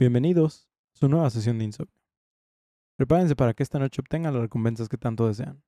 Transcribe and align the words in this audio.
Bienvenidos 0.00 0.66
a 0.94 0.98
su 1.00 1.08
nueva 1.10 1.28
sesión 1.28 1.58
de 1.58 1.66
insomnio. 1.66 2.00
Prepárense 2.96 3.36
para 3.36 3.52
que 3.52 3.62
esta 3.62 3.78
noche 3.78 4.00
obtengan 4.00 4.32
las 4.32 4.40
recompensas 4.40 4.88
que 4.88 4.96
tanto 4.96 5.26
desean. 5.26 5.62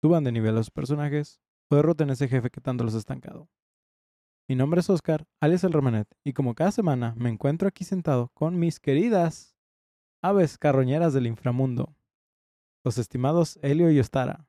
Suban 0.00 0.24
de 0.24 0.32
nivel 0.32 0.56
a 0.56 0.62
sus 0.62 0.70
personajes 0.70 1.42
o 1.68 1.76
derroten 1.76 2.08
a 2.08 2.14
ese 2.14 2.28
jefe 2.28 2.48
que 2.48 2.62
tanto 2.62 2.82
los 2.82 2.94
ha 2.94 2.98
estancado. 2.98 3.50
Mi 4.48 4.56
nombre 4.56 4.80
es 4.80 4.88
Oscar, 4.88 5.26
alias 5.38 5.64
el 5.64 5.74
Romanet, 5.74 6.08
y 6.24 6.32
como 6.32 6.54
cada 6.54 6.70
semana 6.70 7.14
me 7.18 7.28
encuentro 7.28 7.68
aquí 7.68 7.84
sentado 7.84 8.30
con 8.32 8.58
mis 8.58 8.80
queridas 8.80 9.54
aves 10.22 10.56
carroñeras 10.56 11.12
del 11.12 11.26
inframundo, 11.26 11.94
los 12.84 12.96
estimados 12.96 13.58
Helio 13.60 13.90
y 13.90 14.00
Ostara. 14.00 14.48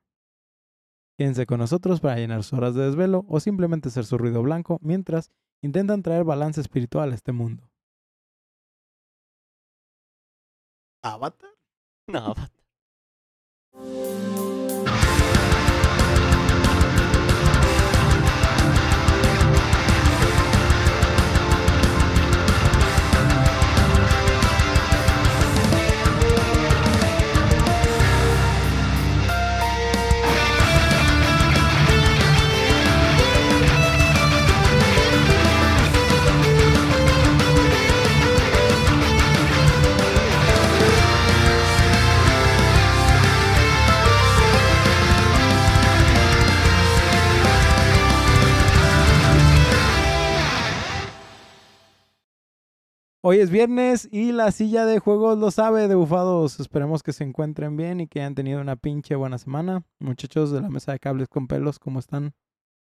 Quédense 1.18 1.44
con 1.44 1.58
nosotros 1.58 2.00
para 2.00 2.16
llenar 2.16 2.42
sus 2.42 2.54
horas 2.54 2.74
de 2.74 2.86
desvelo 2.86 3.26
o 3.28 3.38
simplemente 3.38 3.90
ser 3.90 4.06
su 4.06 4.16
ruido 4.16 4.42
blanco 4.42 4.78
mientras 4.80 5.30
intentan 5.60 6.02
traer 6.02 6.24
balance 6.24 6.62
espiritual 6.62 7.12
a 7.12 7.16
este 7.16 7.32
mundo. 7.32 7.69
¿Avatar? 11.02 11.50
No, 12.08 12.34
va- 12.34 12.50
Hoy 53.22 53.38
es 53.40 53.50
viernes 53.50 54.08
y 54.10 54.32
la 54.32 54.50
silla 54.50 54.86
de 54.86 54.98
juegos 54.98 55.36
lo 55.38 55.50
sabe 55.50 55.88
de 55.88 55.94
bufados. 55.94 56.58
Esperemos 56.58 57.02
que 57.02 57.12
se 57.12 57.22
encuentren 57.24 57.76
bien 57.76 58.00
y 58.00 58.08
que 58.08 58.20
hayan 58.20 58.34
tenido 58.34 58.60
una 58.62 58.76
pinche 58.76 59.14
buena 59.14 59.36
semana. 59.36 59.84
Muchachos 59.98 60.50
de 60.50 60.62
la 60.62 60.70
mesa 60.70 60.92
de 60.92 60.98
cables 61.00 61.28
con 61.28 61.46
pelos, 61.46 61.78
¿cómo 61.78 61.98
están? 61.98 62.32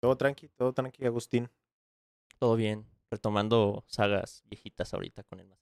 Todo 0.01 0.17
tranqui, 0.17 0.49
todo 0.57 0.73
tranqui, 0.73 1.05
Agustín. 1.07 1.49
todo 2.39 2.57
bien. 2.57 2.87
Retomando 3.09 3.85
sagas 3.87 4.43
viejitas 4.47 4.93
ahorita 4.93 5.23
con 5.25 5.39
el 5.39 5.47
Mass. 5.47 5.61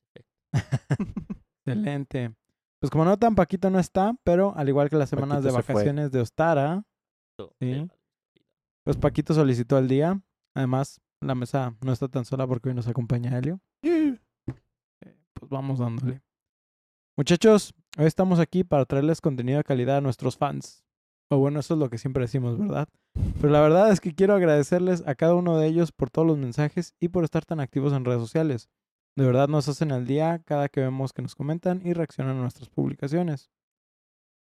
Excelente. 1.67 2.35
Pues 2.81 2.91
como 2.91 3.05
no 3.05 3.19
tan 3.19 3.35
Paquito 3.35 3.69
no 3.69 3.79
está, 3.79 4.15
pero 4.25 4.55
al 4.57 4.69
igual 4.69 4.89
que 4.89 4.97
las 4.97 5.11
semanas 5.11 5.39
Paquito 5.43 5.53
de 5.53 5.57
se 5.59 5.63
fue. 5.63 5.75
vacaciones 5.75 6.11
de 6.11 6.21
Ostara, 6.21 6.85
Sí. 7.61 7.87
pues 8.85 8.97
Paquito 8.97 9.35
solicitó 9.35 9.77
el 9.77 9.89
día. 9.89 10.23
Además, 10.55 11.03
la 11.21 11.35
mesa 11.35 11.77
no 11.83 11.93
está 11.93 12.09
tan 12.09 12.25
sola 12.25 12.47
porque 12.47 12.71
hoy 12.71 12.75
nos 12.75 12.89
acompaña 12.89 13.37
Helio. 13.37 13.61
Eh, 13.83 14.19
Vamos 15.51 15.79
dándole. 15.79 16.23
Muchachos, 17.17 17.75
hoy 17.97 18.07
estamos 18.07 18.41
aquí 18.41 18.65
para 18.65 18.85
traerles 18.85 19.21
contenido 19.21 19.59
de 19.59 19.65
calidad 19.65 19.99
a 19.99 20.01
nuestros 20.01 20.37
fans. 20.37 20.85
O 21.31 21.39
bueno, 21.39 21.61
eso 21.61 21.75
es 21.75 21.81
lo 21.81 21.89
que 21.89 21.99
siempre 21.99 22.25
decimos, 22.25 22.59
¿verdad? 22.59 22.89
Pero 23.41 23.53
la 23.53 23.61
verdad 23.61 23.91
es 23.91 24.01
que 24.01 24.15
quiero 24.15 24.35
agradecerles 24.35 25.07
a 25.07 25.15
cada 25.15 25.35
uno 25.35 25.59
de 25.59 25.67
ellos 25.67 25.93
por 25.93 26.11
todos 26.11 26.27
los 26.27 26.39
mensajes 26.39 26.95
y 27.01 27.09
por 27.09 27.25
estar 27.25 27.45
tan 27.45 27.61
activos 27.61 27.93
en 27.93 28.05
redes 28.05 28.21
sociales. 28.21 28.69
De 29.17 29.25
verdad 29.25 29.49
nos 29.49 29.69
hacen 29.69 29.93
al 29.93 30.07
día 30.07 30.43
cada 30.45 30.69
que 30.69 30.81
vemos 30.81 31.13
que 31.13 31.23
nos 31.23 31.35
comentan 31.35 31.81
y 31.85 31.93
reaccionan 31.93 32.37
a 32.37 32.41
nuestras 32.41 32.69
publicaciones. 32.69 33.51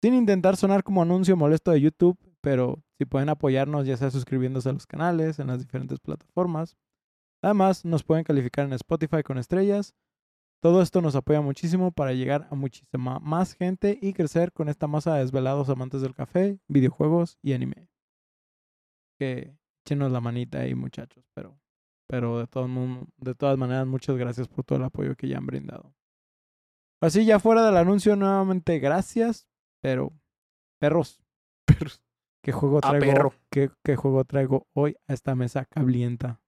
Sin 0.01 0.13
intentar 0.13 0.57
sonar 0.57 0.83
como 0.83 1.01
anuncio 1.01 1.35
molesto 1.35 1.71
de 1.71 1.81
YouTube, 1.81 2.17
pero 2.39 2.81
si 2.97 3.05
pueden 3.05 3.29
apoyarnos 3.29 3.85
ya 3.85 3.97
sea 3.97 4.09
suscribiéndose 4.09 4.69
a 4.69 4.73
los 4.73 4.87
canales 4.87 5.39
en 5.39 5.47
las 5.47 5.59
diferentes 5.59 5.99
plataformas. 5.99 6.77
Además, 7.43 7.85
nos 7.85 8.03
pueden 8.03 8.23
calificar 8.23 8.65
en 8.65 8.73
Spotify 8.73 9.23
con 9.23 9.37
estrellas. 9.37 9.93
Todo 10.61 10.81
esto 10.81 11.01
nos 11.01 11.15
apoya 11.15 11.41
muchísimo 11.41 11.91
para 11.91 12.13
llegar 12.13 12.47
a 12.51 12.55
muchísima 12.55 13.19
más 13.19 13.55
gente 13.55 13.97
y 14.01 14.13
crecer 14.13 14.51
con 14.53 14.69
esta 14.69 14.87
masa 14.87 15.15
de 15.15 15.21
desvelados 15.21 15.69
amantes 15.69 16.01
del 16.01 16.13
café, 16.13 16.59
videojuegos 16.67 17.39
y 17.41 17.53
anime. 17.53 17.89
Que 19.19 19.55
echenos 19.83 20.11
la 20.11 20.21
manita 20.21 20.59
ahí, 20.59 20.75
muchachos, 20.75 21.25
pero 21.33 21.57
pero 22.07 22.39
de, 22.39 22.47
todo 22.47 22.67
de 23.17 23.35
todas 23.35 23.57
maneras, 23.57 23.87
muchas 23.87 24.17
gracias 24.17 24.49
por 24.49 24.65
todo 24.65 24.77
el 24.79 24.83
apoyo 24.83 25.15
que 25.15 25.29
ya 25.29 25.37
han 25.37 25.45
brindado. 25.45 25.95
Así, 27.01 27.25
ya 27.25 27.39
fuera 27.39 27.65
del 27.65 27.77
anuncio, 27.77 28.17
nuevamente 28.17 28.77
gracias, 28.79 29.47
pero 29.81 30.11
perros, 30.79 31.23
Perros. 31.65 32.03
¿qué 32.43 32.51
juego 32.51 32.79
Ah, 32.83 32.89
traigo? 32.89 33.05
perro. 33.05 33.33
¿qué, 33.49 33.71
qué 33.83 33.95
juego 33.95 34.25
traigo 34.25 34.67
hoy 34.73 34.97
a 35.07 35.13
esta 35.13 35.35
mesa 35.35 35.65
cablienta? 35.65 36.41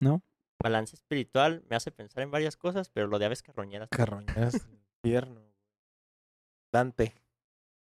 ¿No? 0.00 0.22
Balance 0.62 0.96
espiritual 0.96 1.62
me 1.68 1.76
hace 1.76 1.92
pensar 1.92 2.22
en 2.22 2.30
varias 2.30 2.56
cosas, 2.56 2.90
pero 2.90 3.06
lo 3.06 3.18
de 3.18 3.26
aves 3.26 3.42
carroñeras. 3.42 3.88
Carroñeras 3.90 4.68
infierno. 5.02 5.40
Dante. 6.72 7.14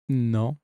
No, 0.07 0.59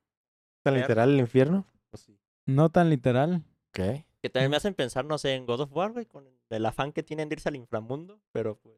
¿Tan 0.62 0.74
literal 0.74 1.10
el 1.10 1.20
infierno? 1.20 1.66
Pues 1.90 2.02
sí. 2.02 2.18
no 2.46 2.68
tan 2.68 2.90
literal. 2.90 3.42
¿Qué? 3.72 4.06
Que 4.22 4.28
también 4.28 4.50
me 4.50 4.56
hacen 4.56 4.74
pensar, 4.74 5.04
no 5.04 5.16
sé, 5.16 5.34
en 5.34 5.46
God 5.46 5.60
of 5.60 5.72
War, 5.72 5.92
güey, 5.92 6.04
con 6.04 6.26
el 6.50 6.66
afán 6.66 6.92
que 6.92 7.02
tienen 7.02 7.28
de 7.28 7.34
irse 7.34 7.48
al 7.48 7.56
inframundo, 7.56 8.20
pero 8.32 8.56
pues 8.56 8.76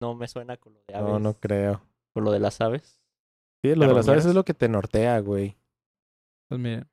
no 0.00 0.14
me 0.14 0.26
suena 0.26 0.56
con 0.56 0.74
lo 0.74 0.82
de 0.86 0.94
aves. 0.94 1.12
No, 1.12 1.18
no 1.18 1.34
creo. 1.34 1.82
Con 2.14 2.24
lo 2.24 2.32
de 2.32 2.40
las 2.40 2.60
aves. 2.60 3.02
Sí, 3.62 3.74
lo 3.74 3.86
de 3.86 3.94
las 3.94 4.08
aves 4.08 4.24
es 4.24 4.34
lo 4.34 4.44
que 4.44 4.54
te 4.54 4.68
nortea, 4.68 5.18
güey. 5.18 5.56
Pues 6.48 6.60
miren, 6.60 6.88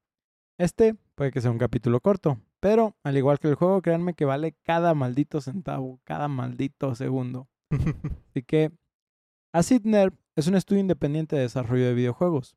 este 0.57 0.95
puede 1.15 1.31
que 1.31 1.41
sea 1.41 1.51
un 1.51 1.57
capítulo 1.57 2.01
corto, 2.01 2.37
pero 2.61 2.95
al 3.03 3.17
igual 3.17 3.39
que 3.39 3.49
el 3.49 3.55
juego, 3.55 3.81
créanme 3.81 4.13
que 4.13 4.23
vale 4.23 4.55
cada 4.63 4.93
maldito 4.93 5.41
centavo, 5.41 5.99
cada 6.05 6.27
maldito 6.27 6.95
segundo. 6.95 7.49
Así 8.29 8.43
que 8.43 8.71
Acid 9.51 9.81
Nerve 9.83 10.15
es 10.35 10.47
un 10.47 10.55
estudio 10.55 10.79
independiente 10.79 11.35
de 11.35 11.41
desarrollo 11.41 11.85
de 11.85 11.95
videojuegos. 11.95 12.55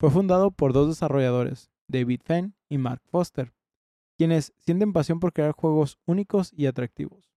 Fue 0.00 0.10
fundado 0.10 0.50
por 0.50 0.72
dos 0.72 0.88
desarrolladores, 0.88 1.70
David 1.86 2.22
Fenn 2.24 2.54
y 2.68 2.78
Mark 2.78 3.02
Foster, 3.10 3.52
quienes 4.16 4.54
sienten 4.56 4.92
pasión 4.92 5.20
por 5.20 5.32
crear 5.32 5.52
juegos 5.52 5.98
únicos 6.06 6.52
y 6.54 6.66
atractivos. 6.66 7.30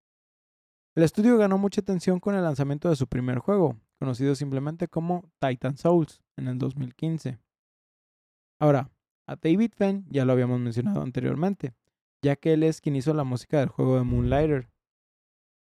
El 0.96 1.04
estudio 1.04 1.38
ganó 1.38 1.58
mucha 1.58 1.81
atención 1.81 2.20
con 2.20 2.34
el 2.34 2.44
lanzamiento 2.44 2.90
de 2.90 2.96
su 2.96 3.08
primer 3.08 3.40
juego, 3.40 3.78
conocido 4.00 4.36
simplemente 4.36 4.88
como 4.88 5.30
Titan 5.40 5.78
Souls, 5.78 6.22
en 6.38 6.48
el 6.48 6.58
2015. 6.58 7.40
Ahora, 8.60 8.90
a 9.28 9.36
David 9.36 9.72
Fenn 9.76 10.06
ya 10.10 10.26
lo 10.26 10.31
habíamos 10.31 10.60
mencionado 10.60 11.02
anteriormente, 11.02 11.74
ya 12.22 12.35
que 12.35 12.53
él 12.53 12.63
es 12.63 12.81
quien 12.81 12.96
hizo 12.96 13.13
la 13.13 13.24
música 13.24 13.59
del 13.59 13.69
juego 13.69 13.96
de 13.97 14.03
Moonlighter, 14.03 14.69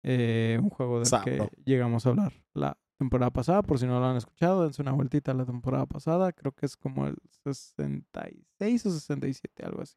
eh, 0.02 0.58
un 0.62 0.70
juego 0.70 0.98
del 0.98 1.06
que 1.24 1.38
llegamos 1.64 2.06
a 2.06 2.10
hablar 2.10 2.32
la 2.54 2.76
temporada 2.98 3.30
pasada, 3.32 3.62
por 3.62 3.78
si 3.78 3.86
no 3.86 3.98
lo 3.98 4.06
han 4.06 4.16
escuchado, 4.16 4.62
dense 4.62 4.80
una 4.82 4.92
vueltita 4.92 5.32
a 5.32 5.34
la 5.34 5.44
temporada 5.44 5.86
pasada, 5.86 6.32
creo 6.32 6.52
que 6.52 6.66
es 6.66 6.76
como 6.76 7.06
el 7.06 7.16
66 7.44 8.86
o 8.86 8.90
67, 8.90 9.64
algo 9.64 9.82
así. 9.82 9.96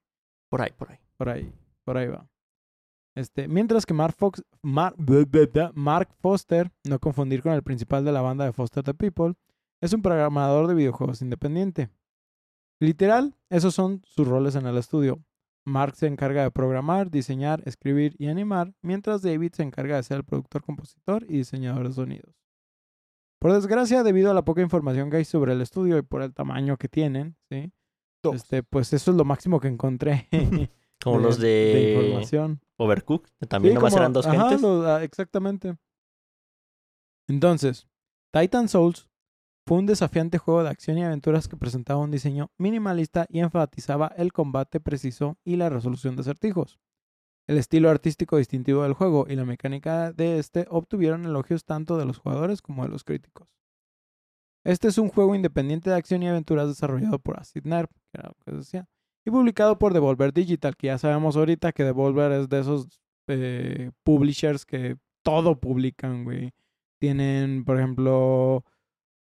Por 0.50 0.62
ahí, 0.62 0.72
por 0.78 0.92
ahí. 0.92 0.98
Por 1.18 1.30
ahí, 1.30 1.54
por 1.84 1.98
ahí 1.98 2.08
va. 2.08 2.28
Este, 3.16 3.48
mientras 3.48 3.86
que 3.86 3.94
Mark, 3.94 4.16
Fox, 4.16 4.44
Mar- 4.62 4.94
bla, 4.98 5.26
bla, 5.26 5.46
bla, 5.52 5.72
Mark 5.76 6.10
Foster, 6.20 6.72
no 6.84 7.00
confundir 7.00 7.42
con 7.42 7.52
el 7.54 7.64
principal 7.64 8.06
de 8.06 8.12
la 8.12 8.22
banda 8.22 8.46
de 8.46 8.54
Foster 8.54 8.84
the 8.84 8.94
People, 8.94 9.34
es 9.82 9.94
un 9.94 10.02
programador 10.02 10.68
de 10.68 10.76
videojuegos 10.76 11.22
independiente. 11.22 11.90
Literal, 12.80 13.36
esos 13.50 13.74
son 13.74 14.02
sus 14.06 14.28
roles 14.28 14.56
en 14.56 14.68
el 14.68 14.78
estudio. 14.78 15.24
Mark 15.68 15.96
se 15.98 16.08
encarga 16.08 16.44
de 16.44 16.52
programar, 16.52 17.12
diseñar, 17.12 17.62
escribir 17.66 18.16
y 18.18 18.28
animar, 18.28 18.74
mientras 18.82 19.22
David 19.22 19.52
se 19.54 19.64
encarga 19.64 19.98
de 19.98 20.04
ser 20.04 20.18
el 20.18 20.24
productor, 20.24 20.64
compositor 20.64 21.24
y 21.28 21.38
diseñador 21.40 21.88
de 21.90 21.94
sonidos. 21.94 22.36
Por 23.40 23.52
desgracia, 23.54 24.02
debido 24.04 24.32
a 24.32 24.34
la 24.34 24.46
poca 24.46 24.62
información 24.62 25.10
que 25.12 25.18
hay 25.18 25.26
sobre 25.26 25.52
el 25.54 25.62
estudio 25.62 25.98
y 25.98 26.02
por 26.04 26.22
el 26.22 26.34
tamaño 26.34 26.78
que 26.78 26.88
tienen, 26.88 27.36
¿sí? 27.52 27.72
Dos. 28.24 28.36
Este, 28.38 28.64
pues 28.64 28.94
eso 28.94 29.12
es 29.12 29.18
lo 29.18 29.26
máximo 29.26 29.60
que 29.60 29.68
encontré. 29.68 30.28
Como 31.04 31.20
los 31.20 31.38
de, 31.38 31.94
información. 32.00 32.60
Overcooked, 32.78 33.30
que 33.40 33.46
también 33.46 33.74
Sí, 33.74 33.76
nomás 33.76 33.94
como- 33.94 34.02
eran 34.02 34.14
dos 34.14 34.26
ajá, 34.26 34.40
gentes. 34.50 34.62
lo- 34.62 34.88
ah, 34.88 35.04
exactamente. 35.04 35.78
Entonces, 37.28 37.88
Titan 38.34 38.68
Souls 38.70 39.07
fue 39.68 39.80
un 39.80 39.86
desafiante 39.86 40.38
juego 40.38 40.64
de 40.64 40.70
acción 40.70 40.98
y 40.98 41.04
aventuras 41.04 41.50
que 41.50 41.58
presentaba 41.58 42.00
un 42.00 42.10
diseño 42.10 42.52
minimalista 42.58 43.28
y 43.30 43.40
enfatizaba 43.40 44.08
el 44.16 44.32
combate 44.32 44.80
preciso 44.80 45.38
y 45.44 45.58
la 45.58 45.70
resolución 45.70 46.16
de 46.16 46.22
acertijos. 46.22 46.80
El 47.48 47.58
estilo 47.58 47.90
artístico 47.90 48.38
distintivo 48.38 48.84
del 48.84 48.94
juego 48.94 49.26
y 49.28 49.36
la 49.36 49.44
mecánica 49.44 50.14
de 50.14 50.40
este 50.40 50.68
obtuvieron 50.70 51.26
elogios 51.26 51.66
tanto 51.66 51.98
de 51.98 52.06
los 52.06 52.18
jugadores 52.18 52.62
como 52.62 52.84
de 52.84 52.90
los 52.90 53.04
críticos. 53.04 53.50
Este 54.64 54.88
es 54.88 54.98
un 54.98 55.10
juego 55.10 55.36
independiente 55.36 55.90
de 55.90 55.98
acción 55.98 56.24
y 56.24 56.30
aventuras 56.30 56.70
desarrollado 56.70 57.20
por 57.20 57.38
Acid 57.38 57.66
Nerve, 57.66 57.92
que 58.14 58.20
era 58.20 58.30
lo 58.30 58.36
que 58.46 58.52
decía, 58.54 58.88
y 59.26 59.32
publicado 59.32 59.78
por 59.78 59.94
Devolver 59.94 60.32
Digital, 60.32 60.78
que 60.78 60.88
ya 60.88 60.98
sabemos 60.98 61.36
ahorita 61.36 61.74
que 61.74 61.84
Devolver 61.84 62.32
es 62.32 62.48
de 62.48 62.60
esos 62.62 63.02
eh, 63.28 63.92
publishers 64.06 64.66
que 64.66 64.96
todo 65.24 65.60
publican, 65.60 66.24
güey. 66.24 66.54
Tienen, 67.00 67.66
por 67.66 67.78
ejemplo, 67.78 68.64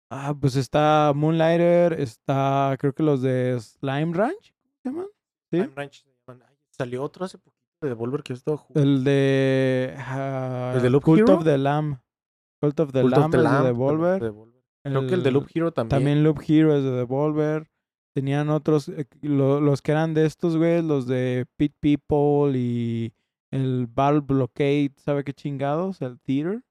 ah, 0.10 0.34
pues 0.40 0.56
está 0.56 1.12
Moonlighter, 1.16 1.94
está, 2.00 2.76
creo 2.80 2.94
que 2.94 3.04
los 3.04 3.22
de 3.22 3.60
Slime 3.60 4.14
Ranch, 4.14 4.54
¿cómo 4.54 4.74
se 4.84 4.90
llaman? 4.90 5.06
¿Sí? 5.52 5.58
Time 5.58 5.72
Ranch 5.76 6.06
Salió 6.72 7.04
otro 7.04 7.26
hace 7.26 7.38
poquito 7.38 7.58
de 7.82 7.90
Devolver 7.90 8.24
que 8.24 8.34
yo 8.34 8.38
estaba 8.38 8.58
jugando. 8.58 8.90
El 8.90 9.04
de 9.04 9.94
ah, 9.98 10.74
¿El 10.76 10.82
de 10.82 10.90
Loop 10.90 11.04
Cult 11.04 11.20
Hero? 11.22 11.38
of 11.38 11.44
the 11.44 11.58
Lamb. 11.58 12.00
Cult 12.62 12.80
of 12.80 12.92
the 12.94 13.02
Cult 13.02 13.14
of 13.14 13.20
Lamb, 13.20 13.32
the 13.32 13.38
es 13.38 13.44
Lamb, 13.44 13.54
de 13.54 13.58
también 13.58 13.74
Devolver. 13.74 14.20
de 14.22 14.26
Devolver. 14.28 14.64
Creo 14.84 15.08
que 15.08 15.14
el 15.16 15.24
de 15.24 15.32
Loop 15.32 15.48
Hero 15.54 15.72
también. 15.74 15.90
También 15.90 16.24
Loop 16.24 16.40
Hero 16.48 16.76
es 16.76 16.84
de 16.84 16.92
Devolver. 16.92 17.70
Tenían 18.16 18.50
otros, 18.50 18.88
eh, 18.90 19.06
lo- 19.22 19.60
los 19.62 19.82
que 19.82 19.92
eran 19.92 20.14
de 20.14 20.26
estos, 20.26 20.56
güey, 20.58 20.82
los 20.82 21.06
de 21.06 21.46
Pit 21.58 21.74
People 21.80 22.58
y 22.58 23.14
el 23.52 23.88
Battle 23.88 24.22
Blockade, 24.22 24.92
¿sabe 24.98 25.24
qué 25.24 25.34
chingados? 25.34 26.02
El 26.02 26.20
Theater. 26.22 26.62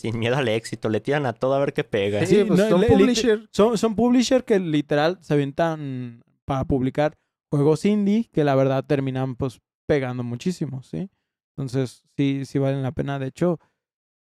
Sin 0.00 0.18
miedo 0.18 0.36
al 0.36 0.48
éxito, 0.48 0.88
le 0.88 1.00
tiran 1.00 1.26
a 1.26 1.32
todo 1.32 1.54
a 1.54 1.58
ver 1.58 1.72
qué 1.72 1.84
pega. 1.84 2.20
Sí, 2.26 2.36
Sí, 2.36 2.44
pues 2.44 2.58
no, 2.58 2.68
son 2.68 2.80
le- 2.80 2.88
publisher. 2.88 3.48
Son, 3.52 3.76
son 3.78 3.94
publisher 3.94 4.44
que 4.44 4.58
literal 4.58 5.18
se 5.20 5.34
avientan 5.34 6.22
para 6.44 6.64
publicar 6.64 7.14
juegos 7.50 7.84
indie 7.84 8.28
que 8.32 8.44
la 8.44 8.54
verdad 8.54 8.84
terminan 8.84 9.36
pues 9.36 9.60
pegando 9.86 10.22
muchísimo, 10.22 10.82
¿sí? 10.82 11.10
Entonces 11.56 12.04
sí, 12.16 12.44
sí 12.46 12.58
valen 12.58 12.82
la 12.82 12.92
pena. 12.92 13.18
De 13.18 13.26
hecho, 13.26 13.58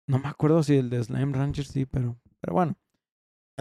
no 0.08 0.20
me 0.20 0.28
acuerdo 0.30 0.64
si 0.64 0.78
el 0.78 0.90
de 0.90 1.04
Slime 1.04 1.38
Rancher 1.38 1.66
sí, 1.66 1.86
pero, 1.86 2.18
pero 2.40 2.54
bueno. 2.54 2.76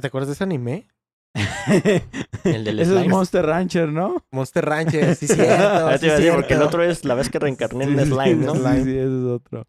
¿Te 0.00 0.06
acuerdas 0.06 0.28
de 0.28 0.34
ese 0.34 0.44
anime? 0.44 0.88
El 2.44 2.64
del 2.64 2.80
Ese 2.80 2.92
es 2.92 2.96
slime. 2.98 3.08
Monster 3.08 3.44
Rancher, 3.44 3.88
¿no? 3.88 4.24
Monster 4.30 4.64
Rancher, 4.64 5.14
sí, 5.16 5.26
cierto. 5.28 5.88
Ah, 5.88 5.98
sí, 5.98 6.06
decir, 6.06 6.32
porque 6.32 6.54
el 6.54 6.62
otro 6.62 6.82
es 6.82 7.04
la 7.04 7.14
vez 7.14 7.28
que 7.28 7.38
reencarné 7.38 7.84
en 7.84 7.98
Sí, 7.98 8.04
sí, 8.06 8.10
slime, 8.12 8.40
sí, 8.40 8.46
¿no? 8.46 8.54
Sí, 8.54 8.60
Slime. 8.60 8.84
sí, 8.84 8.90
ese 8.90 9.04
es 9.06 9.24
otro. 9.24 9.66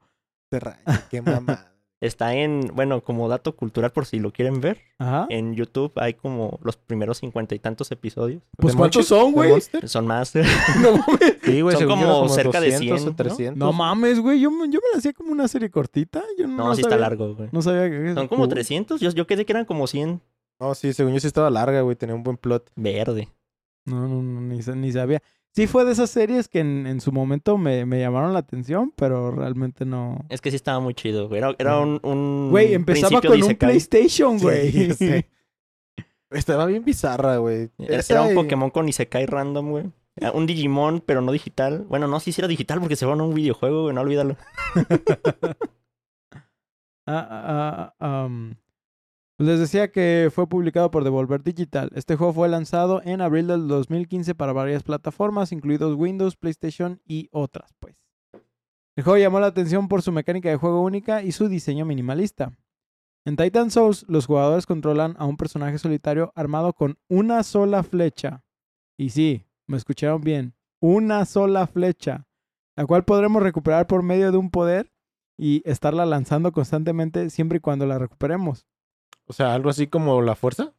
Monster 0.52 0.64
Rancher, 0.64 1.04
qué 1.10 1.22
mamada. 1.22 1.74
Está 2.00 2.36
en, 2.36 2.70
bueno, 2.76 3.02
como 3.04 3.28
dato 3.28 3.56
cultural 3.56 3.92
por 3.92 4.06
si 4.06 4.20
lo 4.20 4.32
quieren 4.32 4.62
ver, 4.62 4.82
Ajá. 5.00 5.26
en 5.30 5.56
YouTube 5.56 5.92
hay 5.96 6.14
como 6.14 6.60
los 6.62 6.78
primeros 6.78 7.18
cincuenta 7.18 7.56
y 7.56 7.60
tantos 7.60 7.92
episodios. 7.92 8.44
Pues 8.56 8.76
¿De 8.76 8.78
¿cuántos 8.78 9.10
Monster? 9.10 9.18
son, 9.18 9.32
¿De 9.32 9.50
güey? 9.80 9.88
Son 9.90 10.06
más. 10.06 10.34
No 10.82 10.92
mames. 10.98 11.38
Sí, 11.44 11.62
güey, 11.62 11.76
Son 11.76 11.88
como 11.88 12.30
cerca 12.30 12.62
de 12.62 12.72
200 12.72 13.00
100, 13.00 13.08
o 13.08 13.12
¿no? 13.12 13.16
300. 13.16 13.58
No 13.58 13.74
mames, 13.74 14.20
güey. 14.20 14.40
Yo, 14.40 14.52
me- 14.52 14.68
yo 14.70 14.80
me 14.80 14.92
la 14.94 15.00
hacía 15.00 15.14
como 15.14 15.32
una 15.32 15.48
serie 15.48 15.72
cortita. 15.72 16.22
Yo 16.38 16.48
no, 16.48 16.56
No, 16.58 16.76
sí 16.76 16.82
está 16.82 16.98
largo, 16.98 17.34
güey. 17.34 17.50
No 17.52 17.64
sabía 17.64 17.90
que 17.90 18.14
Son 18.14 18.28
como 18.28 18.44
Uh, 18.44 18.48
300. 18.48 19.02
Yo, 19.02 19.10
yo 19.10 19.26
quedé 19.26 19.44
que 19.46 19.54
eran 19.54 19.66
como 19.66 19.88
100 19.88 20.22
No, 20.60 20.76
sí, 20.76 20.94
según 20.94 21.14
yo 21.14 21.20
sí 21.20 21.26
estaba 21.28 21.50
larga, 21.50 21.82
güey. 21.82 21.96
Tenía 21.96 22.14
un 22.14 22.22
buen 22.22 22.38
plot. 22.38 22.70
verde. 22.76 23.30
No, 23.86 24.08
no, 24.08 24.22
no, 24.22 24.42
ni, 24.42 24.58
ni 24.60 24.92
sabía. 24.92 25.24
Sí 25.58 25.66
fue 25.66 25.86
de 25.86 25.92
esas 25.92 26.12
series 26.12 26.48
que 26.48 26.60
en, 26.60 26.86
en 26.86 27.02
su 27.02 27.12
momento 27.12 27.58
me, 27.58 27.84
me 27.88 28.00
llamaron 28.00 28.32
la 28.32 28.38
atención, 28.38 28.94
pero 28.96 29.32
realmente 29.32 29.86
no. 29.86 30.24
Es 30.30 30.40
que 30.40 30.52
sí 30.52 30.56
estaba 30.56 30.80
muy 30.80 30.94
chido, 30.94 31.28
güey. 31.28 31.40
Era, 31.40 31.56
era 31.58 31.80
un, 31.80 32.00
un 32.04 32.52
Güey, 32.52 32.76
empezaba 32.76 33.20
con 33.20 33.42
un. 33.42 33.56
PlayStation, 33.56 34.38
güey. 34.38 34.72
Sí, 34.72 34.94
sé. 34.94 35.28
Estaba 36.30 36.68
bien 36.68 36.86
bizarra, 36.86 37.38
güey. 37.38 37.72
Era, 37.80 37.98
Esa 37.98 38.14
era 38.14 38.22
un 38.22 38.36
Pokémon 38.36 38.70
con 38.70 38.88
Isekai 38.88 39.26
random, 39.26 39.70
güey. 39.72 39.86
Era 40.16 40.32
Un 40.32 40.46
Digimon, 40.46 41.02
pero 41.04 41.22
no 41.22 41.32
digital. 41.32 41.88
Bueno, 41.90 42.06
no, 42.08 42.20
sí, 42.20 42.32
sí 42.32 42.40
era 42.40 42.48
digital 42.48 42.80
porque 42.80 42.96
se 42.96 43.08
fue 43.08 43.16
a 43.16 43.18
un 43.18 43.34
videojuego, 43.34 43.82
güey. 43.82 43.96
No 43.96 44.02
olvídalo. 44.02 44.38
Ah, 47.10 47.26
ah, 47.32 47.94
ah, 48.02 48.26
um, 48.26 48.54
les 49.46 49.60
decía 49.60 49.92
que 49.92 50.32
fue 50.34 50.48
publicado 50.48 50.90
por 50.90 51.04
Devolver 51.04 51.44
Digital. 51.44 51.92
Este 51.94 52.16
juego 52.16 52.34
fue 52.34 52.50
lanzado 52.50 53.02
en 53.04 53.22
abril 53.22 53.48
del 53.48 53.68
2015 53.68 54.34
para 54.36 54.54
varias 54.54 54.84
plataformas, 54.84 55.52
incluidos 55.52 55.96
Windows, 55.96 56.36
PlayStation 56.36 57.02
y 57.06 57.30
otras, 57.32 57.74
pues. 57.80 58.02
El 58.96 59.04
juego 59.04 59.20
llamó 59.20 59.40
la 59.40 59.48
atención 59.48 59.88
por 59.88 60.02
su 60.02 60.12
mecánica 60.12 60.50
de 60.50 60.56
juego 60.56 60.82
única 60.82 61.22
y 61.22 61.32
su 61.32 61.48
diseño 61.50 61.86
minimalista. 61.86 62.58
En 63.26 63.36
Titan 63.36 63.70
Souls, 63.70 64.06
los 64.08 64.26
jugadores 64.26 64.66
controlan 64.66 65.16
a 65.20 65.26
un 65.26 65.38
personaje 65.38 65.78
solitario 65.78 66.32
armado 66.34 66.74
con 66.74 66.98
una 67.08 67.44
sola 67.44 67.84
flecha. 67.84 68.44
Y 68.98 69.12
sí, 69.12 69.46
me 69.68 69.78
escucharon 69.78 70.22
bien, 70.22 70.56
una 70.80 71.26
sola 71.26 71.68
flecha, 71.68 72.26
la 72.76 72.88
cual 72.88 73.06
podremos 73.06 73.44
recuperar 73.44 73.86
por 73.86 74.02
medio 74.02 74.32
de 74.32 74.38
un 74.38 74.50
poder 74.50 74.92
y 75.38 75.62
estarla 75.70 76.08
lanzando 76.08 76.52
constantemente 76.52 77.30
siempre 77.30 77.58
y 77.58 77.62
cuando 77.62 77.86
la 77.86 78.00
recuperemos. 78.00 78.66
O 79.28 79.34
sea, 79.34 79.54
algo 79.54 79.70
así 79.70 79.88
como 79.88 80.22
la 80.22 80.36
fuerza. 80.36 80.74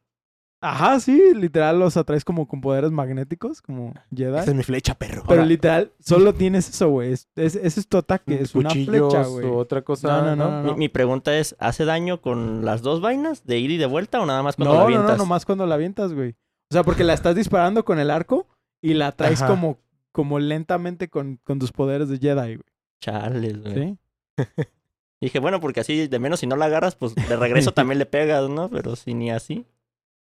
Ajá, 0.61 0.99
sí, 0.99 1.33
literal 1.35 1.79
los 1.79 1.95
atraes 1.95 2.25
como 2.25 2.45
con 2.45 2.59
poderes 2.59 2.91
magnéticos, 2.91 3.61
como 3.61 3.93
Jedi. 4.13 4.39
Esa 4.39 4.51
es 4.51 4.55
mi 4.55 4.63
flecha, 4.63 4.93
perro. 4.93 5.21
Pero 5.25 5.39
Ahora, 5.41 5.45
literal, 5.45 5.93
solo 6.01 6.33
tienes 6.33 6.67
eso, 6.67 6.89
güey. 6.89 7.13
Es, 7.13 7.29
es- 7.37 7.55
ese 7.55 7.79
es 7.79 7.87
tu 7.87 7.97
ataque, 7.97 8.41
es 8.41 8.53
una 8.55 8.69
flecha, 8.71 9.23
güey. 9.23 9.45
o 9.45 9.55
otra 9.55 9.83
cosa. 9.83 10.21
No, 10.21 10.35
no, 10.35 10.61
no, 10.63 10.73
Mi, 10.73 10.77
mi 10.77 10.89
pregunta 10.89 11.37
es, 11.37 11.55
¿hace 11.59 11.85
daño 11.85 12.19
con 12.19 12.65
las 12.65 12.81
dos 12.81 12.99
vainas 12.99 13.45
de 13.45 13.57
ida 13.59 13.73
y 13.75 13.77
de 13.77 13.85
vuelta 13.85 14.19
o 14.19 14.25
nada 14.25 14.43
más 14.43 14.57
cuando 14.57 14.73
la 14.73 14.79
No, 14.79 14.81
no, 14.81 14.85
avientas? 14.87 15.17
no, 15.17 15.23
nomás 15.23 15.45
cuando 15.45 15.65
la 15.65 15.75
avientas, 15.75 16.13
güey. 16.13 16.31
O 16.71 16.73
sea, 16.73 16.83
porque 16.83 17.05
la 17.05 17.13
estás 17.13 17.35
disparando 17.35 17.85
con 17.85 17.97
el 17.97 18.11
arco 18.11 18.47
y 18.83 18.95
la 18.95 19.13
traes 19.13 19.41
Ajá. 19.41 19.51
como, 19.51 19.79
como 20.11 20.39
lentamente 20.39 21.07
con, 21.07 21.37
con 21.45 21.59
tus 21.59 21.71
poderes 21.71 22.09
de 22.09 22.17
Jedi, 22.17 22.55
güey. 22.55 22.63
Chales, 23.01 23.61
güey. 23.63 23.73
¿Sí? 23.75 23.97
Dije, 25.21 25.39
bueno, 25.39 25.59
porque 25.59 25.81
así 25.81 26.07
de 26.07 26.19
menos 26.19 26.39
si 26.39 26.47
no 26.47 26.55
la 26.55 26.65
agarras, 26.65 26.95
pues 26.95 27.13
de 27.15 27.35
regreso 27.35 27.71
también 27.73 27.99
le 27.99 28.05
pegas, 28.05 28.49
¿no? 28.49 28.69
Pero 28.69 28.95
si 28.95 29.13
ni 29.13 29.31
así. 29.31 29.65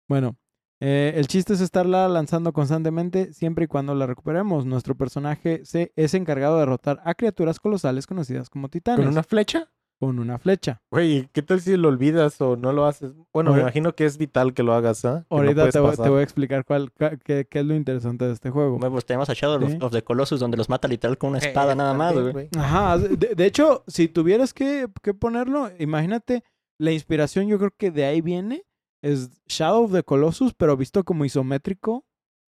Bueno, 0.08 0.36
eh, 0.80 1.12
el 1.16 1.26
chiste 1.26 1.54
es 1.54 1.60
estarla 1.60 2.08
lanzando 2.08 2.52
constantemente 2.52 3.32
siempre 3.32 3.64
y 3.64 3.68
cuando 3.68 3.94
la 3.94 4.06
recuperemos. 4.06 4.64
Nuestro 4.66 4.96
personaje 4.96 5.64
se 5.64 5.92
es 5.96 6.14
encargado 6.14 6.54
de 6.54 6.60
derrotar 6.60 7.00
a 7.04 7.14
criaturas 7.14 7.58
colosales 7.58 8.06
conocidas 8.06 8.48
como 8.50 8.68
titanes 8.68 9.04
¿Con 9.04 9.12
una 9.12 9.22
flecha? 9.22 9.70
Con 9.98 10.18
una 10.18 10.38
flecha. 10.38 10.80
Güey, 10.90 11.28
¿qué 11.32 11.42
tal 11.42 11.60
si 11.60 11.76
lo 11.76 11.88
olvidas 11.88 12.40
o 12.40 12.56
no 12.56 12.72
lo 12.72 12.86
haces? 12.86 13.12
Bueno, 13.32 13.52
me 13.52 13.60
imagino 13.60 13.94
que 13.94 14.04
es 14.04 14.16
vital 14.18 14.54
que 14.54 14.62
lo 14.62 14.72
hagas, 14.74 15.04
¿ah? 15.04 15.26
Ahorita 15.28 15.68
te, 15.70 15.78
voy, 15.80 15.90
pasar. 15.90 16.04
te 16.04 16.10
voy 16.10 16.20
a 16.20 16.22
explicar 16.22 16.64
cuál, 16.64 16.92
qué, 17.24 17.46
qué 17.50 17.58
es 17.58 17.66
lo 17.66 17.74
interesante 17.74 18.24
de 18.26 18.32
este 18.32 18.50
juego. 18.50 18.78
Bueno, 18.78 18.92
pues 18.92 19.04
tenemos 19.06 19.28
a 19.28 19.34
Shadow 19.34 19.62
of- 19.64 19.70
Sí. 19.72 19.78
of 19.80 19.92
the 19.92 20.02
Colossus 20.02 20.38
donde 20.40 20.56
los 20.56 20.68
mata 20.68 20.86
literal 20.88 21.18
con 21.18 21.30
una 21.30 21.38
Eh, 21.40 21.48
espada 21.48 21.74
nada 21.74 21.94
más, 21.94 22.14
güey. 22.14 22.48
Ajá, 22.56 22.98
de, 22.98 23.34
de 23.34 23.46
hecho, 23.46 23.82
si 23.88 24.08
tuvieras 24.08 24.54
que, 24.54 24.86
que 25.02 25.14
ponerlo, 25.14 25.70
imagínate, 25.78 26.44
la 26.80 26.92
inspiración 26.92 27.48
yo 27.48 27.58
creo 27.58 27.72
que 27.76 27.90
de 27.90 28.04
ahí 28.04 28.20
viene, 28.20 28.62
es 29.02 29.30
Shadow 29.48 29.84
of 29.84 29.92
the 29.92 30.02
Colossus, 30.04 30.54
pero 30.54 30.76
visto 30.76 31.02
como 31.04 31.24
isométrico, 31.24 32.04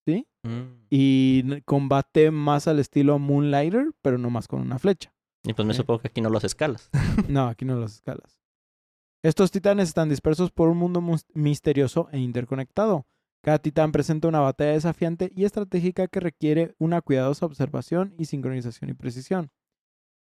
¿sí? 0.07 0.27
Mm. 0.45 0.87
Y 0.89 1.61
combate 1.63 2.31
más 2.31 2.69
al 2.69 2.79
estilo 2.79 3.19
Moonlighter, 3.19 3.91
pero 4.03 4.19
no 4.19 4.31
más 4.31 4.47
con 4.49 4.61
una 4.61 4.79
flecha. 4.79 5.13
Y 5.45 5.55
pues 5.55 5.67
me 5.67 5.75
Sí. 5.75 5.79
supongo 5.79 6.01
que 6.01 6.09
aquí 6.09 6.21
no 6.21 6.31
los 6.31 6.45
escalas. 6.45 6.91
No, 7.29 7.49
aquí 7.49 7.65
no 7.65 7.77
los 7.77 7.95
escalas. 7.95 8.39
Estos 9.23 9.51
titanes 9.51 9.89
están 9.89 10.09
dispersos 10.09 10.51
por 10.51 10.69
un 10.69 10.79
mundo 10.79 11.03
misterioso 11.35 12.09
e 12.13 12.19
interconectado. 12.19 13.07
Cada 13.43 13.59
titán 13.59 13.93
presenta 13.93 14.29
una 14.29 14.41
batalla 14.41 14.73
desafiante 14.73 15.31
y 15.35 15.45
estratégica 15.45 16.09
que 16.09 16.21
requiere 16.21 16.75
una 16.79 17.01
cuidadosa 17.01 17.47
observación 17.47 18.15
y 18.19 18.27
sincronización 18.27 18.91
y 18.91 18.95
precisión. 18.95 19.51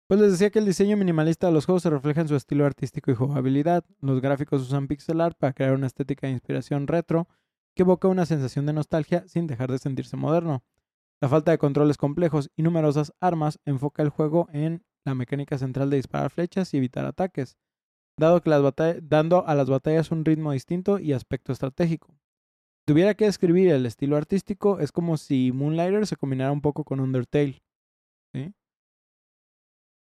Pues 0.08 0.20
les 0.20 0.32
decía 0.32 0.50
que 0.50 0.58
el 0.60 0.66
diseño 0.66 0.98
minimalista 0.98 1.48
de 1.48 1.54
los 1.54 1.66
juegos 1.66 1.84
se 1.84 1.89
refleja 1.92 2.22
en 2.22 2.28
su 2.28 2.36
estilo 2.36 2.66
artístico 2.66 3.12
y 3.12 3.16
jugabilidad. 3.16 3.84
Los 4.00 4.22
gráficos 4.22 4.62
usan 4.63 4.88
pixel 4.88 5.22
art 5.22 5.38
para 5.38 5.54
crear 5.54 5.74
una 5.74 5.86
estética 5.88 6.25
de 6.28 6.34
inspiración 6.34 6.88
retro 6.88 7.28
que 7.75 7.84
evoca 7.84 8.08
una 8.08 8.25
sensación 8.25 8.66
de 8.66 8.74
nostalgia 8.74 9.28
sin 9.28 9.46
dejar 9.46 9.72
de 9.72 9.78
sentirse 9.78 10.18
moderno. 10.18 10.63
La 11.22 11.30
falta 11.30 11.51
de 11.51 11.60
controles 11.60 11.98
complejos 11.98 12.50
y 12.56 12.63
numerosas 12.63 13.13
armas 13.20 13.60
enfoca 13.66 14.01
el 14.01 14.10
juego 14.10 14.48
en 14.51 14.84
la 15.06 15.15
mecánica 15.15 15.58
central 15.58 15.89
de 15.89 15.98
disparar 15.98 16.29
flechas 16.29 16.74
y 16.74 16.77
evitar 16.77 17.06
ataques, 17.06 17.58
dado 18.18 18.41
que 18.41 18.50
las 18.50 18.62
dando 19.01 19.48
a 19.48 19.56
las 19.56 19.70
batallas 19.70 20.12
un 20.12 20.25
ritmo 20.25 20.51
distinto 20.51 21.00
y 21.00 21.13
aspecto 21.13 21.51
estratégico. 21.51 22.13
Si 22.79 22.94
tuviera 22.94 23.13
que 23.13 23.25
describir 23.25 23.70
el 23.70 23.86
estilo 23.86 24.18
artístico, 24.18 24.79
es 24.79 24.91
como 24.91 25.18
si 25.18 25.51
Moonlighter 25.51 26.08
se 26.08 26.15
combinara 26.18 26.51
un 26.51 26.62
poco 26.62 26.84
con 26.84 27.00
Undertale. 27.00 27.62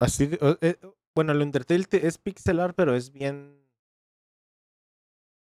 Así, 0.00 0.26
de- 0.26 0.38
o- 0.40 0.58
eh, 0.60 0.76
bueno, 1.14 1.32
el 1.32 1.40
Undertale 1.42 1.84
es 1.90 2.18
pixelar, 2.18 2.74
pero 2.74 2.94
es 2.94 3.12
bien... 3.12 3.60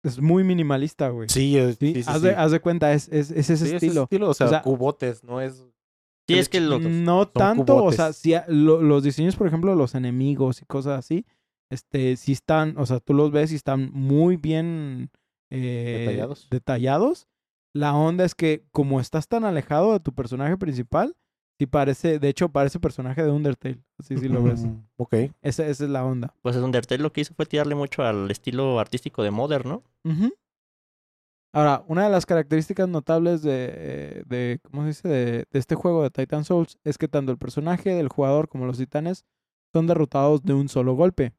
Es 0.04 0.20
muy 0.20 0.44
minimalista, 0.44 1.08
güey. 1.08 1.28
Sí, 1.30 1.56
eh, 1.56 1.72
Sí, 1.72 1.94
sí, 1.94 2.02
sí, 2.02 2.10
haz, 2.10 2.20
sí. 2.20 2.26
De, 2.28 2.34
haz 2.36 2.50
de 2.52 2.60
cuenta, 2.60 2.92
es, 2.92 3.08
es, 3.08 3.30
es 3.30 3.48
ese 3.50 3.56
Sí, 3.56 3.64
ese 3.64 3.76
estilo. 3.76 4.02
estilo, 4.04 4.28
o 4.28 4.34
sea, 4.34 4.46
O 4.46 4.50
sea, 4.50 4.62
cubotes, 4.62 5.24
no 5.24 5.40
es... 5.40 5.64
Sí, 6.26 6.38
es 6.38 6.48
que 6.48 6.60
lo, 6.60 6.78
No 6.78 7.28
tanto, 7.28 7.84
o 7.84 7.92
sea, 7.92 8.12
si 8.12 8.34
a- 8.34 8.44
lo- 8.48 8.80
los 8.82 9.02
diseños, 9.04 9.36
por 9.36 9.46
ejemplo, 9.46 9.74
los 9.74 9.94
enemigos 9.94 10.62
y 10.62 10.64
cosas 10.64 10.98
así, 10.98 11.26
este, 11.70 12.16
sí 12.16 12.32
están, 12.32 12.76
o 12.78 12.86
sea, 12.86 13.00
tú 13.00 13.14
los 13.14 13.30
ves 13.30 13.52
y 13.52 13.56
están 13.56 13.90
muy 13.92 14.36
bien 14.36 15.10
eh, 15.50 15.98
Detallados. 16.06 16.48
detallados. 16.50 17.28
La 17.74 17.94
onda 17.94 18.24
es 18.24 18.34
que 18.34 18.64
como 18.72 19.00
estás 19.00 19.28
tan 19.28 19.44
alejado 19.44 19.92
de 19.92 20.00
tu 20.00 20.12
personaje 20.14 20.56
principal, 20.56 21.16
sí 21.58 21.66
parece, 21.66 22.18
de 22.18 22.28
hecho, 22.28 22.48
parece 22.48 22.80
personaje 22.80 23.22
de 23.22 23.30
Undertale. 23.30 23.82
Así 23.98 24.16
sí 24.16 24.28
lo 24.28 24.42
ves. 24.42 24.64
Ok. 24.96 25.12
Esa, 25.42 25.66
esa 25.66 25.84
es 25.84 25.90
la 25.90 26.04
onda. 26.04 26.34
pues 26.42 26.56
Undertale 26.56 27.02
lo 27.02 27.12
que 27.12 27.20
hizo 27.22 27.34
fue 27.34 27.46
tirarle 27.46 27.74
mucho 27.74 28.02
al 28.02 28.30
estilo 28.30 28.78
artístico 28.80 29.22
de 29.24 29.30
Modern, 29.32 29.68
¿no? 29.68 29.82
Ahora, 31.54 31.84
una 31.86 32.04
de 32.04 32.10
las 32.10 32.26
características 32.26 32.88
notables 32.88 33.42
de, 33.42 34.24
de 34.26 34.60
¿cómo 34.62 34.82
se 34.82 34.88
dice? 34.88 35.08
De, 35.08 35.32
de 35.50 35.58
este 35.58 35.76
juego 35.76 36.02
de 36.02 36.10
Titan 36.10 36.44
Souls 36.44 36.78
es 36.84 36.98
que 36.98 37.08
tanto 37.08 37.30
el 37.32 37.38
personaje 37.38 37.94
del 37.94 38.08
jugador 38.08 38.48
como 38.48 38.66
los 38.66 38.78
titanes 38.78 39.24
son 39.72 39.86
derrotados 39.86 40.42
de 40.42 40.54
un 40.54 40.68
solo 40.68 40.94
golpe. 40.94 41.32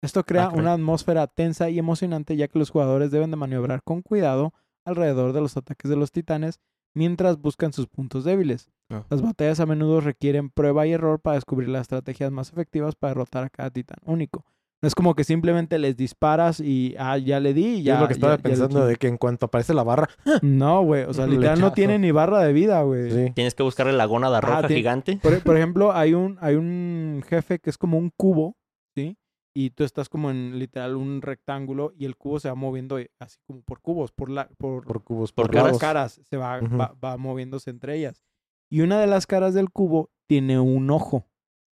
Esto 0.00 0.24
crea 0.24 0.48
caray. 0.48 0.60
una 0.60 0.72
atmósfera 0.74 1.26
tensa 1.26 1.70
y 1.70 1.78
emocionante 1.78 2.36
ya 2.36 2.48
que 2.48 2.58
los 2.58 2.70
jugadores 2.70 3.10
deben 3.10 3.30
de 3.30 3.36
maniobrar 3.36 3.82
con 3.82 4.02
cuidado 4.02 4.54
alrededor 4.84 5.32
de 5.32 5.40
los 5.40 5.56
ataques 5.56 5.90
de 5.90 5.96
los 5.96 6.12
titanes 6.12 6.60
mientras 6.94 7.38
buscan 7.38 7.72
sus 7.72 7.88
puntos 7.88 8.24
débiles. 8.24 8.70
Ah. 8.90 9.04
Las 9.10 9.22
batallas 9.22 9.60
a 9.60 9.66
menudo 9.66 10.00
requieren 10.00 10.50
prueba 10.50 10.86
y 10.86 10.92
error 10.92 11.20
para 11.20 11.34
descubrir 11.34 11.68
las 11.68 11.82
estrategias 11.82 12.30
más 12.30 12.50
efectivas 12.52 12.94
para 12.94 13.10
derrotar 13.10 13.44
a 13.44 13.50
cada 13.50 13.70
titán 13.70 13.98
único. 14.04 14.44
No 14.80 14.86
es 14.86 14.94
como 14.94 15.14
que 15.16 15.24
simplemente 15.24 15.76
les 15.78 15.96
disparas 15.96 16.60
y 16.60 16.94
ah, 16.98 17.18
ya 17.18 17.40
le 17.40 17.52
di 17.52 17.78
y 17.78 17.82
ya. 17.82 17.94
es 17.94 18.00
lo 18.00 18.06
que 18.06 18.12
estaba 18.14 18.36
ya- 18.36 18.42
pensando 18.42 18.86
de 18.86 18.94
que 18.96 19.08
en 19.08 19.16
cuanto 19.16 19.46
aparece 19.46 19.74
la 19.74 19.82
barra, 19.82 20.08
No, 20.42 20.82
güey. 20.84 21.02
O 21.04 21.12
sea, 21.12 21.26
literal 21.26 21.60
no 21.60 21.72
tiene 21.72 21.98
ni 21.98 22.12
barra 22.12 22.40
de 22.44 22.52
vida, 22.52 22.82
güey. 22.82 23.10
sí. 23.10 23.32
Tienes 23.34 23.54
que 23.56 23.64
buscarle 23.64 23.92
la 23.92 24.04
gónada 24.06 24.40
roja 24.40 24.60
tiene- 24.62 24.76
gigante. 24.76 25.18
Por, 25.20 25.42
por 25.42 25.56
ejemplo, 25.56 25.92
hay 25.92 26.14
un, 26.14 26.38
hay 26.40 26.54
un 26.54 27.24
jefe 27.26 27.58
que 27.58 27.70
es 27.70 27.78
como 27.78 27.98
un 27.98 28.10
cubo, 28.16 28.56
¿sí? 28.94 29.16
Y 29.56 29.70
tú 29.70 29.82
estás 29.82 30.08
como 30.08 30.30
en 30.30 30.56
literal 30.60 30.94
un 30.94 31.22
rectángulo 31.22 31.90
y 31.96 32.04
el 32.04 32.16
cubo 32.16 32.38
se 32.38 32.48
va 32.48 32.54
moviendo 32.54 33.00
eh, 33.00 33.10
así 33.18 33.38
como 33.48 33.62
por 33.62 33.80
cubos, 33.80 34.12
por 34.12 34.30
la, 34.30 34.48
por, 34.58 34.84
por 34.84 35.02
cubos, 35.02 35.32
Por 35.32 35.52
lados. 35.52 35.78
caras, 35.78 36.20
se 36.22 36.36
va, 36.36 36.60
Ujú. 36.62 36.76
va, 36.76 36.94
va 37.04 37.16
moviéndose 37.16 37.70
entre 37.70 37.96
ellas. 37.96 38.22
Y 38.70 38.82
una 38.82 39.00
de 39.00 39.08
las 39.08 39.26
caras 39.26 39.54
del 39.54 39.70
cubo 39.70 40.10
tiene 40.28 40.60
un 40.60 40.88
ojo. 40.90 41.26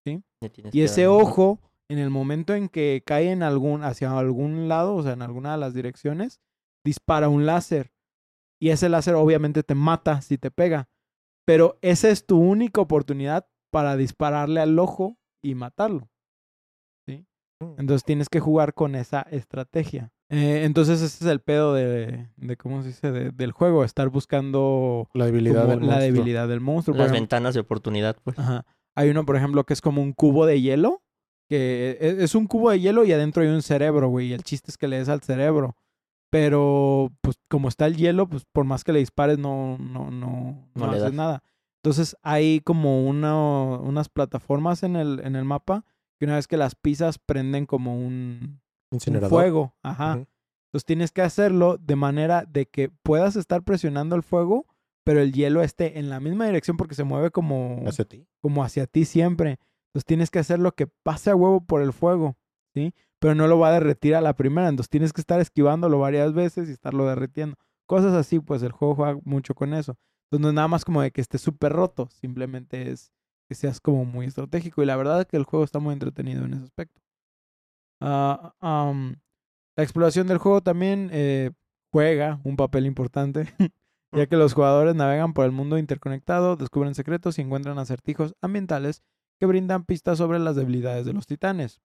Tienes 0.05 0.75
Y 0.75 0.83
ese 0.83 1.07
ojo, 1.07 1.61
en 1.89 1.99
el 1.99 2.11
momento 2.11 2.55
en 2.55 2.69
que 2.69 3.03
cae 3.07 3.31
en 3.31 3.43
algún, 3.43 3.85
hacia 3.85 4.17
algún 4.19 4.69
lado, 4.69 4.95
o 4.97 5.03
sea, 5.03 5.13
en 5.13 5.23
alguna 5.23 5.53
de 5.53 5.59
las 5.59 5.75
direcciones, 5.75 6.41
dispara 6.85 7.29
un 7.29 7.47
láser. 7.47 7.93
Y 8.61 8.71
ese 8.71 8.89
láser 8.89 9.15
obviamente 9.15 9.63
te 9.63 9.75
mata 9.75 10.21
si 10.23 10.39
te 10.39 10.51
pega. 10.51 10.89
Pero 11.47 11.79
esa 11.83 12.09
es 12.09 12.27
tu 12.27 12.39
única 12.41 12.81
oportunidad 12.81 13.47
para 13.73 13.97
dispararle 13.97 14.61
al 14.61 14.79
ojo 14.79 15.17
y 15.45 15.55
matarlo. 15.55 16.09
¿Sí? 17.07 17.25
Mm. 17.63 17.75
Entonces 17.79 18.03
tienes 18.05 18.29
que 18.29 18.41
jugar 18.41 18.75
con 18.75 18.95
esa 18.95 19.23
estrategia. 19.31 20.11
Eh, 20.29 20.65
entonces 20.65 21.01
ese 21.03 21.25
es 21.25 21.31
el 21.31 21.39
pedo 21.41 21.73
de, 21.73 22.29
de 22.37 22.57
¿cómo 22.57 22.83
se 22.83 22.89
dice? 22.89 23.13
De- 23.13 23.31
del 23.31 23.53
juego, 23.53 23.85
estar 23.85 24.09
buscando 24.09 25.09
La 25.15 25.27
debilidad 25.27 25.63
como 25.63 25.71
del 25.77 25.81
la 25.81 25.87
monstruo. 25.87 26.05
debilidad 26.05 26.49
del 26.49 26.61
monstruo. 26.61 26.97
Las 26.97 27.05
ejemplo, 27.07 27.21
ventanas 27.21 27.55
de 27.55 27.61
oportunidad, 27.61 28.17
pues. 28.25 28.37
Ajá. 28.39 28.65
Hay 28.97 29.11
uno, 29.11 29.25
por 29.25 29.37
ejemplo, 29.37 29.65
que 29.65 29.75
es 29.75 29.81
como 29.81 30.03
un 30.03 30.13
cubo 30.15 30.47
de 30.47 30.61
hielo. 30.61 31.03
Que 31.49 31.97
e- 32.01 32.25
es 32.25 32.35
un 32.35 32.47
cubo 32.47 32.71
de 32.71 32.81
hielo 32.81 33.05
y 33.05 33.13
adentro 33.13 33.43
hay 33.43 33.49
un 33.49 33.63
cerebro, 33.63 34.09
güey. 34.09 34.29
Y 34.29 34.33
el 34.33 34.43
chiste 34.43 34.71
es 34.71 34.79
que 34.79 34.89
le 34.89 34.99
des 34.99 35.09
al 35.09 35.23
cerebro. 35.23 35.77
Pero, 36.31 37.13
pues, 37.21 37.37
como 37.49 37.69
está 37.69 37.87
el 37.87 37.97
hielo, 37.97 38.29
pues, 38.29 38.45
por 38.53 38.65
más 38.65 38.85
que 38.85 38.93
le 38.93 38.99
dispares, 38.99 39.39
no, 39.39 39.79
no, 39.79 40.11
no, 40.11 40.69
no, 40.75 40.87
No 40.87 40.91
haces 40.91 41.13
nada. 41.13 41.43
Entonces, 41.83 42.17
hay 42.23 42.61
como 42.61 43.07
una, 43.07 43.37
unas 43.79 44.09
plataformas 44.09 44.83
en 44.83 44.97
el, 44.97 45.21
en 45.25 45.37
el 45.37 45.45
mapa 45.45 45.85
que 46.19 46.25
una 46.25 46.35
vez 46.37 46.49
que 46.49 46.57
las 46.57 46.75
pisas 46.75 47.19
prenden 47.19 47.65
como 47.67 47.97
un, 47.97 48.61
un 48.91 48.99
fuego. 49.29 49.75
Ajá. 49.83 50.15
Entonces 50.69 50.85
tienes 50.85 51.13
que 51.13 51.23
hacerlo 51.23 51.79
de 51.79 51.95
manera 51.95 52.45
de 52.45 52.67
que 52.67 52.89
puedas 53.03 53.37
estar 53.37 53.63
presionando 53.63 54.17
el 54.17 54.23
fuego, 54.23 54.67
pero 55.05 55.21
el 55.21 55.33
hielo 55.33 55.63
esté 55.63 55.99
en 55.99 56.09
la 56.11 56.19
misma 56.19 56.47
dirección 56.47 56.77
porque 56.77 56.95
se 56.97 57.05
mueve 57.05 57.31
como 57.31 57.83
Hacia 57.87 58.05
ti. 58.05 58.27
como 58.41 58.65
hacia 58.65 58.87
ti 58.87 59.05
siempre. 59.05 59.59
Entonces 59.89 60.05
tienes 60.07 60.31
que 60.31 60.39
hacer 60.39 60.59
lo 60.59 60.73
que 60.73 60.87
pase 60.87 61.31
a 61.31 61.37
huevo 61.37 61.65
por 61.65 61.83
el 61.83 61.93
fuego, 61.93 62.37
¿sí? 62.75 62.95
Pero 63.19 63.35
no 63.35 63.49
lo 63.49 63.59
va 63.59 63.69
a 63.69 63.73
derretir 63.73 64.15
a 64.15 64.21
la 64.21 64.35
primera, 64.35 64.69
entonces 64.69 64.91
tienes 64.91 65.13
que 65.13 65.21
estar 65.21 65.41
esquivándolo 65.41 65.99
varias 65.99 66.33
veces 66.35 66.69
y 66.69 66.73
estarlo 66.73 67.07
derritiendo. 67.07 67.57
Cosas 67.87 68.13
así, 68.15 68.41
pues 68.41 68.63
el 68.63 68.73
juego 68.73 68.95
juega 68.97 69.21
mucho 69.25 69.55
con 69.55 69.73
eso. 69.73 69.97
Entonces 70.27 70.43
no 70.43 70.49
es 70.49 70.55
nada 70.55 70.69
más 70.69 70.85
como 70.85 71.03
de 71.03 71.13
que 71.13 71.21
esté 71.21 71.39
súper 71.39 71.73
roto, 71.73 72.09
simplemente 72.11 72.91
es 72.91 73.13
que 73.49 73.55
seas 73.55 73.81
como 73.81 74.05
muy 74.05 74.27
estratégico. 74.27 74.83
Y 74.83 74.87
la 74.87 74.97
verdad 74.97 75.21
es 75.21 75.27
que 75.27 75.37
el 75.37 75.45
juego 75.45 75.65
está 75.65 75.79
muy 75.79 75.93
entretenido 75.93 76.45
en 76.45 76.55
ese 76.55 76.65
aspecto. 76.65 77.01
Ah, 78.01 78.53
la 79.77 79.83
exploración 79.83 80.27
del 80.27 80.39
juego 80.39 80.63
también 80.63 81.11
eh, 81.13 81.53
juega 81.93 82.41
un 82.45 82.57
papel 82.57 82.87
importante, 82.87 83.47
ya 84.13 84.27
que 84.27 84.37
los 84.37 84.55
jugadores 84.55 84.95
navegan 84.95 85.33
por 85.33 85.45
el 85.45 85.53
mundo 85.53 85.79
interconectado, 85.79 86.57
descubren 86.57 86.95
secretos 86.95 87.39
y 87.39 87.43
encuentran 87.43 87.79
acertijos 87.79 88.35
ambientales 88.41 89.03
que 89.39 89.47
brindan 89.47 89.85
pistas 89.85 90.19
sobre 90.19 90.39
las 90.39 90.57
debilidades 90.57 91.05
de 91.07 91.13
los 91.13 91.27
titanes. 91.27 91.81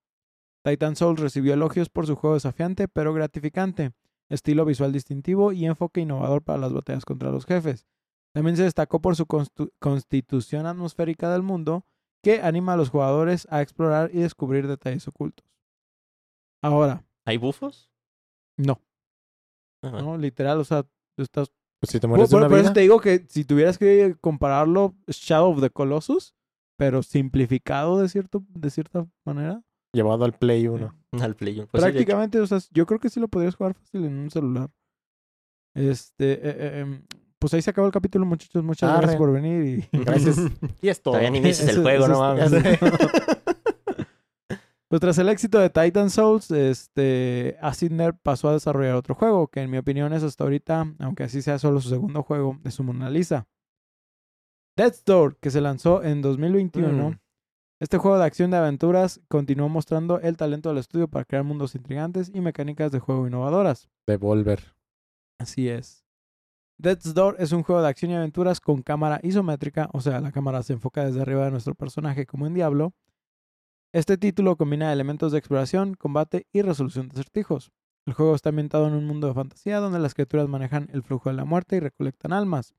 Titan 0.64 0.96
Souls 0.96 1.20
recibió 1.20 1.54
elogios 1.54 1.90
por 1.90 2.06
su 2.08 2.16
juego 2.16 2.36
desafiante 2.36 2.88
pero 2.88 3.14
gratificante, 3.14 3.94
estilo 4.30 4.64
visual 4.66 4.92
distintivo 4.94 5.52
y 5.52 5.66
enfoque 5.66 6.02
innovador 6.02 6.44
para 6.44 6.60
las 6.60 6.72
batallas 6.74 7.04
contra 7.06 7.32
los 7.32 7.46
jefes. 7.46 7.88
También 8.34 8.56
se 8.58 8.64
destacó 8.64 9.02
por 9.02 9.16
su 9.16 9.26
constitución 9.80 10.66
atmosférica 10.66 11.30
del 11.32 11.42
mundo, 11.42 11.86
que 12.24 12.42
anima 12.42 12.74
a 12.74 12.78
los 12.78 12.90
jugadores 12.90 13.48
a 13.50 13.62
explorar 13.62 14.12
y 14.14 14.20
descubrir 14.20 14.68
detalles 14.68 15.08
ocultos. 15.08 15.46
Ahora, 16.64 17.04
¿Hay 17.26 17.38
bufos? 17.38 17.90
no, 18.58 18.80
Ajá. 19.84 20.02
no, 20.02 20.18
literal, 20.18 20.60
o 20.60 20.64
sea, 20.64 20.84
tú 20.84 21.24
estás 21.24 21.52
Pues 21.80 21.90
si 21.92 22.00
te 22.00 22.02
Por, 22.08 22.10
mueres 22.10 22.30
de 22.30 22.36
por- 22.36 22.42
una 22.42 22.48
por 22.50 22.58
vida, 22.58 22.66
eso 22.68 22.74
te 22.74 22.82
digo 22.82 23.00
que 23.00 23.26
si 23.28 23.44
tuvieras 23.44 23.78
que 23.80 24.16
compararlo, 24.22 24.96
Shadow 25.08 25.52
of 25.54 25.62
the 25.62 25.72
Colossus, 25.72 26.36
pero 26.82 27.04
simplificado 27.04 28.00
de, 28.00 28.10
cierto, 28.10 28.44
de 28.56 28.72
cierta 28.72 29.06
manera. 29.24 29.62
llevado 29.94 30.26
al 30.26 30.34
Play 30.34 30.68
1. 30.68 30.92
Al 31.22 31.36
Play 31.36 31.60
uno. 31.60 31.68
Pues 31.70 31.84
sí. 31.84 31.92
Prácticamente, 31.92 32.40
o 32.40 32.48
sea, 32.48 32.58
yo 32.72 32.88
creo 32.88 33.00
que 33.00 33.08
sí 33.08 33.20
lo 33.20 33.28
podrías 33.28 33.54
jugar 33.54 33.76
fácil 33.76 34.06
en 34.06 34.18
un 34.18 34.32
celular. 34.32 34.68
Este, 35.76 36.34
eh, 36.34 36.40
eh, 36.44 36.80
em, 36.80 37.04
pues 37.38 37.54
ahí 37.54 37.62
se 37.62 37.70
acabó 37.70 37.86
el 37.86 37.94
capítulo, 37.94 38.26
muchachos. 38.26 38.64
Muchas 38.64 38.98
gracias 38.98 39.16
por 39.16 39.32
venir. 39.32 39.88
Y... 39.92 39.98
Gracias. 40.04 40.38
y 40.82 40.90
es 40.90 41.04
todo. 41.04 41.12
Todavía 41.12 41.30
ni 41.30 41.38
inicias 41.38 41.70
el 41.70 41.84
juego, 41.84 42.06
eso 42.06 42.14
no 42.14 42.36
es- 42.36 42.52
mames. 42.52 42.80
Pues 44.88 45.00
tras 45.00 45.20
el 45.20 45.30
éxito 45.30 45.60
de 45.60 45.70
Titan 45.70 46.10
Souls, 46.10 46.50
este, 46.50 47.58
Acidner 47.62 48.14
pasó 48.14 48.50
a 48.50 48.54
desarrollar 48.54 48.96
otro 48.96 49.14
juego, 49.16 49.48
que 49.48 49.62
en 49.62 49.70
mi 49.70 49.78
opinión 49.78 50.12
es 50.14 50.24
hasta 50.24 50.44
ahorita, 50.44 50.96
aunque 51.00 51.24
así 51.24 51.44
sea 51.44 51.60
solo 51.60 51.80
su 51.80 51.88
segundo 51.88 52.24
juego, 52.24 52.58
de 52.64 52.72
su 52.72 52.84
Mona 52.84 53.10
Lisa. 53.10 53.48
Death's 54.78 55.04
Door, 55.04 55.38
que 55.38 55.52
se 55.52 55.60
lanzó 55.60 56.02
en 56.04 56.22
2021. 56.22 57.10
Mm. 57.10 57.20
Este 57.82 57.98
juego 57.98 58.18
de 58.18 58.26
acción 58.26 58.52
de 58.52 58.58
aventuras 58.58 59.20
continuó 59.28 59.68
mostrando 59.68 60.20
el 60.22 60.38
talento 60.38 60.70
del 60.70 60.78
estudio 60.78 61.08
para 61.08 61.26
crear 61.26 61.44
mundos 61.44 61.76
intrigantes 61.76 62.32
y 62.34 62.40
mecánicas 62.40 62.92
de 62.92 63.00
juego 63.00 63.28
innovadoras. 63.28 63.90
Devolver. 64.08 64.76
Así 65.40 65.68
es. 65.68 66.06
Death's 66.78 67.14
Door 67.14 67.36
es 67.40 67.52
un 67.52 67.64
juego 67.64 67.82
de 67.82 67.90
acción 67.90 68.12
y 68.12 68.16
aventuras 68.16 68.62
con 68.62 68.82
cámara 68.82 69.20
isométrica, 69.24 69.90
o 69.94 70.02
sea, 70.02 70.20
la 70.22 70.32
cámara 70.32 70.64
se 70.64 70.74
enfoca 70.74 71.06
desde 71.06 71.22
arriba 71.22 71.46
de 71.46 71.52
nuestro 71.52 71.76
personaje 71.76 72.26
como 72.26 72.48
en 72.48 72.54
Diablo. 72.54 72.94
Este 73.94 74.18
título 74.18 74.56
combina 74.56 74.94
elementos 74.94 75.32
de 75.32 75.40
exploración, 75.40 75.96
combate 75.96 76.48
y 76.54 76.62
resolución 76.62 77.10
de 77.10 77.14
acertijos. 77.14 77.72
El 78.06 78.14
juego 78.14 78.34
está 78.36 78.50
ambientado 78.50 78.88
en 78.88 78.94
un 78.94 79.06
mundo 79.06 79.28
de 79.28 79.34
fantasía 79.34 79.80
donde 79.80 80.00
las 80.00 80.14
criaturas 80.14 80.48
manejan 80.48 80.88
el 80.94 81.04
flujo 81.04 81.30
de 81.30 81.36
la 81.36 81.46
muerte 81.46 81.76
y 81.76 81.82
recolectan 81.82 82.32
almas. 82.34 82.74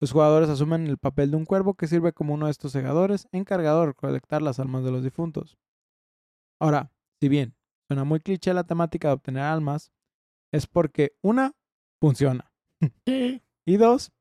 Los 0.00 0.12
jugadores 0.12 0.48
asumen 0.50 0.86
el 0.86 0.98
papel 0.98 1.30
de 1.30 1.38
un 1.38 1.46
cuervo 1.46 1.74
que 1.74 1.86
sirve 1.86 2.12
como 2.12 2.34
uno 2.34 2.46
de 2.46 2.52
estos 2.52 2.72
segadores 2.72 3.28
encargado 3.32 3.80
de 3.80 3.86
recolectar 3.86 4.42
las 4.42 4.60
almas 4.60 4.84
de 4.84 4.90
los 4.90 5.02
difuntos. 5.02 5.56
Ahora, 6.60 6.92
si 7.20 7.28
bien 7.28 7.54
suena 7.88 8.04
muy 8.04 8.20
cliché 8.20 8.52
la 8.52 8.64
temática 8.64 9.08
de 9.08 9.14
obtener 9.14 9.42
almas, 9.42 9.92
es 10.52 10.66
porque 10.66 11.16
una, 11.22 11.54
funciona. 12.00 12.52
y 13.66 13.76
dos, 13.76 14.12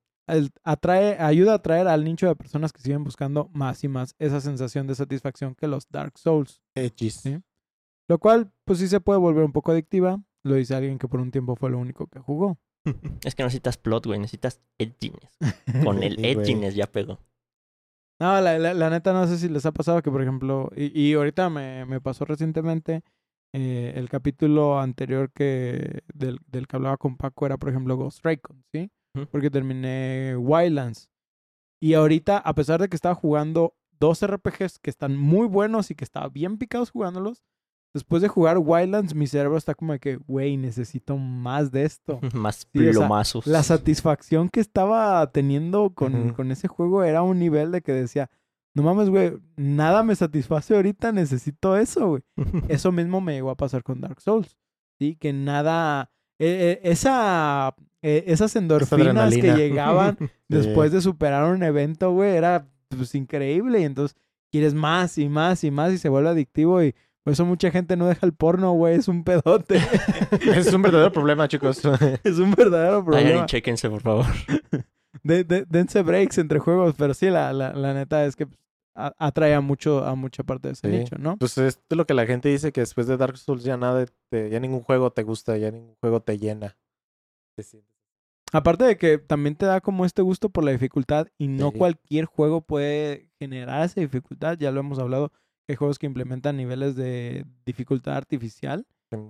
atrae, 0.63 1.17
ayuda 1.19 1.53
a 1.53 1.55
atraer 1.55 1.87
al 1.87 2.03
nicho 2.03 2.27
de 2.27 2.35
personas 2.35 2.71
que 2.71 2.81
siguen 2.81 3.03
buscando 3.03 3.49
más 3.53 3.83
y 3.83 3.87
más 3.87 4.15
esa 4.17 4.41
sensación 4.41 4.87
de 4.87 4.95
satisfacción 4.95 5.55
que 5.55 5.67
los 5.67 5.87
Dark 5.89 6.17
Souls. 6.17 6.61
Sí. 7.21 7.41
Lo 8.07 8.19
cual, 8.19 8.51
pues 8.65 8.79
sí 8.79 8.87
se 8.87 9.01
puede 9.01 9.19
volver 9.19 9.43
un 9.43 9.51
poco 9.51 9.71
adictiva. 9.71 10.23
Lo 10.43 10.55
dice 10.55 10.75
alguien 10.75 10.99
que 10.99 11.07
por 11.07 11.19
un 11.19 11.31
tiempo 11.31 11.55
fue 11.55 11.71
lo 11.71 11.79
único 11.79 12.07
que 12.07 12.19
jugó. 12.19 12.59
Es 13.23 13.35
que 13.35 13.43
no 13.43 13.47
necesitas 13.47 13.77
plot, 13.77 14.05
güey. 14.05 14.19
Necesitas 14.19 14.61
edginess. 14.77 15.37
Con 15.83 16.03
el 16.03 16.15
Sí, 16.15 16.21
güey. 16.21 16.31
edginess 16.33 16.75
ya 16.75 16.87
pegó. 16.87 17.19
No, 18.19 18.39
la, 18.39 18.57
la- 18.59 18.73
la 18.73 18.89
neta 18.89 19.11
no 19.13 19.27
sé 19.27 19.37
si 19.37 19.49
les 19.49 19.65
ha 19.65 19.71
pasado 19.73 20.01
que, 20.01 20.09
por 20.11 20.21
ejemplo, 20.21 20.69
y, 20.75 20.97
y 20.99 21.13
ahorita 21.13 21.49
me, 21.49 21.85
me 21.85 21.99
pasó 21.99 22.23
recientemente, 22.25 23.03
eh, 23.53 23.93
el 23.95 24.07
capítulo 24.09 24.79
anterior 24.79 25.31
que 25.33 26.01
del, 26.13 26.39
del 26.47 26.67
que 26.67 26.75
hablaba 26.77 26.97
con 26.97 27.17
Paco 27.17 27.45
era, 27.45 27.57
por 27.57 27.69
ejemplo, 27.69 27.97
Ghost 27.97 28.23
Recon, 28.23 28.63
¿sí? 28.71 28.89
Porque 29.31 29.49
terminé 29.49 30.35
Wildlands. 30.37 31.09
Y 31.81 31.93
ahorita, 31.93 32.37
a 32.37 32.53
pesar 32.55 32.81
de 32.81 32.89
que 32.89 32.95
estaba 32.95 33.15
jugando 33.15 33.75
dos 33.99 34.21
RPGs 34.25 34.79
que 34.79 34.89
están 34.89 35.15
muy 35.17 35.47
buenos 35.47 35.89
y 35.91 35.95
que 35.95 36.03
estaba 36.03 36.27
bien 36.29 36.57
picados 36.57 36.91
jugándolos, 36.91 37.41
después 37.95 38.21
de 38.21 38.27
jugar 38.27 38.57
Wildlands, 38.59 39.15
mi 39.15 39.25
cerebro 39.25 39.57
está 39.57 39.73
como 39.73 39.93
de 39.93 39.99
que, 39.99 40.17
güey, 40.17 40.57
necesito 40.57 41.17
más 41.17 41.71
de 41.71 41.83
esto. 41.83 42.19
Más 42.35 42.67
Sí, 42.71 42.79
o 42.79 42.83
sea, 42.83 42.91
plomazos. 42.91 43.47
La 43.47 43.63
satisfacción 43.63 44.49
que 44.49 44.59
estaba 44.59 45.25
teniendo 45.31 45.89
con, 45.91 46.33
con 46.33 46.51
ese 46.51 46.67
juego 46.67 47.03
era 47.03 47.23
un 47.23 47.39
nivel 47.39 47.71
de 47.71 47.81
que 47.81 47.93
decía, 47.93 48.29
no 48.75 48.83
mames, 48.83 49.09
güey, 49.09 49.33
nada 49.55 50.03
me 50.03 50.15
satisface 50.15 50.75
ahorita, 50.75 51.11
necesito 51.13 51.77
eso, 51.77 52.09
güey. 52.09 52.21
Eso 52.67 52.91
mismo 52.91 53.21
me 53.21 53.33
llegó 53.33 53.49
a 53.49 53.55
pasar 53.55 53.81
con 53.83 54.01
Dark 54.01 54.19
Souls, 54.21 54.57
¿sí? 54.99 55.15
Que 55.15 55.31
nada, 55.31 56.11
eh, 56.37 56.79
eh, 56.83 56.91
esa, 56.91 57.73
eh, 58.01 58.25
esas 58.27 58.55
endorfinas 58.57 59.33
que 59.33 59.53
llegaban 59.55 60.17
Sí. 60.19 60.25
después 60.49 60.91
de 60.91 60.99
superar 61.01 61.49
un 61.49 61.63
evento, 61.63 62.11
güey, 62.11 62.35
era 62.35 62.67
pues 62.89 63.15
increíble. 63.15 63.79
Y 63.79 63.83
entonces 63.85 64.17
quieres 64.51 64.73
más 64.73 65.17
y 65.17 65.29
más 65.29 65.63
y 65.63 65.71
más 65.71 65.93
y 65.93 65.97
se 65.97 66.09
vuelve 66.09 66.29
adictivo 66.29 66.83
y 66.83 66.93
por 67.25 67.33
eso 67.33 67.45
mucha 67.45 67.71
gente 67.71 67.97
no 67.97 68.07
deja 68.07 68.25
el 68.25 68.33
porno, 68.33 68.71
güey, 68.71 68.95
es 68.95 69.07
un 69.09 69.23
pedote. 69.25 69.77
es 70.55 70.71
un 70.73 70.81
verdadero 70.81 71.11
problema, 71.11 71.47
chicos. 71.49 71.81
es 72.23 72.37
un 72.39 72.51
verdadero 72.51 73.03
Vayan 73.03 73.19
y 73.21 73.23
problema. 73.25 73.45
chéquense, 73.47 73.89
por 73.89 74.01
favor. 74.01 74.25
De, 75.23 75.43
de- 75.43 75.65
dense 75.67 76.03
breaks 76.03 76.37
entre 76.37 76.59
juegos, 76.59 76.93
pero 76.97 77.15
sí, 77.15 77.29
la, 77.31 77.51
la, 77.51 77.73
la 77.73 77.93
neta 77.95 78.25
es 78.25 78.35
que 78.35 78.47
a- 78.95 79.13
atrae 79.17 79.55
a, 79.55 79.61
mucho, 79.61 80.05
a 80.05 80.13
mucha 80.13 80.43
parte 80.43 80.67
de 80.67 80.73
ese 80.73 80.87
Sí. 80.91 80.95
nicho, 80.97 81.15
¿no? 81.17 81.35
Pues 81.37 81.57
es 81.57 81.81
lo 81.89 82.05
que 82.05 82.13
la 82.13 82.27
gente 82.27 82.49
dice 82.49 82.71
que 82.71 82.81
después 82.81 83.07
de 83.07 83.17
Dark 83.17 83.37
Souls 83.37 83.63
ya 83.63 83.75
nada, 83.75 84.05
te- 84.29 84.49
ya 84.51 84.59
ningún 84.59 84.81
juego 84.81 85.11
te 85.11 85.23
gusta, 85.23 85.57
ya 85.57 85.71
ningún 85.71 85.95
juego 85.99 86.19
te 86.21 86.37
llena. 86.37 86.77
Aparte 88.51 88.83
de 88.83 88.97
que 88.97 89.17
también 89.17 89.55
te 89.55 89.65
da 89.65 89.81
como 89.81 90.05
este 90.05 90.21
gusto 90.21 90.49
por 90.49 90.63
la 90.63 90.71
dificultad 90.71 91.27
y 91.39 91.47
no 91.47 91.71
Sí. 91.71 91.77
cualquier 91.77 92.25
juego 92.25 92.61
puede 92.61 93.29
generar 93.39 93.83
esa 93.85 94.01
dificultad, 94.01 94.57
ya 94.59 94.71
lo 94.71 94.79
hemos 94.81 94.99
hablado, 94.99 95.31
que 95.65 95.73
hay 95.73 95.75
juegos 95.77 95.99
que 95.99 96.05
implementan 96.05 96.57
niveles 96.57 96.95
de 96.95 97.45
dificultad 97.65 98.15
artificial 98.15 98.85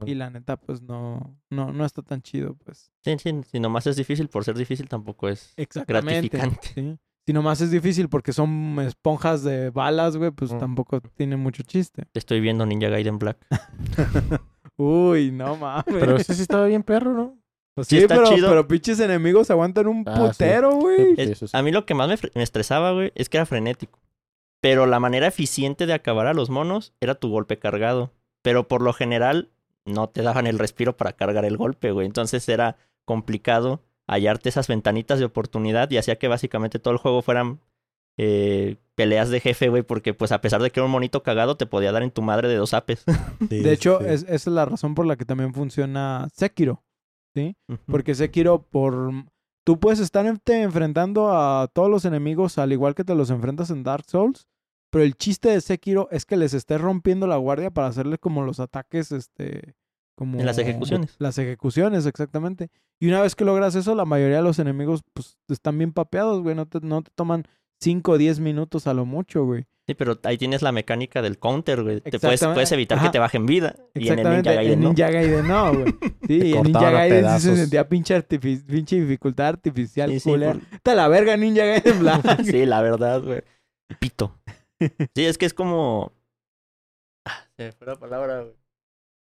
y 0.06 0.16
la 0.16 0.30
neta 0.32 0.58
pues 0.58 0.82
no, 0.82 1.38
no, 1.50 1.72
no 1.72 1.86
está 1.86 2.02
tan 2.02 2.22
chido, 2.22 2.56
pues. 2.56 2.92
Sí, 3.04 3.16
sí, 3.20 3.42
si 3.52 3.60
nomás 3.60 3.86
es 3.88 3.96
difícil 3.96 4.30
por 4.30 4.44
ser 4.44 4.58
difícil, 4.58 4.88
tampoco 4.90 5.30
es 5.30 5.54
Exactamente. 5.58 6.30
gratificante. 6.38 6.68
Sí. 6.74 6.98
Si 7.28 7.34
nomás 7.34 7.60
es 7.62 7.72
difícil 7.72 8.08
porque 8.10 8.34
son 8.34 8.78
esponjas 8.80 9.44
de 9.44 9.70
balas, 9.72 10.16
güey, 10.18 10.32
pues 10.32 10.52
Mm. 10.54 10.60
tampoco 10.60 11.02
tiene 11.16 11.38
mucho 11.38 11.64
chiste. 11.64 12.04
Estoy 12.14 12.40
viendo 12.40 12.66
Ninja 12.66 12.88
Gaiden 12.90 13.18
Black. 13.20 13.38
Uy, 14.78 15.32
no 15.32 15.56
mames. 15.56 15.86
Pero 15.88 16.16
ese 16.18 16.34
sí 16.34 16.42
estaba 16.42 16.66
bien 16.66 16.84
perro, 16.84 17.14
¿no? 17.14 17.38
Pues 17.76 17.88
sí 17.88 17.98
sí, 17.98 18.02
está 18.04 18.16
pero, 18.16 18.30
chido. 18.34 18.50
pero 18.50 18.68
pinches 18.68 19.00
enemigos 19.00 19.50
aguantan 19.52 19.88
un 19.88 20.04
Ah, 20.08 20.16
putero, 20.16 20.76
güey. 20.76 21.16
Sí, 21.16 21.22
Es- 21.22 21.30
eso 21.32 21.48
sí. 21.48 21.58
A 21.58 21.62
mí 21.62 21.72
lo 21.72 21.86
que 21.86 21.94
más 21.94 22.08
me 22.36 22.44
estresaba, 22.44 22.92
güey, 22.94 23.12
es 23.16 23.28
que 23.30 23.38
era 23.38 23.46
frenético. 23.46 24.00
Pero 24.68 24.88
la 24.88 25.00
manera 25.00 25.28
eficiente 25.28 25.86
de 25.86 25.94
acabar 25.94 26.26
a 26.26 26.34
los 26.34 26.50
monos 26.50 26.94
era 27.00 27.14
tu 27.14 27.30
golpe 27.30 27.60
cargado. 27.60 28.12
Pero 28.42 28.68
por 28.68 28.82
lo 28.82 28.94
general 28.94 29.52
no 29.86 30.10
te 30.10 30.24
daban 30.24 30.48
el 30.48 30.58
respiro 30.58 30.98
para 30.98 31.14
cargar 31.14 31.46
el 31.46 31.56
golpe, 31.58 31.92
güey. 31.92 32.08
Entonces 32.08 32.50
era 32.50 32.76
complicado 33.06 33.82
hallarte 34.08 34.50
esas 34.50 34.68
ventanitas 34.68 35.20
de 35.20 35.26
oportunidad 35.26 35.92
y 35.92 35.98
hacía 35.98 36.18
que 36.18 36.28
básicamente 36.28 36.80
todo 36.80 36.94
el 36.94 37.00
juego 37.00 37.22
fueran 37.22 37.60
eh, 38.18 38.78
peleas 38.96 39.30
de 39.30 39.40
jefe, 39.40 39.70
güey, 39.70 39.84
porque 39.84 40.14
pues 40.16 40.32
a 40.32 40.42
pesar 40.42 40.62
de 40.64 40.72
que 40.72 40.80
era 40.80 40.86
un 40.86 40.92
monito 40.92 41.22
cagado, 41.22 41.58
te 41.58 41.66
podía 41.68 41.92
dar 41.92 42.02
en 42.02 42.10
tu 42.12 42.22
madre 42.24 42.48
de 42.48 42.56
dos 42.56 42.74
apes. 42.74 43.04
Sí, 43.50 43.60
De 43.62 43.72
hecho, 43.72 44.00
sí. 44.00 44.06
es, 44.08 44.24
esa 44.24 44.34
es 44.34 44.48
la 44.48 44.66
razón 44.66 44.96
por 44.96 45.06
la 45.06 45.16
que 45.16 45.26
también 45.26 45.54
funciona 45.54 46.28
Sekiro. 46.34 46.84
¿Sí? 47.36 47.56
Porque 47.86 48.16
Sekiro, 48.16 48.64
por. 48.64 49.12
Tú 49.64 49.80
puedes 49.80 50.00
estar 50.00 50.26
en- 50.26 50.38
te 50.40 50.62
enfrentando 50.62 51.32
a 51.32 51.68
todos 51.74 51.90
los 51.90 52.06
enemigos 52.06 52.58
al 52.58 52.72
igual 52.72 52.96
que 52.96 53.04
te 53.04 53.14
los 53.16 53.30
enfrentas 53.30 53.70
en 53.70 53.84
Dark 53.84 54.06
Souls. 54.08 54.48
Pero 54.96 55.04
el 55.04 55.16
chiste 55.18 55.50
de 55.50 55.60
Sekiro 55.60 56.08
es 56.10 56.26
que 56.26 56.38
les 56.38 56.54
estés 56.54 56.80
rompiendo 56.80 57.28
la 57.28 57.36
guardia 57.36 57.70
para 57.70 57.88
hacerle 57.88 58.18
como 58.18 58.44
los 58.44 58.62
ataques, 58.62 59.12
este. 59.12 59.76
Como 60.18 60.40
En 60.40 60.46
las 60.46 60.58
ejecuciones. 60.58 61.16
Las 61.20 61.38
ejecuciones, 61.38 62.06
exactamente. 62.06 62.70
Y 63.02 63.10
una 63.10 63.20
vez 63.22 63.36
que 63.36 63.44
logras 63.44 63.76
eso, 63.76 63.94
la 63.94 64.06
mayoría 64.06 64.38
de 64.38 64.44
los 64.44 64.58
enemigos, 64.60 65.02
pues, 65.14 65.38
están 65.50 65.78
bien 65.78 65.92
papeados, 65.92 66.42
güey. 66.42 66.56
No 66.56 66.66
te, 66.66 66.80
no 66.80 67.02
te 67.02 67.12
toman 67.14 67.44
5 67.82 68.14
o 68.14 68.18
10 68.18 68.40
minutos 68.40 68.88
a 68.88 68.94
lo 68.94 69.06
mucho, 69.06 69.44
güey. 69.44 69.66
Sí, 69.86 69.96
pero 69.96 70.18
ahí 70.24 70.38
tienes 70.38 70.62
la 70.62 70.72
mecánica 70.72 71.22
del 71.22 71.38
counter, 71.40 71.84
güey. 71.84 72.00
Te 72.00 72.18
puedes, 72.18 72.40
puedes 72.46 72.72
evitar 72.72 72.98
Ajá. 72.98 73.08
que 73.08 73.12
te 73.12 73.20
bajen 73.20 73.46
vida. 73.46 73.76
Y 73.94 74.08
en 74.08 74.20
el. 74.20 74.30
Ninja 74.30 74.54
Gaiden, 74.54 74.74
en 74.76 74.80
¿no? 74.80 74.88
Ninja 74.88 75.12
Gaiden 75.12 75.48
no, 75.50 75.74
güey. 75.74 75.96
Sí, 76.28 76.54
en 76.54 76.64
Ninja 76.64 76.90
Gaiden 76.92 77.40
sí 77.42 77.48
se 77.50 77.58
sentía 77.58 77.90
pinche, 77.90 78.24
dificultad 79.02 79.48
artificial. 79.48 80.10
Sí, 80.12 80.22
sí, 80.22 80.30
culera. 80.30 80.54
por- 80.54 80.62
Está 80.74 80.96
la 80.96 81.10
verga 81.10 81.36
Ninja 81.36 81.66
Gaiden 81.66 82.00
Black. 82.00 82.44
sí, 82.46 82.66
la 82.66 82.82
verdad, 82.82 83.22
güey. 83.22 83.42
Pito. 84.00 84.34
Sí, 84.80 85.26
es 85.26 85.38
que 85.38 85.46
es 85.46 85.54
como. 85.54 86.12
Ah, 87.26 87.44
Se 87.58 87.64
me 87.66 87.72
fue 87.72 87.88
la 87.88 87.96
palabra, 87.96 88.42
güey. 88.42 88.54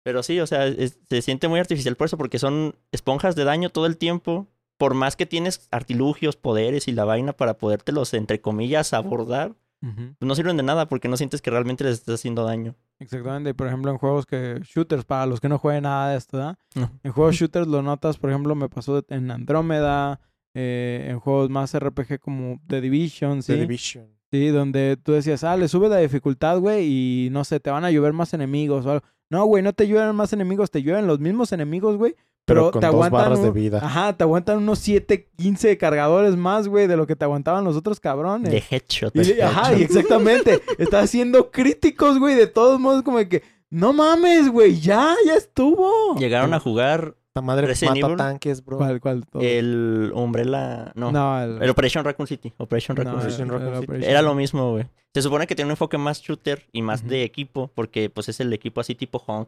Pero 0.04 0.24
sí, 0.24 0.40
o 0.40 0.48
sea, 0.48 0.66
es- 0.68 1.00
se 1.10 1.22
siente 1.22 1.48
muy 1.48 1.60
artificial 1.60 1.96
por 1.96 2.06
eso, 2.06 2.18
porque 2.18 2.40
son 2.40 2.76
esponjas 2.92 3.36
de 3.36 3.44
daño 3.44 3.70
todo 3.70 3.86
el 3.86 3.98
tiempo. 3.98 4.48
Por 4.78 4.96
más 4.96 5.16
que 5.16 5.28
tienes 5.28 5.68
artilugios, 5.72 6.36
poderes 6.38 6.88
y 6.88 6.92
la 6.92 7.06
vaina 7.06 7.34
para 7.34 7.58
podértelos, 7.58 8.14
entre 8.16 8.42
comillas, 8.42 8.94
abordar, 8.94 9.56
Ujú, 9.84 10.16
no 10.20 10.36
sirven 10.36 10.58
de 10.58 10.64
nada 10.64 10.88
porque 10.88 11.08
no 11.08 11.18
sientes 11.18 11.42
que 11.42 11.50
realmente 11.52 11.84
les 11.84 11.94
estás 12.00 12.16
haciendo 12.16 12.44
daño. 12.46 12.76
Exactamente. 13.00 13.52
Y 13.52 13.54
por 13.54 13.68
ejemplo, 13.68 13.92
en 13.92 13.98
juegos 14.00 14.26
que. 14.26 14.60
Shooters, 14.64 15.06
para 15.06 15.26
los 15.28 15.40
que 15.40 15.50
no 15.50 15.58
jueguen 15.60 15.84
nada 15.84 16.12
de 16.12 16.18
esto, 16.18 16.38
¿verdad? 16.38 16.58
No. 16.76 16.92
En 17.04 17.12
juegos 17.12 17.36
shooters 17.36 17.68
lo 17.68 17.82
notas, 17.84 18.18
por 18.18 18.30
ejemplo, 18.32 18.56
me 18.56 18.70
pasó 18.70 19.04
en 19.10 19.30
Andrómeda. 19.32 20.20
eh, 20.54 21.08
en 21.10 21.20
juegos 21.20 21.50
más 21.50 21.74
RPG 21.74 22.20
como 22.20 22.60
The 22.68 22.82
Division, 22.82 23.42
¿sí? 23.42 23.54
The 23.54 23.60
Division. 23.62 24.08
Sí, 24.32 24.48
donde 24.48 24.98
tú 25.04 25.12
decías, 25.12 25.44
ah, 25.44 25.58
le 25.58 25.68
sube 25.68 25.90
la 25.90 25.98
dificultad, 25.98 26.58
güey, 26.60 26.86
y 27.26 27.30
no 27.32 27.44
sé, 27.44 27.60
te 27.60 27.70
van 27.70 27.84
a 27.84 27.92
llover 27.92 28.14
más 28.14 28.34
enemigos 28.34 28.86
o 28.86 28.92
algo. 28.92 29.06
No, 29.30 29.46
güey, 29.46 29.62
no 29.64 29.74
te 29.74 29.88
llueven 29.88 30.16
más 30.16 30.32
enemigos, 30.34 30.72
te 30.72 30.82
llueven 30.82 31.06
los 31.08 31.20
mismos 31.20 31.52
enemigos, 31.52 31.98
güey. 31.98 32.16
Pero, 32.46 32.62
Pero 32.62 32.72
con 32.72 32.82
te 32.82 32.88
dos 32.88 32.96
aguantan 32.96 33.22
barras 33.22 33.42
de 33.44 33.52
vida. 33.52 33.80
Ajá, 33.84 34.14
te 34.14 34.24
aguantan 34.24 34.58
unos 34.58 34.80
7, 34.80 35.30
15 35.38 35.78
cargadores 35.78 36.36
más, 36.36 36.68
güey, 36.68 36.88
de 36.88 36.98
lo 36.98 37.06
que 37.06 37.16
te 37.16 37.24
aguantaban 37.26 37.64
los 37.64 37.76
otros 37.76 38.00
cabrones. 38.00 38.52
De 38.52 38.64
headshot. 38.70 39.16
Y- 39.16 39.40
ajá, 39.42 39.74
y 39.78 39.84
exactamente. 39.84 40.62
Estás 40.78 41.10
siendo 41.10 41.52
críticos, 41.52 42.18
güey, 42.18 42.36
de 42.36 42.48
todos 42.48 42.80
modos, 42.80 43.04
como 43.04 43.18
que, 43.30 43.44
no 43.70 43.94
mames, 43.94 44.50
güey, 44.50 44.80
ya, 44.80 45.16
ya 45.26 45.36
estuvo. 45.36 46.16
Llegaron 46.18 46.54
a 46.54 46.60
jugar 46.60 47.16
Esta 47.32 47.42
madre 47.42 47.66
Resident 47.66 47.96
mata 47.96 48.08
Evil. 48.08 48.18
tanques, 48.18 48.66
bro. 48.66 48.78
¿Cuál, 48.78 49.00
cuál? 49.00 49.26
Todo? 49.26 49.42
el 49.42 50.12
Umbrella. 50.14 50.92
No. 50.96 51.14
no, 51.14 51.42
el, 51.42 51.62
El 51.64 51.70
Operation 51.70 52.04
Raccoon 52.04 52.28
City. 52.28 52.52
Operation 52.58 52.98
Raccoon 52.98 53.22
City. 53.22 53.28
Operation 53.34 53.50
Raccoon 53.50 53.70
el 53.70 53.76
City. 53.76 53.86
Operation- 53.86 54.10
Era 54.12 54.22
lo 54.22 54.36
mismo, 54.36 54.72
güey. 54.72 54.86
Se 55.14 55.22
supone 55.22 55.48
que 55.48 55.56
tiene 55.56 55.68
un 55.68 55.72
enfoque 55.72 55.98
más 55.98 56.22
shooter 56.22 56.66
y 56.74 56.82
más 56.82 57.08
de 57.08 57.24
equipo, 57.24 57.72
porque 57.74 58.10
pues 58.10 58.28
es 58.28 58.40
el 58.42 58.52
equipo 58.52 58.82
así 58.82 58.96
tipo 58.96 59.18
Honk. 59.26 59.48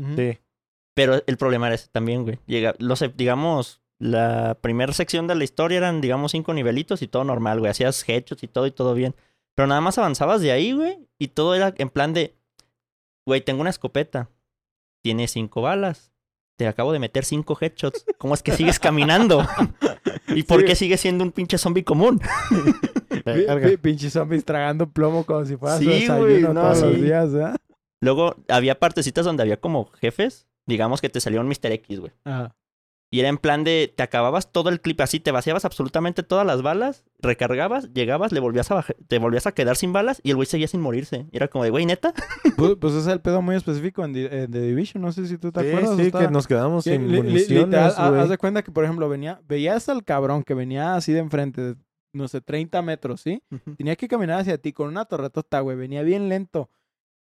Ujú. 0.00 0.16
Sí. 0.16 0.38
Pero 0.94 1.22
el 1.26 1.36
problema 1.36 1.66
era 1.68 1.76
ese 1.76 1.88
también, 1.92 2.24
güey. 2.24 2.38
Llega, 2.46 2.74
lo 2.78 2.96
sé, 2.96 3.08
digamos, 3.16 3.80
la 4.00 4.58
primera 4.60 4.92
sección 4.92 5.28
de 5.28 5.36
la 5.36 5.44
historia 5.44 5.78
eran, 5.78 6.00
digamos, 6.00 6.32
cinco 6.32 6.52
nivelitos 6.54 7.02
y 7.02 7.06
todo 7.08 7.22
normal, 7.24 7.60
güey. 7.60 7.70
Hacías 7.70 8.06
headshots 8.08 8.42
y 8.42 8.48
todo 8.48 8.66
y 8.66 8.72
todo 8.72 8.94
bien. 8.94 9.14
Pero 9.54 9.68
nada 9.68 9.80
más 9.80 9.96
avanzabas 9.96 10.40
de 10.40 10.50
ahí, 10.50 10.72
güey. 10.72 10.98
Y 11.20 11.28
todo 11.28 11.54
era 11.54 11.72
en 11.78 11.88
plan 11.88 12.12
de, 12.14 12.34
güey, 13.26 13.40
tengo 13.42 13.60
una 13.60 13.70
escopeta. 13.70 14.28
Tiene 15.02 15.28
cinco 15.28 15.62
balas. 15.62 16.11
Te 16.62 16.68
acabo 16.68 16.92
de 16.92 17.00
meter 17.00 17.24
cinco 17.24 17.58
headshots. 17.60 18.04
¿Cómo 18.18 18.34
es 18.34 18.42
que 18.44 18.52
sigues 18.52 18.78
caminando? 18.78 19.44
¿Y 20.28 20.44
por 20.44 20.60
Sí. 20.60 20.66
qué 20.66 20.76
sigues 20.76 21.00
siendo 21.00 21.24
un 21.24 21.32
pinche 21.32 21.58
zombie 21.58 21.82
común? 21.82 22.20
Pi- 23.08 23.22
Verga. 23.24 23.68
pi- 23.68 23.76
Pinches 23.78 24.12
zombies 24.12 24.44
tragando 24.44 24.88
plomo 24.88 25.24
como 25.26 25.44
si 25.44 25.56
fuera 25.56 25.76
su 25.78 25.82
Sí, 25.82 25.88
desayuno 25.90 26.52
no, 26.54 26.60
todos 26.62 26.82
los 26.82 26.94
sí. 26.94 27.00
días, 27.00 27.32
¿verdad? 27.32 27.56
Luego 28.00 28.36
había 28.48 28.78
partecitas 28.78 29.24
donde 29.24 29.42
había 29.42 29.56
como 29.60 29.90
jefes. 30.00 30.46
Digamos 30.64 31.00
que 31.00 31.08
te 31.08 31.20
salió 31.20 31.40
un 31.40 31.48
Mr. 31.48 31.72
X, 31.72 31.98
güey. 31.98 32.12
Ajá. 32.24 32.54
Y 33.12 33.20
era 33.20 33.28
en 33.28 33.36
plan 33.36 33.62
de, 33.62 33.92
te 33.94 34.02
acababas 34.02 34.50
todo 34.50 34.70
el 34.70 34.80
clip 34.80 35.00
así, 35.02 35.20
te 35.20 35.30
vaciabas 35.32 35.66
absolutamente 35.66 36.22
todas 36.22 36.46
las 36.46 36.62
balas, 36.62 37.04
recargabas, 37.20 37.92
llegabas, 37.92 38.32
le 38.32 38.40
volvías 38.40 38.70
a 38.70 38.74
bajar, 38.74 38.96
te 39.06 39.18
volvías 39.18 39.46
a 39.46 39.52
quedar 39.52 39.76
sin 39.76 39.92
balas 39.92 40.18
y 40.24 40.30
el 40.30 40.36
güey 40.36 40.46
seguía 40.46 40.66
sin 40.66 40.80
morirse. 40.80 41.26
Y 41.30 41.36
era 41.36 41.48
como 41.48 41.62
de, 41.64 41.70
güey, 41.70 41.84
neta. 41.86 42.14
Pues, 42.56 42.76
pues 42.80 42.94
ese 42.94 43.02
es 43.08 43.12
el 43.14 43.20
pedo 43.20 43.42
muy 43.42 43.54
específico 43.56 44.04
en, 44.04 44.12
The 44.14 44.46
Division, 44.48 45.02
no 45.02 45.12
sé 45.12 45.26
si 45.26 45.36
tú 45.38 45.52
te 45.52 45.60
Sí, 45.60 45.68
acuerdas. 45.68 45.96
sí, 45.96 46.10
que 46.10 46.28
nos 46.28 46.46
quedamos 46.46 46.84
Que 46.84 46.90
sin 46.92 47.10
li- 47.12 47.18
municiones, 47.22 47.98
haz 47.98 48.28
de 48.28 48.38
cuenta 48.38 48.62
que, 48.62 48.72
por 48.72 48.84
ejemplo, 48.84 49.08
venía, 49.08 49.40
veías 49.46 49.88
al 49.90 50.04
cabrón 50.04 50.42
que 50.42 50.54
venía 50.54 50.94
así 50.94 51.12
de 51.12 51.18
enfrente, 51.20 51.60
de, 51.60 51.76
no 52.14 52.28
sé, 52.28 52.40
30 52.40 52.80
metros, 52.82 53.20
¿sí? 53.20 53.42
Tenía 53.76 53.96
que 53.96 54.08
caminar 54.08 54.40
hacia 54.40 54.56
ti 54.58 54.72
con 54.72 54.88
una 54.88 55.04
torretota, 55.04 55.60
güey. 55.60 55.76
Venía 55.76 56.02
bien 56.02 56.28
lento. 56.30 56.70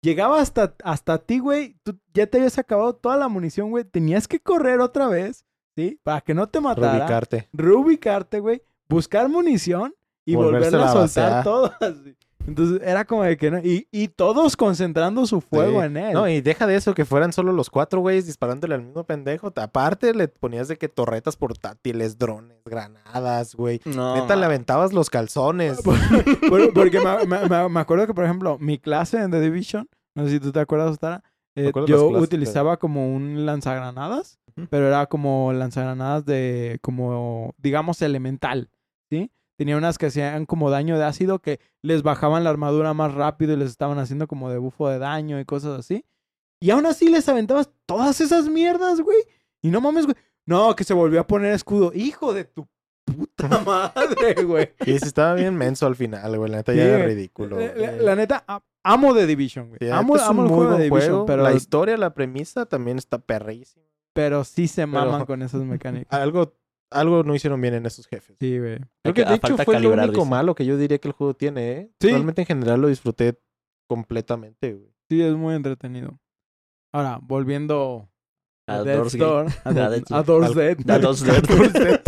Llegaba 0.02 0.40
hasta, 0.40 0.74
hasta 0.84 1.18
ti, 1.18 1.38
güey. 1.38 1.76
Tú 1.82 1.98
ya 2.14 2.26
te 2.26 2.38
habías 2.38 2.58
acabado 2.58 2.94
toda 2.94 3.16
la 3.16 3.28
munición, 3.28 3.70
güey. 3.70 3.84
Tenías 3.84 4.28
que 4.28 4.38
correr 4.40 4.80
otra 4.80 5.08
vez, 5.08 5.44
¿sí? 5.78 6.00
Para 6.02 6.20
que 6.22 6.34
no 6.34 6.48
te 6.48 6.60
matara. 6.60 6.92
Reubicarte. 6.94 7.48
Reubicarte, 7.52 8.40
güey. 8.40 8.62
Buscar 8.88 9.28
munición 9.28 9.94
y 10.24 10.34
volverla 10.34 10.90
a 10.90 10.92
soltar 10.92 11.44
todas. 11.44 11.72
Entonces 12.48 12.80
era 12.82 13.04
como 13.04 13.22
de 13.24 13.36
que 13.36 13.50
no. 13.50 13.58
Y, 13.58 13.86
y 13.92 14.08
todos 14.08 14.56
concentrando 14.56 15.26
su 15.26 15.40
fuego 15.42 15.80
Sí. 15.80 15.86
en 15.86 15.96
él. 15.98 16.14
No, 16.14 16.26
y 16.26 16.40
deja 16.40 16.66
de 16.66 16.76
eso, 16.76 16.94
que 16.94 17.04
fueran 17.04 17.32
solo 17.32 17.52
los 17.52 17.68
cuatro 17.70 18.00
güeyes 18.00 18.24
disparándole 18.26 18.74
al 18.74 18.82
mismo 18.82 19.04
pendejo. 19.04 19.52
Aparte, 19.54 20.14
le 20.14 20.28
ponías 20.28 20.66
de 20.66 20.78
que 20.78 20.88
torretas 20.88 21.36
portátiles, 21.36 22.16
drones, 22.18 22.56
granadas, 22.64 23.54
güey. 23.54 23.80
No. 23.84 24.16
Neta, 24.16 24.34
le 24.34 24.46
aventabas 24.46 24.92
los 24.94 25.10
calzones. 25.10 25.80
Por- 25.82 25.98
por- 26.48 26.72
porque 26.74 27.00
me, 27.00 27.26
me- 27.26 27.48
me- 27.48 27.68
me 27.68 27.80
acuerdo 27.80 28.06
que, 28.06 28.14
por 28.14 28.24
ejemplo, 28.24 28.56
mi 28.58 28.78
clase 28.78 29.18
en 29.18 29.30
The 29.30 29.40
Division, 29.40 29.86
no 30.14 30.24
sé 30.24 30.30
si 30.30 30.40
tú 30.40 30.50
te 30.50 30.60
acuerdas, 30.60 30.90
Ostara, 30.92 31.22
eh, 31.54 31.70
yo 31.86 32.08
clases, 32.08 32.22
utilizaba 32.22 32.78
como 32.78 33.14
un 33.14 33.44
lanzagranadas, 33.44 34.38
Pero 34.70 34.86
era 34.88 35.06
como 35.06 35.52
lanzagranadas 35.52 36.24
de, 36.24 36.78
como, 36.82 37.54
digamos, 37.58 38.00
elemental, 38.02 38.70
¿sí? 39.10 39.30
Tenía 39.56 39.76
unas 39.76 39.98
que 39.98 40.06
hacían 40.06 40.46
como 40.46 40.70
daño 40.70 40.98
de 40.98 41.04
ácido 41.04 41.40
que 41.40 41.58
les 41.82 42.02
bajaban 42.02 42.44
la 42.44 42.50
armadura 42.50 42.94
más 42.94 43.12
rápido 43.14 43.52
y 43.54 43.56
les 43.56 43.70
estaban 43.70 43.98
haciendo 43.98 44.26
como 44.28 44.50
de 44.50 44.58
bufo 44.58 44.88
de 44.88 44.98
daño 44.98 45.40
y 45.40 45.44
cosas 45.44 45.78
así. 45.80 46.04
Y 46.60 46.70
aún 46.70 46.86
así 46.86 47.08
les 47.08 47.28
aventabas 47.28 47.70
todas 47.86 48.20
esas 48.20 48.48
mierdas, 48.48 49.00
güey. 49.00 49.18
Y 49.62 49.70
no 49.70 49.80
mames, 49.80 50.04
güey. 50.06 50.16
No, 50.46 50.74
que 50.76 50.84
se 50.84 50.94
volvió 50.94 51.20
a 51.20 51.26
poner 51.26 51.52
escudo. 51.52 51.90
Hijo 51.94 52.32
de 52.34 52.44
tu 52.44 52.68
puta 53.04 53.48
madre, 53.66 54.42
güey. 54.44 54.70
Y 54.86 54.98
sí 54.98 55.06
estaba 55.06 55.34
bien 55.34 55.56
menso 55.56 55.86
al 55.86 55.96
final, 55.96 56.36
güey. 56.38 56.50
La 56.50 56.58
neta 56.58 56.72
Sí, 56.72 56.78
ya 56.78 56.84
era 56.84 56.96
güey. 56.98 57.08
ridículo. 57.14 57.58
La, 57.58 57.66
la- 57.66 57.72
güey. 57.92 58.04
la 58.04 58.16
neta, 58.16 58.44
amo 58.84 59.14
The 59.14 59.26
Division, 59.26 59.68
güey. 59.68 59.78
Sí, 59.80 59.88
amo 59.90 60.16
es 60.16 60.22
amo 60.22 60.42
un 60.42 60.48
el 60.48 60.54
juego 60.54 60.72
de 60.76 60.84
Division, 60.84 61.10
juego. 61.10 61.26
pero, 61.26 61.42
La 61.42 61.52
historia, 61.52 61.96
la 61.96 62.14
premisa 62.14 62.66
también 62.66 62.98
está 62.98 63.18
perrísima. 63.18 63.84
Pero 64.18 64.42
sí 64.42 64.66
se 64.66 64.84
maman 64.84 65.12
Pero- 65.14 65.26
con 65.26 65.42
esas 65.42 65.62
mecánicas. 65.62 66.12
Algo, 66.20 66.52
algo 66.90 67.22
no 67.22 67.36
hicieron 67.36 67.60
bien 67.60 67.74
en 67.74 67.86
esos 67.86 68.08
jefes. 68.08 68.36
Sí, 68.40 68.58
güey. 68.58 68.78
Creo 69.04 69.14
que 69.14 69.22
que- 69.22 69.24
de 69.24 69.30
a 69.30 69.34
hecho 69.36 69.56
fue 69.58 69.78
lo 69.78 69.92
único 69.92 70.12
dice. 70.22 70.28
malo 70.28 70.56
que 70.56 70.66
yo 70.66 70.76
diría 70.76 70.98
que 70.98 71.06
el 71.06 71.14
juego 71.14 71.34
tiene, 71.34 71.70
¿eh? 71.70 71.90
Sí. 72.00 72.08
Realmente 72.08 72.42
en 72.42 72.46
general 72.46 72.80
lo 72.80 72.88
disfruté 72.88 73.38
completamente, 73.88 74.72
güey. 74.74 74.92
Sí, 75.08 75.22
es 75.22 75.36
muy 75.36 75.54
entretenido. 75.54 76.18
Ahora, 76.92 77.20
volviendo 77.22 78.08
A 78.66 78.72
a, 78.72 78.76
A 78.78 78.82
Death- 78.84 79.02
Death's 79.04 79.14
a 80.10 80.22
Door. 80.24 80.26
Door's 80.26 80.54
Dead. 80.56 80.76
A 80.90 80.98
Dead. 80.98 81.72
Dead. 81.72 82.02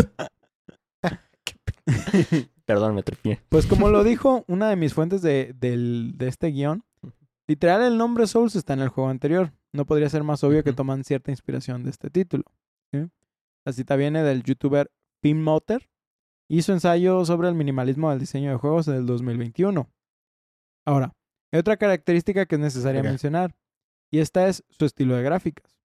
Perdón, 2.66 2.94
me 2.96 3.02
tripié. 3.04 3.40
Pues 3.48 3.66
como 3.66 3.88
lo 3.88 4.02
dijo 4.02 4.44
una 4.48 4.68
de 4.68 4.74
mis 4.76 4.94
fuentes 4.94 5.22
de, 5.22 5.54
del- 5.60 6.14
de 6.16 6.26
este 6.28 6.48
guion, 6.48 6.82
literal 7.48 7.82
el 7.82 7.96
nombre 7.98 8.26
Souls 8.26 8.56
está 8.56 8.72
en 8.74 8.80
el 8.80 8.88
juego 8.88 9.10
anterior. 9.10 9.52
No 9.72 9.86
podría 9.86 10.08
ser 10.08 10.24
más 10.24 10.42
obvio 10.44 10.64
que 10.64 10.72
toman 10.72 11.04
cierta 11.04 11.30
inspiración 11.30 11.84
de 11.84 11.90
este 11.90 12.10
título. 12.10 12.44
¿sí? 12.92 13.08
La 13.64 13.72
cita 13.72 13.96
viene 13.96 14.22
del 14.22 14.42
youtuber 14.42 14.90
Motter 15.22 15.88
y 16.48 16.62
su 16.62 16.72
ensayo 16.72 17.24
sobre 17.24 17.48
el 17.48 17.54
minimalismo 17.54 18.10
del 18.10 18.18
diseño 18.18 18.50
de 18.50 18.56
juegos 18.56 18.86
del 18.86 19.06
2021. 19.06 19.88
Ahora, 20.84 21.12
hay 21.52 21.60
otra 21.60 21.76
característica 21.76 22.46
que 22.46 22.56
es 22.56 22.60
necesaria 22.60 23.02
mencionar, 23.02 23.54
y 24.10 24.18
esta 24.18 24.48
es 24.48 24.64
su 24.70 24.84
estilo 24.84 25.14
de 25.14 25.22
gráficas. 25.22 25.78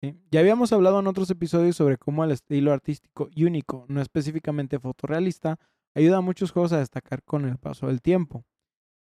¿sí? 0.00 0.16
Ya 0.30 0.40
habíamos 0.40 0.72
hablado 0.72 0.98
en 0.98 1.06
otros 1.06 1.30
episodios 1.30 1.76
sobre 1.76 1.98
cómo 1.98 2.24
el 2.24 2.32
estilo 2.32 2.72
artístico 2.72 3.28
y 3.30 3.44
único, 3.44 3.84
no 3.88 4.00
específicamente 4.00 4.80
fotorrealista, 4.80 5.58
ayuda 5.94 6.18
a 6.18 6.22
muchos 6.22 6.50
juegos 6.50 6.72
a 6.72 6.78
destacar 6.78 7.22
con 7.22 7.44
el 7.44 7.58
paso 7.58 7.86
del 7.86 8.00
tiempo. 8.00 8.44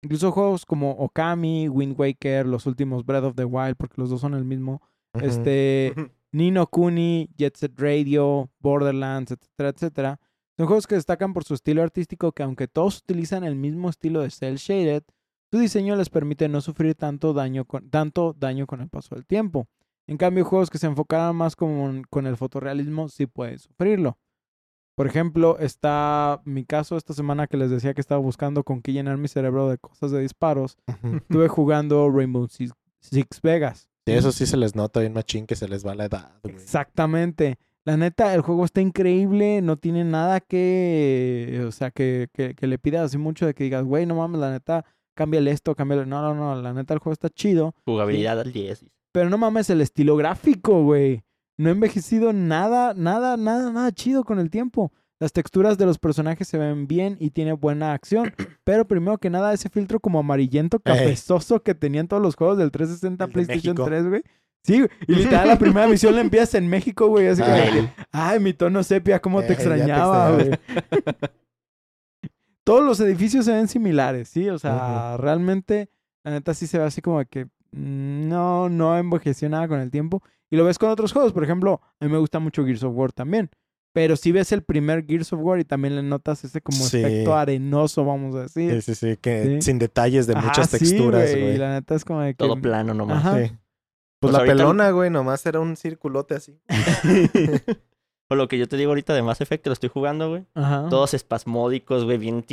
Incluso 0.04 0.32
juegos 0.32 0.66
como 0.66 0.92
Okami, 0.92 1.70
Wind 1.70 2.00
Waker, 2.00 2.48
los 2.48 2.66
últimos 2.66 3.06
Breath 3.06 3.24
of 3.24 3.36
the 3.36 3.46
Wild, 3.46 3.76
porque 3.76 3.96
los 3.98 4.10
dos 4.10 4.22
son 4.22 4.34
el 4.34 4.46
mismo, 4.46 4.82
Ujú. 5.14 5.26
este, 5.26 5.94
Nino 6.32 6.66
Kuni, 6.68 7.30
Jet 7.38 7.56
Set 7.56 7.74
Radio, 7.80 8.50
Borderlands, 8.60 9.32
etcétera, 9.32 9.70
etcétera. 9.70 10.20
Son 10.58 10.68
juegos 10.68 10.88
que 10.88 10.96
destacan 10.96 11.34
por 11.34 11.44
su 11.44 11.54
estilo 11.54 11.84
artístico 11.84 12.32
que 12.32 12.44
aunque 12.44 12.68
todos 12.68 13.00
utilizan 13.00 13.44
el 13.44 13.56
mismo 13.56 13.90
estilo 13.90 14.22
de 14.22 14.30
cel 14.32 14.58
shaded, 14.58 15.04
su 15.52 15.60
diseño 15.60 15.96
les 15.96 16.10
permite 16.10 16.48
no 16.48 16.62
sufrir 16.62 16.96
tanto 16.96 17.34
daño 17.34 17.66
con, 17.66 17.90
tanto 17.90 18.34
daño 18.38 18.68
con 18.68 18.82
el 18.82 18.90
paso 18.90 19.16
del 19.16 19.26
tiempo. 19.26 19.68
En 20.08 20.18
cambio, 20.18 20.46
juegos 20.46 20.70
que 20.70 20.78
se 20.78 20.88
enfocaran 20.88 21.36
más 21.36 21.56
con, 21.56 22.04
con 22.10 22.26
el 22.26 22.38
fotorrealismo 22.38 23.10
sí 23.10 23.28
pueden 23.28 23.60
sufrirlo. 23.60 24.18
Por 25.02 25.08
ejemplo, 25.08 25.58
está 25.58 26.44
mi 26.46 26.64
caso 26.64 26.96
esta 26.96 27.16
semana 27.16 27.48
que 27.48 27.58
les 27.58 27.72
decía 27.72 27.96
que 27.96 28.02
estaba 28.02 28.22
buscando 28.22 28.64
con 28.64 28.84
qué 28.84 28.94
llenar 28.94 29.18
mi 29.18 29.28
cerebro 29.28 29.68
de 29.68 29.80
cosas 29.80 30.12
de 30.12 30.22
disparos. 30.22 30.78
Estuve 31.28 31.48
jugando 31.48 32.08
Rainbow 32.12 32.48
Six, 32.48 32.72
Six 33.00 33.42
Vegas. 33.42 33.90
Sí, 34.06 34.12
eso 34.14 34.32
sí 34.32 34.46
se 34.46 34.58
les 34.58 34.76
nota 34.76 35.00
bien 35.00 35.14
machín 35.14 35.48
que 35.48 35.56
se 35.56 35.68
les 35.68 35.84
va 35.84 35.96
la 35.96 36.06
edad, 36.06 36.32
güey. 36.44 36.54
Exactamente. 36.54 37.58
La 37.84 37.98
neta, 37.98 38.36
el 38.36 38.42
juego 38.42 38.64
está 38.64 38.80
increíble, 38.80 39.64
no 39.64 39.76
tiene 39.78 40.04
nada 40.04 40.40
que, 40.40 41.64
o 41.68 41.72
sea, 41.72 41.90
que, 41.90 42.28
que, 42.32 42.54
que 42.54 42.68
le 42.68 42.78
pidas 42.78 43.06
así 43.06 43.18
mucho 43.18 43.48
de 43.48 43.56
que 43.56 43.64
digas, 43.64 43.84
güey, 43.84 44.06
no 44.06 44.14
mames, 44.14 44.40
la 44.40 44.52
neta, 44.52 44.86
cámbiale 45.16 45.50
esto, 45.50 45.74
cámbiale. 45.74 46.06
No, 46.06 46.22
no, 46.22 46.36
no, 46.36 46.62
la 46.62 46.74
neta, 46.74 46.94
el 46.94 47.00
juego 47.00 47.14
está 47.14 47.30
chido, 47.30 47.74
Jugabilidad 47.86 48.40
al 48.40 48.54
10. 48.54 48.86
pero 49.12 49.32
no 49.32 49.40
mames, 49.40 49.68
el 49.72 49.82
estilo 49.82 50.16
gráfico, 50.16 50.84
güey. 50.84 51.24
No 51.58 51.70
ha 51.70 51.74
envejecido 51.74 52.34
nada, 52.34 52.94
nada, 52.94 53.38
nada, 53.38 53.72
nada 53.72 53.92
chido 53.92 54.24
con 54.24 54.40
el 54.40 54.50
tiempo. 54.50 54.92
Las 55.20 55.34
texturas 55.34 55.78
de 55.78 55.86
los 55.86 56.00
personajes 56.00 56.48
se 56.48 56.58
ven 56.58 56.88
bien 56.88 57.16
y 57.20 57.30
tiene 57.30 57.54
buena 57.54 57.94
acción, 57.94 58.34
pero 58.64 58.88
primero 58.88 59.20
que 59.20 59.30
nada, 59.30 59.54
ese 59.54 59.70
filtro 59.70 60.00
como 60.00 60.20
amarillento 60.20 60.80
cafezoso 60.80 61.62
que 61.62 61.76
tenían 61.76 62.08
todos 62.08 62.24
los 62.24 62.36
juegos 62.36 62.58
del 62.58 62.72
360 62.72 63.24
El 63.24 63.30
de 63.30 63.34
PlayStation 63.34 63.76
México. 63.76 63.86
3, 63.86 64.08
güey. 64.08 64.24
Sí, 64.64 64.84
y 65.08 65.16
literal 65.16 65.48
la 65.48 65.58
primera 65.58 65.88
misión 65.88 66.16
la 66.16 66.22
empiezas 66.22 66.56
en 66.56 66.68
México, 66.68 67.08
güey, 67.08 67.28
así 67.28 67.42
Ay. 67.42 67.72
que, 67.72 67.90
ay, 68.12 68.40
mi 68.40 68.54
tono 68.54 68.84
sepia, 68.84 69.20
cómo 69.20 69.42
te 69.42 69.54
extrañaba, 69.54 70.32
güey. 70.32 70.52
Todos 72.64 72.84
los 72.84 73.00
edificios 73.00 73.46
se 73.46 73.54
ven 73.54 73.68
similares, 73.68 74.30
sí, 74.30 74.50
o 74.50 74.60
sea, 74.60 75.18
realmente, 75.18 75.90
la 76.24 76.32
neta 76.32 76.54
sí 76.54 76.68
se 76.68 76.78
ve 76.78 76.84
así 76.84 77.02
como 77.02 77.24
que 77.26 77.48
no, 77.72 78.70
no 78.70 78.98
envejeció 78.98 79.50
nada 79.50 79.68
con 79.68 79.80
el 79.80 79.92
tiempo. 79.92 80.22
Y 80.50 80.58
lo 80.58 80.66
ves 80.66 80.78
con 80.78 80.90
otros 80.90 81.14
juegos, 81.14 81.32
por 81.34 81.44
ejemplo, 81.44 81.82
a 82.00 82.06
mí 82.06 82.12
me 82.12 82.18
gusta 82.18 82.40
mucho 82.40 82.66
Gears 82.66 82.84
of 82.84 82.94
War 82.96 83.12
también. 83.12 83.50
Pero 83.94 84.16
si 84.16 84.32
ves 84.32 84.52
el 84.54 84.64
primer 84.64 85.06
Gears 85.06 85.34
of 85.34 85.42
War 85.42 85.60
y 85.60 85.66
también 85.66 85.96
le 85.96 86.04
notas 86.04 86.44
ese 86.46 86.62
como 86.62 86.78
Sí. 86.78 86.98
efecto 87.00 87.36
arenoso, 87.36 88.06
vamos 88.06 88.36
a 88.36 88.44
decir. 88.44 88.82
Sí, 88.82 88.94
sí, 88.94 88.96
sí, 88.96 89.18
que 89.18 89.44
Sí. 89.60 89.62
sin 89.62 89.80
detalles 89.80 90.28
de 90.28 90.34
Ajá, 90.34 90.48
muchas 90.48 90.70
texturas, 90.70 91.30
güey. 91.32 91.56
Y 91.56 91.58
la 91.58 91.72
neta 91.74 91.96
es 91.96 92.06
como 92.06 92.22
de 92.22 92.32
que... 92.34 92.38
Todo 92.38 92.60
plano 92.62 92.94
nomás. 92.94 93.22
Pues, 93.24 93.52
Pues 94.20 94.34
la 94.34 94.40
ahorita- 94.40 94.56
pelona, 94.56 94.92
güey, 94.92 95.10
nomás 95.10 95.46
era 95.46 95.60
un 95.60 95.76
circulote 95.76 96.36
así. 96.36 96.58
Por 98.32 98.38
lo 98.38 98.48
que 98.48 98.58
yo 98.58 98.66
te 98.70 98.78
digo 98.78 98.92
ahorita 98.92 99.14
de 99.14 99.22
Mass 99.24 99.42
Effect, 99.42 99.62
que 99.62 99.70
lo 99.70 99.74
estoy 99.74 99.90
jugando, 99.90 100.30
güey. 100.30 100.46
Ajá. 100.54 100.88
Todos 100.90 101.14
espasmódicos, 101.14 102.06
güey, 102.06 102.18
bien 102.18 102.44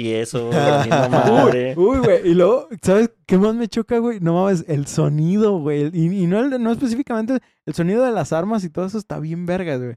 madre. 1.09 1.75
Uy, 1.77 1.99
güey, 1.99 2.29
y 2.29 2.35
luego, 2.35 2.67
¿sabes 2.83 3.13
qué 3.27 3.39
más 3.39 3.55
me 3.55 3.69
choca, 3.69 3.99
güey? 4.01 4.19
No 4.19 4.35
mames, 4.35 4.65
el 4.67 4.89
sonido, 4.89 5.57
güey. 5.61 5.89
Y, 5.97 6.25
y 6.25 6.27
no, 6.27 6.41
el- 6.41 6.61
no 6.61 6.73
específicamente 6.73 7.39
el 7.65 7.75
sonido 7.75 8.05
de 8.05 8.11
las 8.11 8.33
armas 8.33 8.65
y 8.65 8.71
todo 8.71 8.87
eso 8.87 8.99
está 8.99 9.21
bien 9.21 9.47
vergas, 9.47 9.79
güey. 9.81 9.95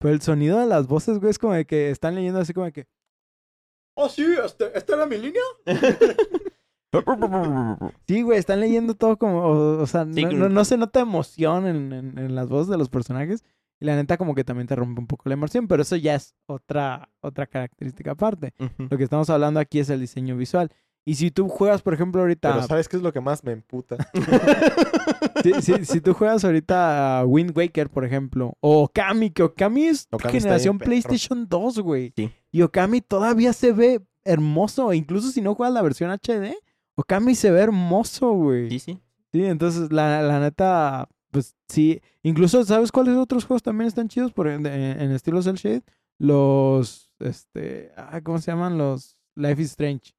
Pero 0.00 0.14
el 0.14 0.20
sonido 0.20 0.58
de 0.58 0.66
las 0.66 0.88
voces, 0.88 1.20
güey, 1.20 1.30
es 1.30 1.38
como 1.38 1.52
de 1.54 1.64
que 1.64 1.90
están 1.90 2.16
leyendo 2.16 2.40
así 2.40 2.52
como 2.52 2.66
de 2.66 2.72
que... 2.72 2.86
Oh, 3.96 4.08
sí, 4.08 4.26
este- 4.44 4.76
¿esta 4.76 4.96
era 4.96 5.06
mi 5.06 5.16
línea? 5.16 5.42
Sí, 8.08 8.22
güey, 8.22 8.38
están 8.40 8.58
leyendo 8.58 8.94
todo 8.94 9.16
como... 9.16 9.44
O, 9.44 9.82
o 9.82 9.86
sea, 9.86 10.04
Sí, 10.12 10.24
no, 10.24 10.32
no- 10.32 10.48
no 10.48 10.64
se 10.64 10.76
nota 10.76 10.98
emoción 10.98 11.68
en, 11.68 11.92
en- 11.92 12.18
en 12.18 12.34
las 12.34 12.48
voces 12.48 12.68
de 12.68 12.78
los 12.78 12.88
personajes. 12.88 13.44
Y 13.80 13.86
la 13.86 13.96
neta 13.96 14.16
como 14.18 14.34
que 14.34 14.44
también 14.44 14.66
te 14.66 14.76
rompe 14.76 15.00
un 15.00 15.06
poco 15.06 15.28
la 15.28 15.32
emoción. 15.34 15.66
Pero 15.66 15.82
eso 15.82 15.96
ya 15.96 16.14
es 16.14 16.34
otra, 16.46 17.08
otra 17.20 17.46
característica 17.46 18.10
aparte. 18.12 18.52
Lo 18.90 18.96
que 18.98 19.04
estamos 19.04 19.28
hablando 19.30 19.58
aquí 19.58 19.78
es 19.78 19.88
el 19.90 20.00
diseño 20.00 20.36
visual. 20.36 20.70
Y 21.06 21.14
si 21.14 21.30
tú 21.30 21.48
juegas, 21.48 21.80
por 21.80 21.94
ejemplo, 21.94 22.20
ahorita... 22.20 22.52
Pero 22.54 22.66
¿sabes 22.66 22.86
qué 22.88 22.98
es 22.98 23.02
lo 23.02 23.10
que 23.12 23.22
más 23.22 23.42
me 23.42 23.52
emputa? 23.52 23.96
si, 25.42 25.62
si- 25.62 25.84
si 25.84 26.00
tú 26.00 26.12
juegas 26.14 26.44
ahorita 26.44 27.20
a 27.20 27.24
Wind 27.26 27.56
Waker, 27.56 27.88
por 27.88 28.04
ejemplo, 28.04 28.56
o 28.60 28.82
Okami, 28.84 29.30
que 29.30 29.42
Okami 29.42 29.84
es 29.86 30.06
Okami 30.10 30.40
generación. 30.40 30.78
PlayStation 30.78 31.46
2, 31.48 31.78
güey. 31.80 32.12
Sí. 32.16 32.30
Y 32.52 32.62
Okami 32.62 33.00
todavía 33.00 33.52
se 33.52 33.72
ve 33.72 34.00
hermoso, 34.24 34.92
incluso 34.92 35.30
si 35.30 35.40
no 35.40 35.54
juegas 35.54 35.72
la 35.74 35.82
versión 35.82 36.10
HD, 36.10 36.54
Okami 36.96 37.34
se 37.34 37.50
ve 37.50 37.60
hermoso, 37.60 38.32
güey. 38.32 38.68
Sí, 38.70 38.78
sí. 38.78 39.00
Sí, 39.32 39.44
entonces 39.44 39.92
la, 39.92 40.22
la 40.22 40.40
neta, 40.40 41.08
pues 41.30 41.54
sí. 41.68 42.00
Incluso, 42.22 42.64
¿sabes 42.64 42.92
cuáles 42.92 43.16
otros 43.16 43.44
juegos 43.44 43.62
también 43.62 43.88
están 43.88 44.08
chidos 44.08 44.32
por, 44.32 44.48
en, 44.48 44.66
en- 44.66 45.10
estilo 45.12 45.42
Cell 45.42 45.54
Shade? 45.56 45.82
Los, 46.18 47.10
este, 47.18 47.92
ah, 47.96 48.20
¿cómo 48.22 48.38
se 48.38 48.50
llaman? 48.50 48.78
Los 48.78 49.16
Life 49.36 49.62
is 49.62 49.70
Strange. 49.70 50.12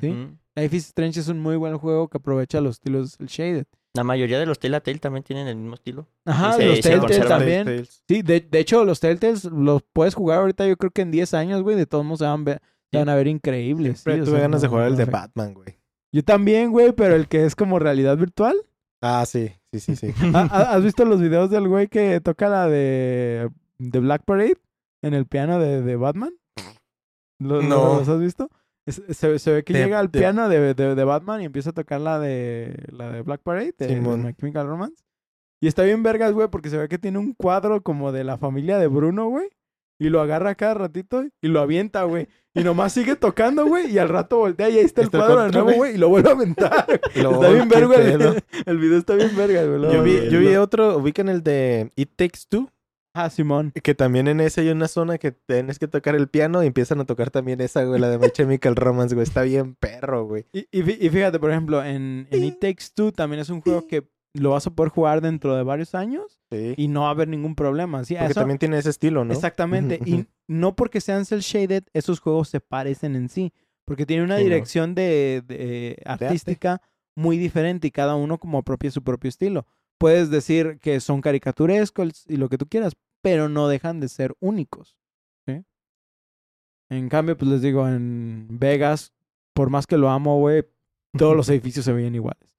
¿sí? 0.00 0.14
Life 0.56 0.76
is 0.76 0.86
Strange 0.86 1.18
es 1.20 1.28
un 1.28 1.40
muy 1.40 1.56
buen 1.56 1.76
juego 1.78 2.08
que 2.08 2.18
aprovecha 2.18 2.60
los 2.60 2.76
estilos 2.76 3.16
Cell 3.16 3.26
Shaded. 3.26 3.66
La 3.96 4.04
mayoría 4.04 4.38
de 4.38 4.46
los 4.46 4.60
Telltale 4.60 4.98
también 5.00 5.24
tienen 5.24 5.48
el 5.48 5.56
mismo 5.56 5.74
estilo. 5.74 6.06
Ajá, 6.24 6.52
se- 6.52 6.66
los 6.66 6.80
Telltale 6.80 7.20
también. 7.26 7.84
Sí, 8.08 8.22
de, 8.22 8.40
de 8.40 8.58
hecho, 8.60 8.84
los 8.84 9.00
Telltales 9.00 9.44
los 9.44 9.82
puedes 9.92 10.14
jugar 10.14 10.38
ahorita, 10.38 10.66
yo 10.68 10.76
creo 10.76 10.92
que 10.92 11.02
en 11.02 11.10
10 11.10 11.34
años, 11.34 11.62
güey. 11.62 11.74
De 11.76 11.86
todos 11.86 12.04
modos 12.04 12.20
se 12.20 12.26
van, 12.26 12.40
a 12.40 12.44
ver- 12.44 12.62
se 12.92 12.98
van 12.98 13.08
a 13.08 13.14
ver 13.16 13.26
increíbles. 13.26 13.98
sí, 13.98 14.02
Siempre 14.04 14.22
o 14.22 14.24
tuve 14.26 14.34
sea, 14.36 14.42
ganas 14.42 14.60
de 14.60 14.68
no- 14.68 14.70
jugar 14.70 14.86
el 14.86 14.96
de. 14.96 15.04
Batman, 15.06 15.54
güey. 15.54 15.76
Yo 16.12 16.22
también, 16.24 16.70
güey, 16.70 16.92
pero 16.92 17.16
el 17.16 17.26
que 17.26 17.44
es 17.44 17.56
como 17.56 17.78
realidad 17.80 18.16
virtual. 18.16 18.56
Ah, 19.02 19.24
sí, 19.26 19.50
sí, 19.72 19.80
sí, 19.80 19.96
sí. 19.96 20.12
¿Ha- 20.34 20.48
ha- 20.50 20.74
¿Has 20.74 20.82
visto 20.84 21.04
los 21.04 21.20
videos 21.20 21.50
del 21.50 21.68
güey 21.68 21.88
que 21.88 22.20
toca 22.20 22.48
la 22.48 22.68
de, 22.68 23.48
de 23.78 24.00
Black 24.00 24.22
Parade 24.24 24.56
en 25.02 25.14
el 25.14 25.26
piano 25.26 25.58
de, 25.58 25.82
de 25.82 25.96
Batman? 25.96 26.32
¿Lo- 27.38 27.62
No. 27.62 27.98
¿Los 27.98 28.08
has 28.08 28.20
visto? 28.20 28.50
Es- 28.86 29.02
se, 29.10 29.38
se 29.38 29.52
ve 29.52 29.64
que 29.64 29.72
De- 29.72 29.84
llega 29.84 29.98
al 29.98 30.10
piano 30.10 30.48
de, 30.48 30.74
de- 30.74 31.04
Batman 31.04 31.42
y 31.42 31.44
empieza 31.44 31.70
a 31.70 31.74
tocar 31.74 32.00
la 32.00 32.18
de 32.18 32.84
la 32.92 33.10
de 33.12 33.22
Black 33.22 33.42
Parade, 33.42 33.74
de. 33.78 33.86
My 34.24 34.34
Chemical 34.34 34.66
Romance. 34.66 35.02
Y 35.62 35.66
está 35.66 35.82
bien 35.82 36.02
vergas, 36.02 36.32
güey, 36.32 36.48
porque 36.48 36.70
se 36.70 36.78
ve 36.78 36.88
que 36.88 36.98
tiene 36.98 37.18
un 37.18 37.34
cuadro 37.34 37.82
como 37.82 38.12
de 38.12 38.24
la 38.24 38.38
familia 38.38 38.78
de 38.78 38.86
Bruno, 38.88 39.28
güey. 39.28 39.48
Y 40.00 40.08
lo 40.08 40.20
agarra 40.20 40.54
cada 40.56 40.74
ratito 40.74 41.24
y 41.40 41.48
lo 41.48 41.60
avienta, 41.60 42.02
güey. 42.04 42.26
Y 42.54 42.64
nomás 42.64 42.92
sigue 42.94 43.14
tocando, 43.14 43.66
güey. 43.66 43.92
Y 43.92 43.98
al 43.98 44.08
rato 44.08 44.38
voltea 44.38 44.68
y 44.70 44.78
ahí 44.78 44.84
está 44.84 45.02
el 45.02 45.04
Está 45.08 45.18
cuadro 45.18 45.42
de 45.44 45.50
nuevo, 45.52 45.72
güey. 45.72 45.94
Y 45.94 45.98
lo 45.98 46.08
vuelve 46.08 46.30
a 46.30 46.32
aventar. 46.32 47.00
Está 47.14 47.50
bien 47.50 47.68
verga 47.68 47.96
el, 47.96 48.42
el 48.66 48.78
video, 48.78 48.98
está 48.98 49.14
bien 49.14 49.30
verga, 49.36 49.62
güey. 49.64 49.92
Yo 49.92 50.02
vi, 50.02 50.28
yo 50.30 50.40
vi 50.40 50.56
otro, 50.56 50.96
ubican 50.96 51.28
el 51.28 51.42
de 51.44 51.92
It 51.94 52.10
Takes 52.16 52.40
Two, 52.48 52.68
Ah, 53.12 53.28
Simón. 53.28 53.72
que 53.82 53.94
también 53.94 54.26
en 54.28 54.40
ese 54.40 54.62
hay 54.62 54.70
una 54.70 54.86
zona 54.88 55.18
que 55.18 55.32
tienes 55.32 55.78
que 55.78 55.86
tocar 55.88 56.14
el 56.14 56.28
piano 56.28 56.62
y 56.62 56.66
empiezan 56.68 57.00
a 57.00 57.04
tocar 57.04 57.30
también 57.30 57.60
esa, 57.60 57.84
güey, 57.84 58.00
la 58.00 58.08
de 58.08 58.18
My 58.18 58.30
Chemical 58.30 58.76
Romance, 58.76 59.14
güey. 59.14 59.24
Está 59.24 59.42
bien 59.42 59.74
perro, 59.74 60.24
güey. 60.24 60.46
Y, 60.52 60.60
y 60.72 60.82
fí- 60.82 60.96
y 61.00 61.10
fíjate, 61.10 61.38
por 61.38 61.50
ejemplo, 61.50 61.84
en, 61.84 62.26
en 62.30 62.44
It 62.44 62.58
Takes 62.60 62.84
Two 62.94 63.12
también 63.12 63.40
es 63.40 63.50
un 63.50 63.60
juego 63.60 63.86
que 63.86 64.08
lo 64.34 64.50
vas 64.50 64.66
a 64.66 64.70
poder 64.70 64.90
jugar 64.92 65.20
dentro 65.20 65.56
de 65.56 65.62
varios 65.64 65.94
años 65.94 66.40
Sí. 66.50 66.74
y 66.76 66.88
no 66.88 67.02
va 67.02 67.08
a 67.08 67.10
haber 67.10 67.28
ningún 67.28 67.54
problema. 67.54 68.04
Sí, 68.04 68.14
Porque 68.14 68.30
eso- 68.32 68.40
también 68.40 68.58
tiene 68.58 68.78
ese 68.78 68.90
estilo, 68.90 69.24
¿no? 69.24 69.32
Exactamente. 69.32 69.98
Y 70.06 70.26
no 70.48 70.76
porque 70.76 71.00
sean 71.00 71.24
cel 71.24 71.40
shaded, 71.40 71.84
esos 71.92 72.20
juegos 72.20 72.48
se 72.48 72.60
parecen 72.60 73.16
en 73.16 73.28
sí. 73.28 73.52
Porque 73.84 74.06
tiene 74.06 74.22
una 74.22 74.36
Sí, 74.36 74.42
no. 74.44 74.48
dirección 74.50 74.94
de, 74.94 75.42
de 75.46 76.00
artística 76.04 76.80
muy 77.16 77.38
diferente 77.38 77.88
y 77.88 77.90
cada 77.90 78.14
uno 78.14 78.38
como 78.38 78.58
apropia 78.58 78.90
su 78.92 79.02
propio 79.02 79.28
estilo. 79.28 79.66
Puedes 79.98 80.30
decir 80.30 80.78
que 80.80 81.00
son 81.00 81.20
caricaturescos 81.20 82.24
y 82.28 82.36
lo 82.36 82.48
que 82.48 82.56
tú 82.56 82.66
quieras, 82.68 82.94
pero 83.22 83.48
no 83.48 83.66
dejan 83.68 83.98
de 84.00 84.08
ser 84.08 84.34
únicos. 84.40 84.96
¿sí? 85.46 85.64
En 86.88 87.08
cambio, 87.08 87.36
pues 87.36 87.50
les 87.50 87.62
digo, 87.62 87.86
en 87.88 88.46
Vegas, 88.50 89.12
por 89.54 89.70
más 89.70 89.86
que 89.86 89.96
lo 89.98 90.08
amo, 90.08 90.38
güey, 90.38 90.64
todos 91.18 91.36
los 91.36 91.48
edificios 91.50 91.84
se 91.84 91.92
veían 91.92 92.14
iguales. 92.14 92.49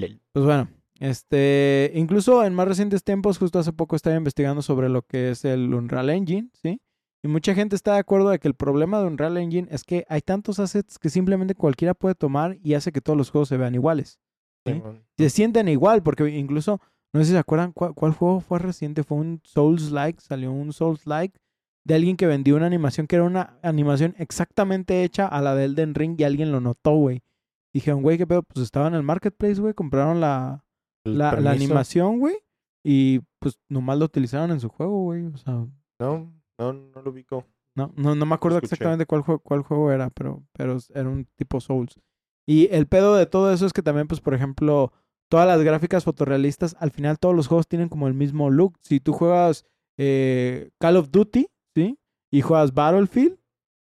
Lel. 0.00 0.20
Pues 0.32 0.44
bueno, 0.44 0.68
este, 0.98 1.90
incluso 1.94 2.44
en 2.44 2.54
más 2.54 2.68
recientes 2.68 3.02
tiempos, 3.02 3.38
justo 3.38 3.58
hace 3.58 3.72
poco 3.72 3.96
estaba 3.96 4.16
investigando 4.16 4.62
sobre 4.62 4.88
lo 4.88 5.02
que 5.02 5.30
es 5.30 5.44
el 5.44 5.74
Unreal 5.74 6.10
Engine, 6.10 6.48
¿sí? 6.52 6.80
Y 7.24 7.28
mucha 7.28 7.54
gente 7.54 7.76
está 7.76 7.94
de 7.94 8.00
acuerdo 8.00 8.30
de 8.30 8.38
que 8.38 8.48
el 8.48 8.54
problema 8.54 9.00
de 9.00 9.06
Unreal 9.06 9.36
Engine 9.36 9.68
es 9.70 9.84
que 9.84 10.04
hay 10.08 10.22
tantos 10.22 10.58
assets 10.58 10.98
que 10.98 11.08
simplemente 11.08 11.54
cualquiera 11.54 11.94
puede 11.94 12.14
tomar 12.14 12.56
y 12.62 12.74
hace 12.74 12.90
que 12.92 13.00
todos 13.00 13.16
los 13.16 13.30
juegos 13.30 13.48
se 13.48 13.56
vean 13.56 13.74
iguales. 13.74 14.18
¿sí? 14.66 14.82
Se 15.18 15.30
sienten 15.30 15.68
igual, 15.68 16.02
porque 16.02 16.28
incluso, 16.30 16.80
no 17.12 17.20
sé 17.20 17.26
si 17.26 17.32
se 17.32 17.38
acuerdan 17.38 17.72
cuál, 17.72 17.94
cuál 17.94 18.12
juego 18.12 18.40
fue 18.40 18.58
reciente, 18.58 19.04
fue 19.04 19.18
un 19.18 19.40
Souls-like, 19.44 20.20
salió 20.20 20.52
un 20.52 20.72
Souls-like 20.72 21.38
de 21.84 21.94
alguien 21.94 22.16
que 22.16 22.26
vendió 22.26 22.56
una 22.56 22.66
animación 22.66 23.06
que 23.06 23.16
era 23.16 23.24
una 23.24 23.58
animación 23.62 24.14
exactamente 24.18 25.02
hecha 25.02 25.26
a 25.26 25.40
la 25.42 25.54
de 25.54 25.64
Elden 25.64 25.94
Ring 25.94 26.14
y 26.18 26.24
alguien 26.24 26.52
lo 26.52 26.60
notó, 26.60 26.94
güey. 26.94 27.22
Dijeron, 27.74 28.02
güey, 28.02 28.18
qué 28.18 28.26
pedo, 28.26 28.42
pues 28.42 28.64
estaba 28.64 28.88
en 28.88 28.94
el 28.94 29.02
marketplace, 29.02 29.60
güey, 29.60 29.74
compraron 29.74 30.20
la, 30.20 30.64
la, 31.04 31.30
animación, 31.50 32.18
güey, 32.18 32.36
y 32.84 33.20
pues 33.38 33.58
nomás 33.68 33.98
lo 33.98 34.04
utilizaron 34.04 34.50
en 34.50 34.60
su 34.60 34.68
juego, 34.68 35.02
güey. 35.04 35.26
O 35.26 35.36
sea, 35.38 35.66
No, 36.00 36.32
no, 36.58 36.72
no 36.72 37.02
lo 37.02 37.10
ubico. 37.10 37.46
no, 37.74 37.92
no, 37.96 38.14
no 38.14 38.26
me 38.26 38.34
acuerdo 38.34 38.58
Escuché. 38.58 38.74
exactamente 38.74 39.06
cuál 39.06 39.22
juego, 39.22 39.40
cuál 39.40 39.62
juego 39.62 39.90
era, 39.90 40.10
pero, 40.10 40.42
pero 40.52 40.76
era 40.94 41.08
un 41.08 41.26
tipo 41.36 41.60
Souls. 41.60 41.98
Y 42.46 42.68
el 42.72 42.86
pedo 42.86 43.14
de 43.16 43.26
todo 43.26 43.52
eso 43.52 43.66
es 43.66 43.72
que 43.72 43.82
también, 43.82 44.08
pues, 44.08 44.20
por 44.20 44.34
ejemplo, 44.34 44.92
todas 45.30 45.46
las 45.46 45.62
gráficas 45.62 46.04
fotorrealistas, 46.04 46.76
al 46.78 46.90
final 46.90 47.18
todos 47.18 47.34
los 47.34 47.46
juegos 47.46 47.68
tienen 47.68 47.88
como 47.88 48.08
el 48.08 48.14
mismo 48.14 48.50
look. 48.50 48.76
Si 48.80 49.00
tú 49.00 49.12
juegas 49.12 49.64
eh, 49.96 50.70
Call 50.78 50.96
of 50.96 51.10
Duty, 51.10 51.46
¿sí? 51.74 51.98
Y 52.30 52.40
juegas 52.42 52.74
Battlefield, 52.74 53.38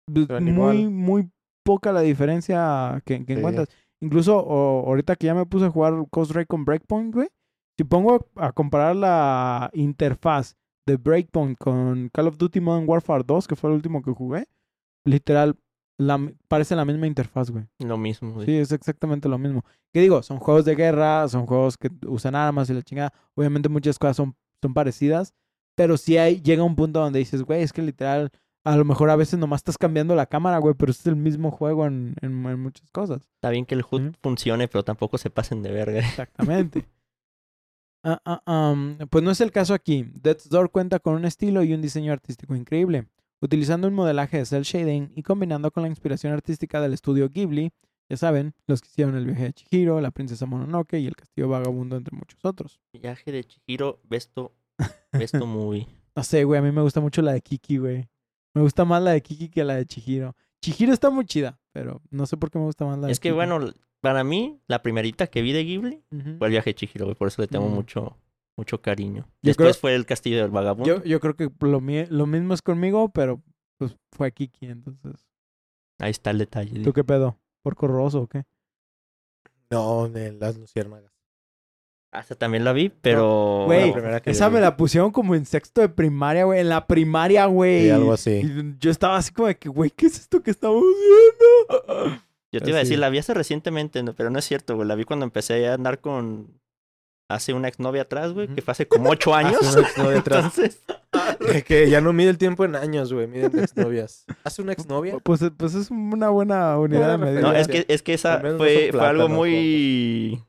pues, 0.06 0.30
muy, 0.42 0.88
muy 0.88 1.30
poca 1.64 1.92
la 1.92 2.02
diferencia 2.02 3.02
que, 3.06 3.26
que 3.26 3.34
Sí. 3.34 3.40
encuentras. 3.40 3.70
Incluso 4.02 4.38
o- 4.38 4.86
ahorita 4.88 5.16
que 5.16 5.28
ya 5.28 5.34
me 5.36 5.46
puse 5.46 5.66
a 5.66 5.70
jugar 5.70 5.94
Ghost 6.12 6.32
Recon 6.32 6.66
Breakpoint, 6.66 7.14
güey, 7.14 7.30
si 7.78 7.84
pongo 7.86 8.28
a 8.36 8.52
comparar 8.52 8.96
la 8.96 9.70
interfaz 9.74 10.56
de 10.86 10.98
Breakpoint 10.98 11.58
con 11.58 12.10
Call 12.14 12.28
of 12.28 12.38
Duty 12.38 12.60
Modern 12.60 12.88
Warfare 12.88 13.24
2, 13.26 13.48
que 13.48 13.56
fue 13.56 13.70
el 13.70 13.78
último 13.78 14.02
que 14.02 14.12
jugué, 14.12 14.48
literal, 15.06 15.56
la, 15.98 16.20
parece 16.48 16.76
la 16.76 16.86
misma 16.86 17.08
interfaz, 17.08 17.50
güey. 17.52 17.66
Lo 17.80 17.98
mismo, 17.98 18.34
güey. 18.34 18.46
Sí, 18.46 18.58
es 18.58 18.72
exactamente 18.72 19.30
lo 19.30 19.38
mismo. 19.38 19.64
¿Qué 19.94 20.02
digo? 20.02 20.22
Son 20.24 20.40
juegos 20.40 20.66
de 20.66 20.76
guerra, 20.76 21.28
son 21.30 21.46
juegos 21.46 21.78
que 21.78 21.90
usan 22.08 22.36
armas 22.36 22.70
y 22.70 22.74
la 22.74 22.82
chingada. 22.82 23.14
Obviamente 23.36 23.70
muchas 23.70 23.98
cosas 23.98 24.18
son, 24.18 24.36
son 24.62 24.74
parecidas, 24.74 25.34
pero 25.76 25.98
sí 25.98 26.18
hay, 26.18 26.42
llega 26.42 26.64
un 26.64 26.76
punto 26.76 27.00
donde 27.00 27.20
dices, 27.20 27.44
güey, 27.44 27.62
es 27.64 27.72
que 27.72 27.82
literal, 27.82 28.32
a 28.64 28.76
lo 28.78 28.86
mejor 28.86 29.10
a 29.10 29.16
veces 29.16 29.38
nomás 29.40 29.60
estás 29.60 29.78
cambiando 29.78 30.16
la 30.16 30.26
cámara, 30.26 30.58
güey, 30.60 30.74
pero 30.76 30.92
es 30.92 31.06
el 31.08 31.16
mismo 31.16 31.52
juego 31.52 31.86
en, 31.86 32.16
en- 32.22 32.46
en 32.46 32.60
muchas 32.60 32.90
cosas. 32.92 33.22
Está 33.36 33.50
bien 33.50 33.66
que 33.66 33.76
el 33.76 33.84
HUD 33.90 34.14
funcione, 34.22 34.68
pero 34.68 34.84
tampoco 34.84 35.18
se 35.18 35.30
pasen 35.30 35.62
de 35.64 35.72
verga. 35.72 36.00
Exactamente. 36.00 36.86
Ah, 38.06 38.22
ah, 38.26 38.42
am, 38.46 38.98
pues 39.10 39.24
no 39.24 39.32
es 39.32 39.40
el 39.42 39.52
caso 39.52 39.74
aquí. 39.74 40.06
Death's 40.14 40.50
Door 40.50 40.72
cuenta 40.72 41.00
con 41.00 41.16
un 41.16 41.26
estilo 41.26 41.64
y 41.64 41.74
un 41.74 41.82
diseño 41.82 42.12
artístico 42.12 42.56
increíble. 42.56 43.08
Utilizando 43.42 43.88
un 43.88 43.94
modelaje 43.94 44.38
de 44.38 44.46
cel 44.46 44.64
shading 44.64 45.12
y 45.16 45.24
combinando 45.24 45.72
con 45.72 45.84
la 45.84 45.90
inspiración 45.90 46.34
artística 46.34 46.82
del 46.82 46.94
estudio 46.94 47.30
Ghibli, 47.30 47.72
ya 48.10 48.18
saben, 48.18 48.54
los 48.68 48.82
que 48.82 48.88
hicieron 48.90 49.16
el 49.16 49.26
viaje 49.26 49.44
de 49.46 49.54
Chihiro, 49.54 50.00
la 50.02 50.12
princesa 50.12 50.46
Mononoke 50.46 51.00
y 51.00 51.08
el 51.08 51.16
castillo 51.16 51.48
vagabundo, 51.50 51.96
entre 51.96 52.16
muchos 52.16 52.40
otros. 52.44 52.80
Viaje 52.94 53.32
de 53.32 53.44
Chihiro, 53.46 54.00
Besto, 54.10 54.54
Besto 55.12 55.46
Movie. 55.46 55.88
No 56.16 56.24
sé, 56.24 56.44
güey, 56.44 56.60
a 56.60 56.62
mí 56.62 56.72
me 56.72 56.82
gusta 56.82 57.00
mucho 57.02 57.22
la 57.22 57.32
de 57.34 57.42
Kiki, 57.42 57.78
güey. 57.78 58.08
Me 58.54 58.62
gusta 58.62 58.86
más 58.86 59.02
la 59.02 59.12
de 59.12 59.22
Kiki 59.22 59.50
que 59.50 59.64
la 59.64 59.76
de 59.76 59.86
Chihiro. 59.86 60.36
Chihiro 60.62 60.94
está 60.94 61.10
muy 61.10 61.26
chida, 61.26 61.60
pero 61.72 62.02
no 62.12 62.26
sé 62.26 62.38
por 62.38 62.50
qué 62.52 62.60
me 62.60 62.66
gusta 62.66 62.86
más 62.86 62.98
la 63.00 63.08
de 63.08 63.14
Es 63.14 63.20
que 63.20 63.30
Kiki. 63.30 63.36
bueno, 63.36 63.60
para 64.02 64.24
mí, 64.24 64.60
la 64.68 64.82
primerita 64.82 65.28
que 65.28 65.42
vi 65.42 65.52
de 65.54 65.64
Ghibli 65.64 66.04
fue 66.38 66.48
el 66.48 66.52
viaje 66.52 66.70
de 66.72 66.76
Chihiro, 66.76 67.06
güey. 67.06 67.16
Por 67.16 67.28
eso 67.30 67.42
le 67.42 67.48
tengo 67.48 67.68
Mm. 67.68 67.74
mucho, 67.74 68.18
mucho 68.58 68.82
cariño. 68.82 69.24
Yo 69.42 69.50
Después 69.50 69.70
creo- 69.78 69.82
fue 69.82 69.96
el 69.96 70.06
castillo 70.06 70.38
del 70.42 70.52
vagabundo. 70.52 70.88
yo, 70.88 71.04
yo 71.04 71.20
creo 71.20 71.36
que 71.36 71.50
lo, 71.62 71.82
lo 71.82 72.26
mismo 72.28 72.54
es 72.54 72.62
conmigo, 72.62 73.10
pero 73.10 73.42
pues 73.78 73.96
fue 74.12 74.32
Kiki, 74.32 74.68
entonces. 74.68 75.28
Ahí 76.00 76.12
está 76.12 76.32
el 76.32 76.38
detalle. 76.38 76.82
¿Tú 76.84 76.94
qué 76.94 77.04
pedo? 77.04 77.38
¿Porco 77.62 77.88
roso 77.88 78.22
o 78.22 78.28
qué? 78.28 78.44
No, 79.70 80.08
de 80.10 80.32
las 80.34 80.58
luciérnagas. 80.58 81.13
Hasta 82.14 82.36
también 82.36 82.64
la 82.64 82.74
vi, 82.74 82.90
pero... 82.90 83.64
Güey, 83.66 83.92
Esa 84.26 84.52
me 84.52 84.62
la 84.62 84.78
pusieron 84.78 85.10
como 85.12 85.34
en 85.34 85.48
sexto 85.48 85.82
de 85.82 85.90
primaria, 85.90 86.44
güey. 86.44 86.60
En 86.60 86.70
la 86.70 86.86
primaria, 86.86 87.48
güey. 87.48 87.86
Sí, 87.86 87.90
algo 87.90 88.14
así. 88.14 88.30
Y 88.30 88.76
yo 88.80 88.92
estaba 88.92 89.18
así 89.18 89.34
como 89.34 89.48
de 89.48 89.58
que, 89.58 89.68
güey, 89.68 89.90
¿qué 89.90 90.06
es 90.06 90.20
esto 90.20 90.44
que 90.44 90.52
estamos 90.52 90.84
viendo? 90.84 92.22
Yo 92.52 92.62
te 92.62 92.70
iba 92.70 92.78
a 92.78 92.84
decir, 92.84 93.00
la 93.00 93.10
vi 93.10 93.18
hace 93.18 93.34
recientemente, 93.34 94.04
pero 94.16 94.30
no 94.30 94.38
es 94.38 94.46
cierto, 94.46 94.76
güey. 94.76 94.88
La 94.88 94.94
vi 94.94 95.06
cuando 95.06 95.26
empecé 95.26 95.68
a 95.68 95.74
andar 95.74 96.02
con... 96.02 96.62
Hace 97.30 97.54
una 97.54 97.68
exnovia 97.68 98.04
atrás, 98.04 98.32
güey, 98.32 98.48
que 98.48 98.62
fue 98.62 98.74
hace 98.74 98.88
como 98.88 99.10
ocho 99.10 99.34
años. 99.34 99.58
Hace 99.60 99.80
una 99.80 99.88
exnovia 99.88 100.20
atrás. 100.20 100.46
Entonces, 100.56 100.84
que 101.66 101.90
ya 101.90 102.00
no 102.00 102.14
mide 102.14 102.30
el 102.30 102.38
tiempo 102.38 102.64
en 102.64 102.76
años, 102.76 103.12
güey. 103.12 103.26
Mide 103.26 103.46
en 103.46 103.58
exnovias. 103.58 104.26
¿Hace 104.44 104.62
una 104.62 104.74
exnovia? 104.74 105.18
Pues, 105.24 105.42
pues 105.58 105.74
es 105.74 105.90
una 105.90 106.30
buena 106.30 106.78
unidad 106.78 107.10
de 107.10 107.18
medida. 107.18 107.42
no, 107.42 107.54
es 107.54 107.68
que, 107.68 107.86
es 107.88 108.04
que 108.04 108.14
esa 108.14 108.38
no 108.38 108.58
fue, 108.58 108.92
algo 109.00 109.30
muy... 109.30 110.44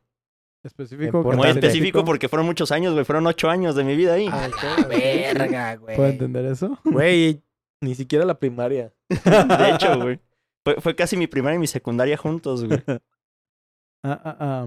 Específico. 0.64 1.22
Muy 1.22 1.36
Muy 1.36 1.48
específico 1.48 2.04
porque 2.04 2.28
fueron 2.28 2.46
muchos 2.46 2.72
años, 2.72 2.94
güey. 2.94 3.04
Fueron 3.04 3.26
ocho 3.26 3.50
años 3.50 3.76
de 3.76 3.84
mi 3.84 3.94
vida 3.94 4.14
ahí. 4.14 4.28
Ay, 4.32 4.50
qué 4.60 4.86
verga, 5.34 5.76
güey. 5.76 5.94
¿Puedo 5.96 6.08
entender 6.08 6.46
eso? 6.46 6.78
Güey, 6.84 7.42
ni 7.80 7.94
siquiera 7.94 8.24
la 8.24 8.38
primaria. 8.38 8.92
De 9.08 9.70
hecho, 9.70 10.00
güey. 10.00 10.18
Fue, 10.64 10.80
fue 10.80 10.96
casi 10.96 11.16
mi 11.18 11.26
primaria 11.26 11.56
y 11.56 11.60
mi 11.60 11.66
secundaria 11.66 12.16
juntos, 12.16 12.64
güey. 12.64 12.82
Ah, 12.86 14.20
ah, 14.24 14.36
ah. 14.40 14.66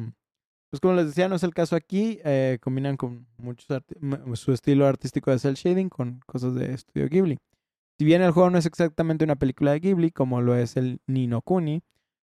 Pues 0.69 0.79
como 0.81 0.93
les 0.93 1.07
decía, 1.07 1.27
no 1.27 1.35
es 1.35 1.43
el 1.43 1.53
caso 1.53 1.75
aquí. 1.75 2.19
eh, 2.23 2.59
combinan 2.61 2.97
con 2.97 3.25
muchos 3.37 3.65
su 4.35 4.51
estilo 4.51 4.85
artístico 4.85 5.31
de 5.31 5.39
cel 5.39 5.55
shading 5.55 5.89
con 5.89 6.19
cosas 6.27 6.53
de 6.55 6.73
estudio 6.73 7.07
Ghibli. 7.09 7.37
Si 7.97 8.05
bien 8.05 8.21
el 8.21 8.31
juego 8.31 8.51
no 8.51 8.59
es 8.59 8.65
exactamente 8.67 9.23
una 9.23 9.37
película 9.37 9.71
de 9.71 9.79
Ghibli, 9.79 10.11
como 10.11 10.41
lo 10.41 10.55
es 10.55 10.77
el 10.77 10.99
Nino 11.07 11.41
Kuni, 11.41 11.81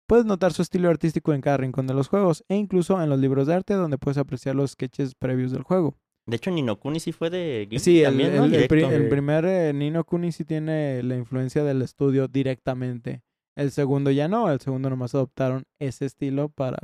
puedes 0.09 0.25
notar 0.27 0.53
su 0.53 0.63
estilo 0.63 0.89
artístico 0.91 1.33
en 1.35 1.41
cada 1.41 1.59
rincón 1.59 1.87
de 1.87 1.95
los 1.95 2.09
juegos 2.09 2.45
e 2.49 2.57
incluso 2.57 3.01
en 3.01 3.09
los 3.11 3.21
libros 3.21 3.47
de 3.47 3.55
arte 3.55 3.75
donde 3.75 3.99
puedes 3.99 4.19
apreciar 4.19 4.57
los 4.57 4.73
sketches 4.73 5.15
previos 5.15 5.53
del 5.53 5.63
juego. 5.63 5.97
De 6.27 6.37
hecho, 6.37 6.51
Ninokuni 6.51 6.99
sí 7.01 7.13
fue 7.13 7.31
de 7.31 7.61
Ghibli 7.71 7.79
Sí, 7.79 7.99
el, 8.01 8.05
también, 8.07 8.37
¿no? 8.37 8.45
el- 8.45 8.55
el 8.55 8.69
pri- 8.69 8.79
Directo. 8.81 8.97
el 8.97 9.09
primer 9.09 9.45
eh, 9.45 9.73
Nino 9.73 10.05
Kuni 10.05 10.33
sí 10.33 10.45
tiene 10.45 11.03
la 11.03 11.17
influencia 11.17 11.63
del 11.65 11.81
estudio 11.83 12.27
directamente. 12.29 13.23
El 13.57 13.71
segundo 13.71 14.11
ya 14.11 14.29
no, 14.29 14.51
el 14.51 14.61
segundo 14.61 14.91
nomás 14.91 15.15
adoptaron 15.15 15.65
ese 15.79 16.05
estilo 16.07 16.49
para, 16.49 16.79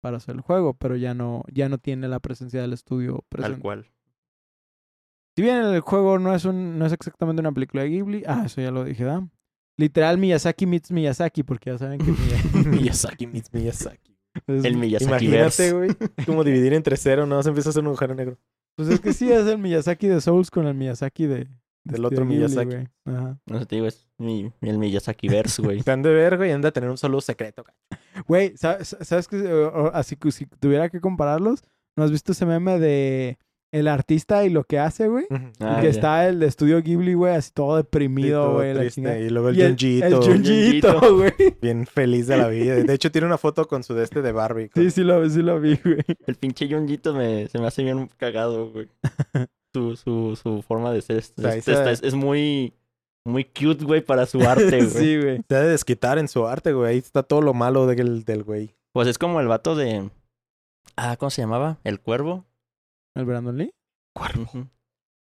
para 0.00 0.16
hacer 0.16 0.34
el 0.34 0.40
juego, 0.40 0.74
pero 0.74 0.96
ya 0.96 1.14
no, 1.14 1.42
ya 1.52 1.68
no 1.68 1.78
tiene 1.78 2.08
la 2.08 2.20
presencia 2.20 2.60
del 2.62 2.72
estudio 2.72 3.16
Tal 3.16 3.24
presente. 3.28 3.60
cual. 3.60 3.86
Si 5.36 5.42
bien 5.42 5.56
el 5.58 5.80
juego 5.80 6.18
no 6.18 6.34
es 6.34 6.44
un, 6.44 6.78
no 6.78 6.86
es 6.86 6.92
exactamente 6.92 7.40
una 7.40 7.52
película 7.52 7.82
de 7.82 7.90
Ghibli, 7.90 8.24
ah, 8.26 8.42
eso 8.46 8.60
ya 8.60 8.70
lo 8.70 8.84
dije, 8.84 9.04
¿da? 9.04 9.26
Literal 9.80 10.18
Miyazaki 10.18 10.66
meets 10.66 10.90
Miyazaki, 10.90 11.42
porque 11.42 11.70
ya 11.70 11.78
saben 11.78 11.98
que 11.98 12.12
Miya- 12.12 12.64
Miyazaki, 12.82 13.26
meets 13.26 13.52
Miyazaki. 13.52 14.16
El 14.46 14.76
Miyazaki 14.76 15.26
Imagínate, 15.26 15.72
güey. 15.72 15.90
Como 16.26 16.44
dividir 16.44 16.72
entre 16.74 16.96
cero, 16.96 17.26
no 17.26 17.42
se 17.42 17.48
empieza 17.48 17.68
a 17.68 17.70
hacer 17.70 17.80
un 17.82 17.88
agujero 17.88 18.14
negro. 18.14 18.38
Pues 18.76 18.88
es 18.88 19.00
que 19.00 19.12
sí, 19.12 19.30
es 19.32 19.46
el 19.46 19.58
Miyazaki 19.58 20.06
de 20.08 20.20
Souls 20.20 20.50
con 20.50 20.66
el 20.66 20.74
Miyazaki 20.74 21.26
de... 21.26 21.36
de 21.36 21.48
Del 21.84 22.04
otro 22.04 22.24
Ghibli, 22.24 22.36
Miyazaki. 22.36 22.66
güey. 22.74 22.88
Ajá. 23.06 23.38
No 23.46 23.58
sé, 23.58 23.66
te 23.66 23.74
digo, 23.76 23.86
es 23.88 24.08
mi, 24.18 24.52
el 24.60 24.78
Miyazaki 24.78 25.28
verse, 25.28 25.62
güey. 25.62 25.82
Han 25.86 26.02
de 26.02 26.10
ver, 26.10 26.36
güey, 26.36 26.52
anda 26.52 26.68
a 26.68 26.72
tener 26.72 26.90
un 26.90 26.98
saludo 26.98 27.20
secreto. 27.22 27.64
Güey, 28.28 28.56
sa- 28.56 28.84
¿sabes 28.84 29.26
qué? 29.28 29.36
O- 29.52 29.84
o- 29.86 29.90
Así 29.94 30.16
que 30.16 30.30
si 30.30 30.46
tuviera 30.46 30.88
que 30.90 31.00
compararlos, 31.00 31.62
¿no 31.96 32.04
has 32.04 32.10
visto 32.10 32.32
ese 32.32 32.46
meme 32.46 32.78
de 32.78 33.38
el 33.72 33.86
artista 33.88 34.44
y 34.44 34.50
lo 34.50 34.64
que 34.64 34.78
hace, 34.78 35.08
güey? 35.08 35.26
Ah, 35.60 35.76
que 35.80 35.84
ya. 35.84 35.90
está 35.90 36.28
el 36.28 36.40
de 36.40 36.46
estudio 36.46 36.82
Ghibli, 36.82 37.14
güey, 37.14 37.34
así 37.34 37.52
todo 37.52 37.76
deprimido, 37.76 38.54
güey. 38.54 38.74
triste. 38.74 39.20
Y 39.22 39.30
luego 39.30 39.50
el 39.50 39.56
Junjito, 39.68 40.06
El 40.06 40.14
Junjito, 40.16 40.92
Junjito. 41.00 41.16
güey. 41.16 41.32
bien 41.62 41.86
feliz 41.86 42.26
de 42.26 42.36
la 42.36 42.48
vida. 42.48 42.74
De 42.76 42.94
hecho, 42.94 43.10
tiene 43.12 43.26
una 43.26 43.38
foto 43.38 43.66
con 43.68 43.82
su 43.84 43.94
de 43.94 44.04
este 44.04 44.22
de 44.22 44.32
Barbie. 44.32 44.68
con- 44.70 44.82
Sí, 44.82 44.90
sí 44.90 45.02
lo, 45.02 45.28
sí 45.30 45.42
lo 45.42 45.60
vi, 45.60 45.76
güey. 45.84 45.98
El 46.26 46.34
pinche 46.36 46.66
Yonjito 46.68 47.14
me, 47.14 47.46
se 47.48 47.58
me 47.58 47.66
hace 47.66 47.82
bien 47.84 48.08
cagado, 48.16 48.70
güey. 48.70 48.88
Su, 49.72 49.94
su, 49.94 50.34
su 50.34 50.62
forma 50.62 50.92
de 50.92 51.00
ser 51.00 51.18
es, 51.18 51.32
sea, 51.38 51.54
es, 51.54 51.68
esa- 51.68 51.92
es- 51.92 52.02
es 52.02 52.14
muy, 52.14 52.72
muy 53.24 53.44
cute, 53.44 53.84
güey, 53.84 54.00
para 54.00 54.26
su 54.26 54.40
arte, 54.40 54.64
güey. 54.78 54.86
sí, 54.90 55.16
güey. 55.16 55.40
Se 55.48 55.54
ha 55.54 55.60
de 55.60 55.68
desquitar 55.68 56.18
en 56.18 56.26
su 56.26 56.44
arte, 56.44 56.72
güey. 56.72 56.90
Ahí 56.90 56.98
está 56.98 57.22
todo 57.22 57.40
lo 57.40 57.54
malo 57.54 57.86
del, 57.86 58.24
del 58.24 58.42
güey. 58.42 58.74
Pues 58.92 59.06
es 59.06 59.16
como 59.16 59.38
el 59.40 59.46
vato 59.46 59.76
de... 59.76 60.10
Ah, 60.96 61.16
¿cómo 61.16 61.30
se 61.30 61.42
llamaba? 61.42 61.78
El 61.84 62.00
cuervo. 62.00 62.44
¿El 63.14 63.24
Brandon 63.24 63.56
Lee? 63.56 63.72
Ujú. 64.16 64.68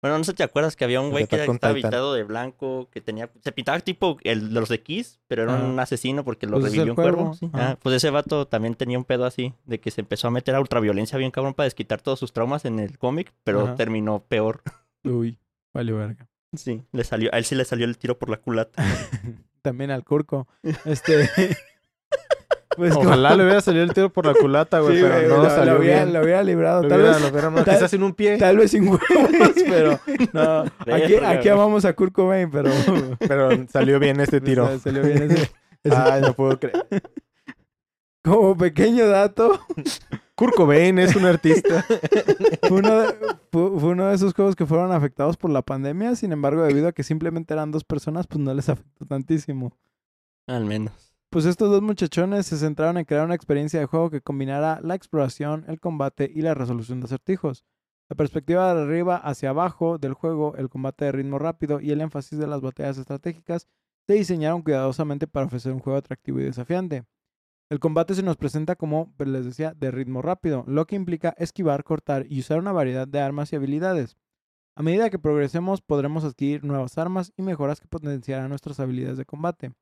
Bueno, 0.01 0.19
no 0.19 0.23
sé 0.23 0.31
si 0.31 0.37
te 0.37 0.43
acuerdas 0.45 0.77
que 0.77 0.85
había 0.85 1.01
un 1.01 1.11
güey 1.11 1.27
que 1.27 1.35
Attack 1.37 1.55
estaba 1.55 1.75
Titan. 1.75 1.91
pintado 1.91 2.14
de 2.14 2.23
blanco, 2.23 2.88
que 2.93 3.01
tenía... 3.01 3.29
Se 3.43 3.51
pintaba 3.51 3.81
tipo 3.81 4.17
el 4.23 4.55
de 4.55 4.61
los 4.61 4.69
de 4.69 4.81
Kiss, 4.81 5.19
pero 5.27 5.43
era 5.43 5.59
Ah. 5.59 5.64
un 5.64 5.81
asesino 5.81 6.23
porque 6.25 6.47
lo 6.47 6.61
Pues 6.61 6.73
revivió 6.73 6.93
un 6.93 6.95
cuervo. 6.95 7.17
cuervo, 7.17 7.35
sí. 7.35 7.51
ajá. 7.53 7.71
Ah, 7.73 7.79
pues 7.83 7.97
ese 7.97 8.11
vato 8.11 8.47
también 8.47 8.77
tenía 8.77 8.97
un 8.97 9.05
pedo 9.05 9.25
así, 9.25 9.55
de 9.64 9.81
que 9.81 9.91
se 9.91 10.01
empezó 10.03 10.29
a 10.29 10.31
meter 10.31 10.55
a 10.55 10.61
ultraviolencia 10.61 11.19
bien 11.19 11.33
cabrón 11.33 11.55
para 11.55 11.64
desquitar 11.64 12.01
todos 12.01 12.21
sus 12.21 12.33
traumas 12.33 12.64
en 12.64 12.79
el 12.79 12.97
cómic, 12.97 13.33
pero 13.43 13.62
Ajá. 13.64 13.75
terminó 13.75 14.21
peor. 14.23 14.62
Uy, 15.05 15.38
vale 15.75 15.93
verga. 15.93 16.29
Sí, 16.55 16.85
le 16.93 17.03
salió, 17.03 17.35
a 17.35 17.38
él 17.38 17.45
sí 17.45 17.57
le 17.57 17.64
salió 17.64 17.85
el 17.85 17.99
tiro 17.99 18.19
por 18.19 18.31
la 18.31 18.37
culata. 18.37 18.81
También 19.62 19.91
al 19.91 20.05
Curco. 20.05 20.47
Este. 20.85 21.29
pues 22.77 22.95
como- 22.95 23.09
Ojalá 23.09 23.35
le 23.35 23.45
hubiera 23.45 23.61
salido 23.61 23.85
el 23.85 23.93
tiro 23.93 24.11
por 24.13 24.27
la 24.27 24.35
culata, 24.41 24.81
güey, 24.81 24.97
Sí, 24.97 25.03
pero 25.03 25.15
güey, 25.17 25.29
no 25.29 25.43
lo, 25.43 25.51
salió 25.51 25.73
lo 25.75 25.81
hubiera, 25.81 26.03
bien. 26.05 26.13
lo 26.15 26.23
hubiera 26.23 26.43
librado. 26.43 26.83
Lo 26.83 26.89
tal 26.89 26.99
hubiera- 27.01 27.15
vez, 27.17 27.23
lo 27.23 27.29
hubiera- 27.49 27.65
tal- 27.65 27.75
quizás 27.77 27.93
en 27.95 28.03
un 28.03 28.13
pie, 28.15 28.37
tal 28.39 28.57
vez 28.57 28.71
sin 28.71 28.85
huevos, 28.89 29.01
pero 29.69 29.99
no. 30.33 30.61
Aquí, 30.95 31.15
aquí 31.17 31.49
amamos 31.49 31.85
a 31.85 31.93
Kurt 31.95 32.13
Cobain, 32.13 32.51
pero 32.51 32.71
pero 33.27 33.51
salió 33.69 33.99
bien 33.99 34.21
este 34.21 34.41
tiro. 34.41 34.65
o 34.65 34.69
sea, 34.69 34.79
salió 34.79 35.03
bien 35.03 35.23
ese- 35.31 35.51
ese- 35.85 35.97
Ay, 35.97 36.21
no 36.23 36.33
puedo 36.35 36.59
creer. 36.59 36.85
Como 38.25 38.57
pequeño 38.57 39.07
dato, 39.09 39.59
Kurt 40.35 40.55
Cobain 40.55 40.99
es 40.99 41.17
un 41.17 41.25
artista. 41.25 41.85
fue 42.69 42.79
uno, 42.79 43.01
de, 43.01 43.15
fue, 43.51 43.71
fue 43.81 43.89
uno 43.91 44.07
de 44.09 44.15
esos 44.15 44.35
juegos 44.35 44.55
que 44.55 44.67
fueron 44.67 44.93
afectados 44.93 45.37
por 45.39 45.51
la 45.51 45.63
pandemia. 45.63 46.15
Sin 46.15 46.33
embargo, 46.33 46.63
debido 46.65 46.89
a 46.89 46.93
que 46.93 47.05
simplemente 47.05 47.55
eran 47.55 47.71
dos 47.71 47.85
personas, 47.85 48.27
pues 48.27 48.41
no 48.41 48.53
les 48.53 48.69
afectó 48.69 49.07
tantísimo. 49.07 49.73
Al 50.47 50.67
menos. 50.67 51.08
Pues 51.31 51.45
estos 51.45 51.71
dos 51.71 51.83
muchachones 51.83 52.47
se 52.47 52.57
centraron 52.57 52.97
en 52.97 53.05
crear 53.05 53.27
una 53.27 53.35
experiencia 53.35 53.79
de 53.79 53.85
juego 53.85 54.09
que 54.09 54.23
combinara 54.23 54.81
la 54.83 54.95
exploración, 54.95 55.67
el 55.69 55.79
combate 55.79 56.31
y 56.35 56.41
la 56.41 56.55
resolución 56.55 57.01
de 57.01 57.05
acertijos. 57.05 57.67
La 58.09 58.17
perspectiva 58.17 58.73
de 58.75 58.81
arriba 58.81 59.17
hacia 59.17 59.51
abajo 59.51 59.99
del 59.99 60.14
juego, 60.14 60.57
el 60.57 60.71
combate 60.71 61.05
de 61.05 61.12
ritmo 61.12 61.38
rápido 61.38 61.83
y 61.83 61.91
el 61.91 62.01
énfasis 62.01 62.38
de 62.38 62.47
las 62.47 62.62
batallas 62.62 62.97
estratégicas 62.97 63.69
se 64.07 64.14
diseñaron 64.14 64.62
cuidadosamente 64.62 65.27
para 65.27 65.45
ofrecer 65.45 65.75
un 65.75 65.81
juego 65.81 65.99
atractivo 65.99 66.41
y 66.41 66.45
desafiante. 66.45 67.05
El 67.69 67.79
combate 67.79 68.14
se 68.14 68.23
nos 68.23 68.38
presenta 68.38 68.77
como, 68.77 69.12
pues, 69.19 69.29
les 69.29 69.45
decía, 69.45 69.75
de 69.75 69.91
ritmo 69.91 70.23
rápido, 70.23 70.64
lo 70.67 70.87
que 70.87 70.97
implica 70.97 71.35
esquivar, 71.37 71.85
cortar 71.85 72.25
y 72.31 72.41
usar 72.41 72.59
una 72.59 72.73
variedad 72.73 73.07
de 73.07 73.21
armas 73.21 73.53
y 73.53 73.57
habilidades. 73.57 74.17
A 74.75 74.83
medida 74.83 75.11
que 75.11 75.19
progresemos 75.19 75.83
podremos 75.83 76.25
adquirir 76.25 76.64
nuevas 76.64 76.97
armas 76.97 77.35
y 77.37 77.43
mejoras 77.43 77.83
que 77.83 77.88
potenciarán 77.88 78.49
nuestras 78.49 78.81
habilidades 78.81 79.19
de 79.19 79.27
combate. 79.27 79.75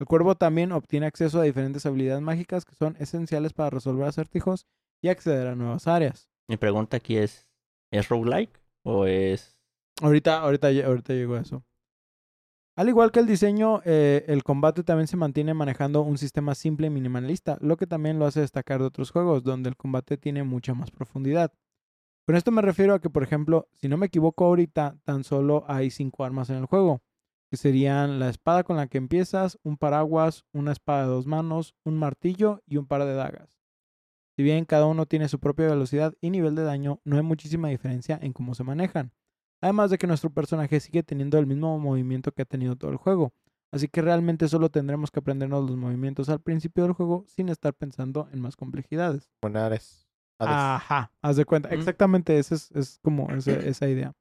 El 0.00 0.06
cuervo 0.06 0.34
también 0.34 0.72
obtiene 0.72 1.04
acceso 1.04 1.40
a 1.40 1.44
diferentes 1.44 1.84
habilidades 1.84 2.22
mágicas 2.22 2.64
que 2.64 2.74
son 2.74 2.96
esenciales 2.98 3.52
para 3.52 3.68
resolver 3.68 4.08
acertijos 4.08 4.66
y 5.02 5.08
acceder 5.08 5.46
a 5.46 5.54
nuevas 5.54 5.86
áreas. 5.86 6.30
Mi 6.48 6.56
pregunta 6.56 6.96
aquí 6.96 7.18
es, 7.18 7.46
¿es 7.92 8.08
roguelike 8.08 8.62
o 8.82 9.04
es...? 9.04 9.58
Ahorita, 10.00 10.40
ahorita, 10.40 10.68
ahorita 10.68 11.12
llego 11.12 11.34
a 11.34 11.42
eso. 11.42 11.62
Al 12.76 12.88
igual 12.88 13.12
que 13.12 13.20
el 13.20 13.26
diseño, 13.26 13.82
eh, 13.84 14.24
el 14.26 14.42
combate 14.42 14.82
también 14.84 15.06
se 15.06 15.18
mantiene 15.18 15.52
manejando 15.52 16.00
un 16.00 16.16
sistema 16.16 16.54
simple 16.54 16.86
y 16.86 16.90
minimalista, 16.90 17.58
lo 17.60 17.76
que 17.76 17.86
también 17.86 18.18
lo 18.18 18.24
hace 18.24 18.40
destacar 18.40 18.80
de 18.80 18.86
otros 18.86 19.10
juegos, 19.10 19.42
donde 19.42 19.68
el 19.68 19.76
combate 19.76 20.16
tiene 20.16 20.44
mucha 20.44 20.72
más 20.72 20.90
profundidad. 20.90 21.52
Con 22.26 22.36
esto 22.36 22.50
me 22.52 22.62
refiero 22.62 22.94
a 22.94 23.00
que, 23.00 23.10
por 23.10 23.22
ejemplo, 23.22 23.68
si 23.74 23.88
no 23.88 23.98
me 23.98 24.06
equivoco 24.06 24.46
ahorita, 24.46 24.96
tan 25.04 25.24
solo 25.24 25.64
hay 25.68 25.90
cinco 25.90 26.24
armas 26.24 26.48
en 26.48 26.56
el 26.56 26.64
juego, 26.64 27.02
que 27.50 27.56
serían 27.56 28.20
la 28.20 28.28
espada 28.28 28.62
con 28.62 28.76
la 28.76 28.86
que 28.86 28.98
empiezas, 28.98 29.58
un 29.64 29.76
paraguas, 29.76 30.44
una 30.52 30.70
espada 30.70 31.02
de 31.02 31.08
dos 31.08 31.26
manos, 31.26 31.74
un 31.84 31.96
martillo 31.98 32.62
y 32.64 32.76
un 32.76 32.86
par 32.86 33.04
de 33.04 33.14
dagas. 33.14 33.58
Si 34.36 34.44
bien 34.44 34.64
cada 34.64 34.86
uno 34.86 35.06
tiene 35.06 35.28
su 35.28 35.40
propia 35.40 35.68
velocidad 35.68 36.14
y 36.20 36.30
nivel 36.30 36.54
de 36.54 36.62
daño, 36.62 37.00
no 37.04 37.16
hay 37.16 37.22
muchísima 37.22 37.68
diferencia 37.68 38.18
en 38.22 38.32
cómo 38.32 38.54
se 38.54 38.62
manejan. 38.62 39.12
Además 39.60 39.90
de 39.90 39.98
que 39.98 40.06
nuestro 40.06 40.30
personaje 40.30 40.80
sigue 40.80 41.02
teniendo 41.02 41.38
el 41.38 41.46
mismo 41.46 41.78
movimiento 41.78 42.32
que 42.32 42.42
ha 42.42 42.46
tenido 42.46 42.76
todo 42.76 42.92
el 42.92 42.96
juego. 42.96 43.34
Así 43.72 43.88
que 43.88 44.00
realmente 44.00 44.48
solo 44.48 44.70
tendremos 44.70 45.10
que 45.10 45.18
aprendernos 45.20 45.68
los 45.68 45.76
movimientos 45.76 46.28
al 46.28 46.40
principio 46.40 46.84
del 46.84 46.92
juego 46.92 47.24
sin 47.26 47.48
estar 47.48 47.74
pensando 47.74 48.28
en 48.32 48.40
más 48.40 48.56
complejidades. 48.56 49.30
Hades. 50.38 50.52
Ajá, 50.52 51.12
haz 51.20 51.36
de 51.36 51.44
cuenta. 51.44 51.68
Exactamente, 51.68 52.38
esa 52.38 52.54
es, 52.54 52.70
es 52.72 52.98
como 53.02 53.28
esa 53.34 53.88
idea. 53.88 54.14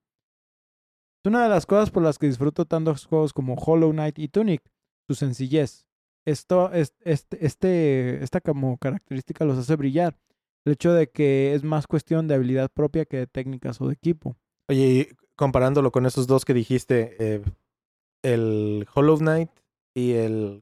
Es 1.23 1.29
una 1.29 1.43
de 1.43 1.49
las 1.49 1.65
cosas 1.65 1.91
por 1.91 2.01
las 2.01 2.17
que 2.17 2.27
disfruto 2.27 2.65
tantos 2.65 3.05
juegos 3.05 3.33
como 3.33 3.55
Hollow 3.55 3.91
Knight 3.91 4.17
y 4.19 4.29
Tunic, 4.29 4.61
su 5.07 5.15
sencillez. 5.15 5.85
Esto, 6.25 6.71
es, 6.71 6.93
este, 7.01 7.45
este, 7.45 8.23
esta 8.23 8.39
como 8.39 8.77
característica 8.77 9.43
los 9.43 9.57
hace 9.57 9.75
brillar. 9.75 10.17
El 10.65 10.73
hecho 10.73 10.93
de 10.93 11.09
que 11.09 11.53
es 11.53 11.63
más 11.63 11.87
cuestión 11.87 12.27
de 12.27 12.35
habilidad 12.35 12.71
propia 12.71 13.03
que 13.05 13.17
de 13.17 13.27
técnicas 13.27 13.81
o 13.81 13.87
de 13.87 13.93
equipo. 13.93 14.37
Oye, 14.69 14.85
y 14.85 15.07
comparándolo 15.35 15.91
con 15.91 16.05
esos 16.05 16.25
dos 16.25 16.45
que 16.45 16.53
dijiste, 16.53 17.15
eh, 17.19 17.41
el 18.23 18.87
Hollow 18.93 19.17
Knight 19.17 19.49
y 19.93 20.13
el, 20.13 20.61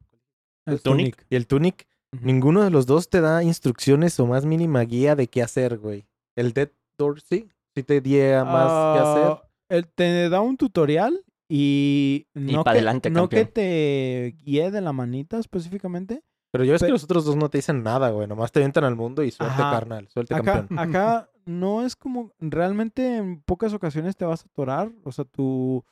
El 0.66 0.82
Tunic. 0.82 1.26
y 1.30 1.36
el 1.36 1.46
Tunic, 1.46 1.88
ninguno 2.20 2.64
de 2.64 2.72
los 2.72 2.88
dos 2.88 3.10
te 3.10 3.22
da 3.22 3.44
instrucciones 3.44 4.20
o 4.20 4.26
más 4.26 4.46
mínima 4.46 4.82
guía 4.82 5.16
de 5.16 5.28
qué 5.28 5.44
hacer, 5.44 5.78
güey. 5.78 6.08
El 6.36 6.54
Dead 6.54 6.72
Door, 6.98 7.22
sí, 7.22 7.50
sí 7.76 7.84
te 7.84 8.02
diera 8.02 8.44
más 8.44 8.96
qué 8.96 9.04
hacer. 9.04 9.47
Él 9.70 9.88
te 9.88 10.30
da 10.30 10.42
un 10.42 10.58
tutorial 10.58 11.24
y 11.50 12.28
no, 12.34 12.64
que, 12.64 12.70
adelante, 12.70 13.10
no 13.10 13.30
que 13.30 13.46
te 13.46 14.36
guíe 14.38 14.72
de 14.72 14.82
la 14.82 14.94
manita 14.94 15.38
específicamente. 15.40 16.24
Pero 16.52 16.64
yo 16.64 16.76
es 16.76 16.82
que 16.82 16.90
los 16.90 17.04
otros 17.04 17.26
dos 17.26 17.36
no 17.36 17.50
te 17.50 17.58
dicen 17.58 17.84
nada, 17.84 18.10
güey. 18.10 18.28
Nomás 18.28 18.52
te 18.52 18.60
aventan 18.60 18.84
al 18.86 18.96
mundo 18.96 19.24
y 19.24 19.32
suelte, 19.32 19.62
Ajá. 19.62 19.72
carnal. 19.72 20.08
Suelte, 20.10 20.34
Acá, 20.34 20.54
campeón. 20.54 20.80
acá 20.80 21.30
no 21.46 21.86
es 21.86 21.96
como, 21.96 22.32
realmente 22.40 23.18
en 23.18 23.42
pocas 23.42 23.74
ocasiones 23.74 24.16
te 24.18 24.26
vas 24.26 24.44
a 24.44 24.48
atorar, 24.48 24.92
o 25.04 25.12
sea, 25.12 25.26
tu, 25.26 25.84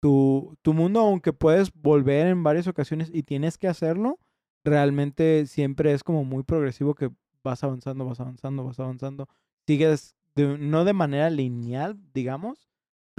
tu, 0.00 0.56
tu 0.62 0.74
mundo, 0.74 1.00
aunque 1.00 1.32
puedes 1.32 1.72
volver 1.72 2.26
en 2.26 2.42
varias 2.42 2.66
ocasiones 2.66 3.10
y 3.12 3.22
tienes 3.22 3.58
que 3.58 3.68
hacerlo, 3.68 4.18
realmente 4.64 5.46
siempre 5.46 5.92
es 5.92 6.02
como 6.02 6.24
muy 6.24 6.42
progresivo 6.42 6.94
que 6.94 7.10
vas 7.42 7.62
avanzando, 7.64 8.04
vas 8.04 8.20
avanzando, 8.20 8.64
vas 8.64 8.78
avanzando. 8.80 9.28
Sigues, 9.66 10.14
de- 10.34 10.58
no 10.58 10.84
de 10.84 10.92
manera 10.92 11.30
lineal, 11.30 11.98
digamos, 12.12 12.67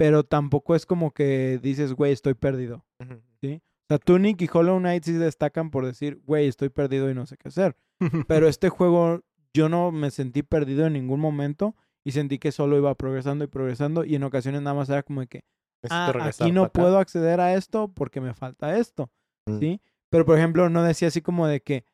pero 0.00 0.24
tampoco 0.24 0.74
es 0.74 0.86
como 0.86 1.10
que 1.10 1.60
dices, 1.62 1.92
güey, 1.92 2.10
estoy 2.12 2.32
perdido. 2.32 2.86
Ujú. 3.00 3.20
O 3.44 3.58
sea, 3.86 3.98
Tunic 3.98 4.40
y 4.40 4.48
Hollow 4.50 4.78
Knight 4.78 5.04
sí 5.04 5.12
destacan 5.12 5.70
por 5.70 5.84
decir, 5.84 6.22
güey, 6.24 6.48
estoy 6.48 6.70
perdido 6.70 7.10
y 7.10 7.14
no 7.14 7.26
sé 7.26 7.36
qué 7.36 7.48
hacer. 7.48 7.76
Pero 8.26 8.48
este 8.48 8.70
juego 8.70 9.20
yo 9.52 9.68
no 9.68 9.92
me 9.92 10.10
sentí 10.10 10.42
perdido 10.42 10.86
en 10.86 10.94
ningún 10.94 11.20
momento 11.20 11.76
y 12.02 12.12
sentí 12.12 12.38
que 12.38 12.50
solo 12.50 12.78
iba 12.78 12.94
progresando 12.94 13.44
y 13.44 13.48
progresando 13.48 14.06
y 14.06 14.14
en 14.14 14.22
ocasiones 14.22 14.62
nada 14.62 14.72
más 14.74 14.88
era 14.88 15.02
como 15.02 15.20
de 15.20 15.26
que, 15.26 15.44
ah, 15.90 16.14
aquí 16.24 16.50
no 16.50 16.72
puedo 16.72 16.96
acceder 16.98 17.38
a 17.40 17.52
esto 17.52 17.88
porque 17.92 18.22
me 18.22 18.32
falta 18.32 18.78
esto, 18.78 19.10
Mm. 19.46 19.58
¿sí? 19.58 19.80
Pero 20.08 20.24
por 20.24 20.38
ejemplo 20.38 20.70
no 20.70 20.82
decía 20.82 21.08
así 21.08 21.20
como 21.20 21.46
de 21.46 21.60
que, 21.60 21.84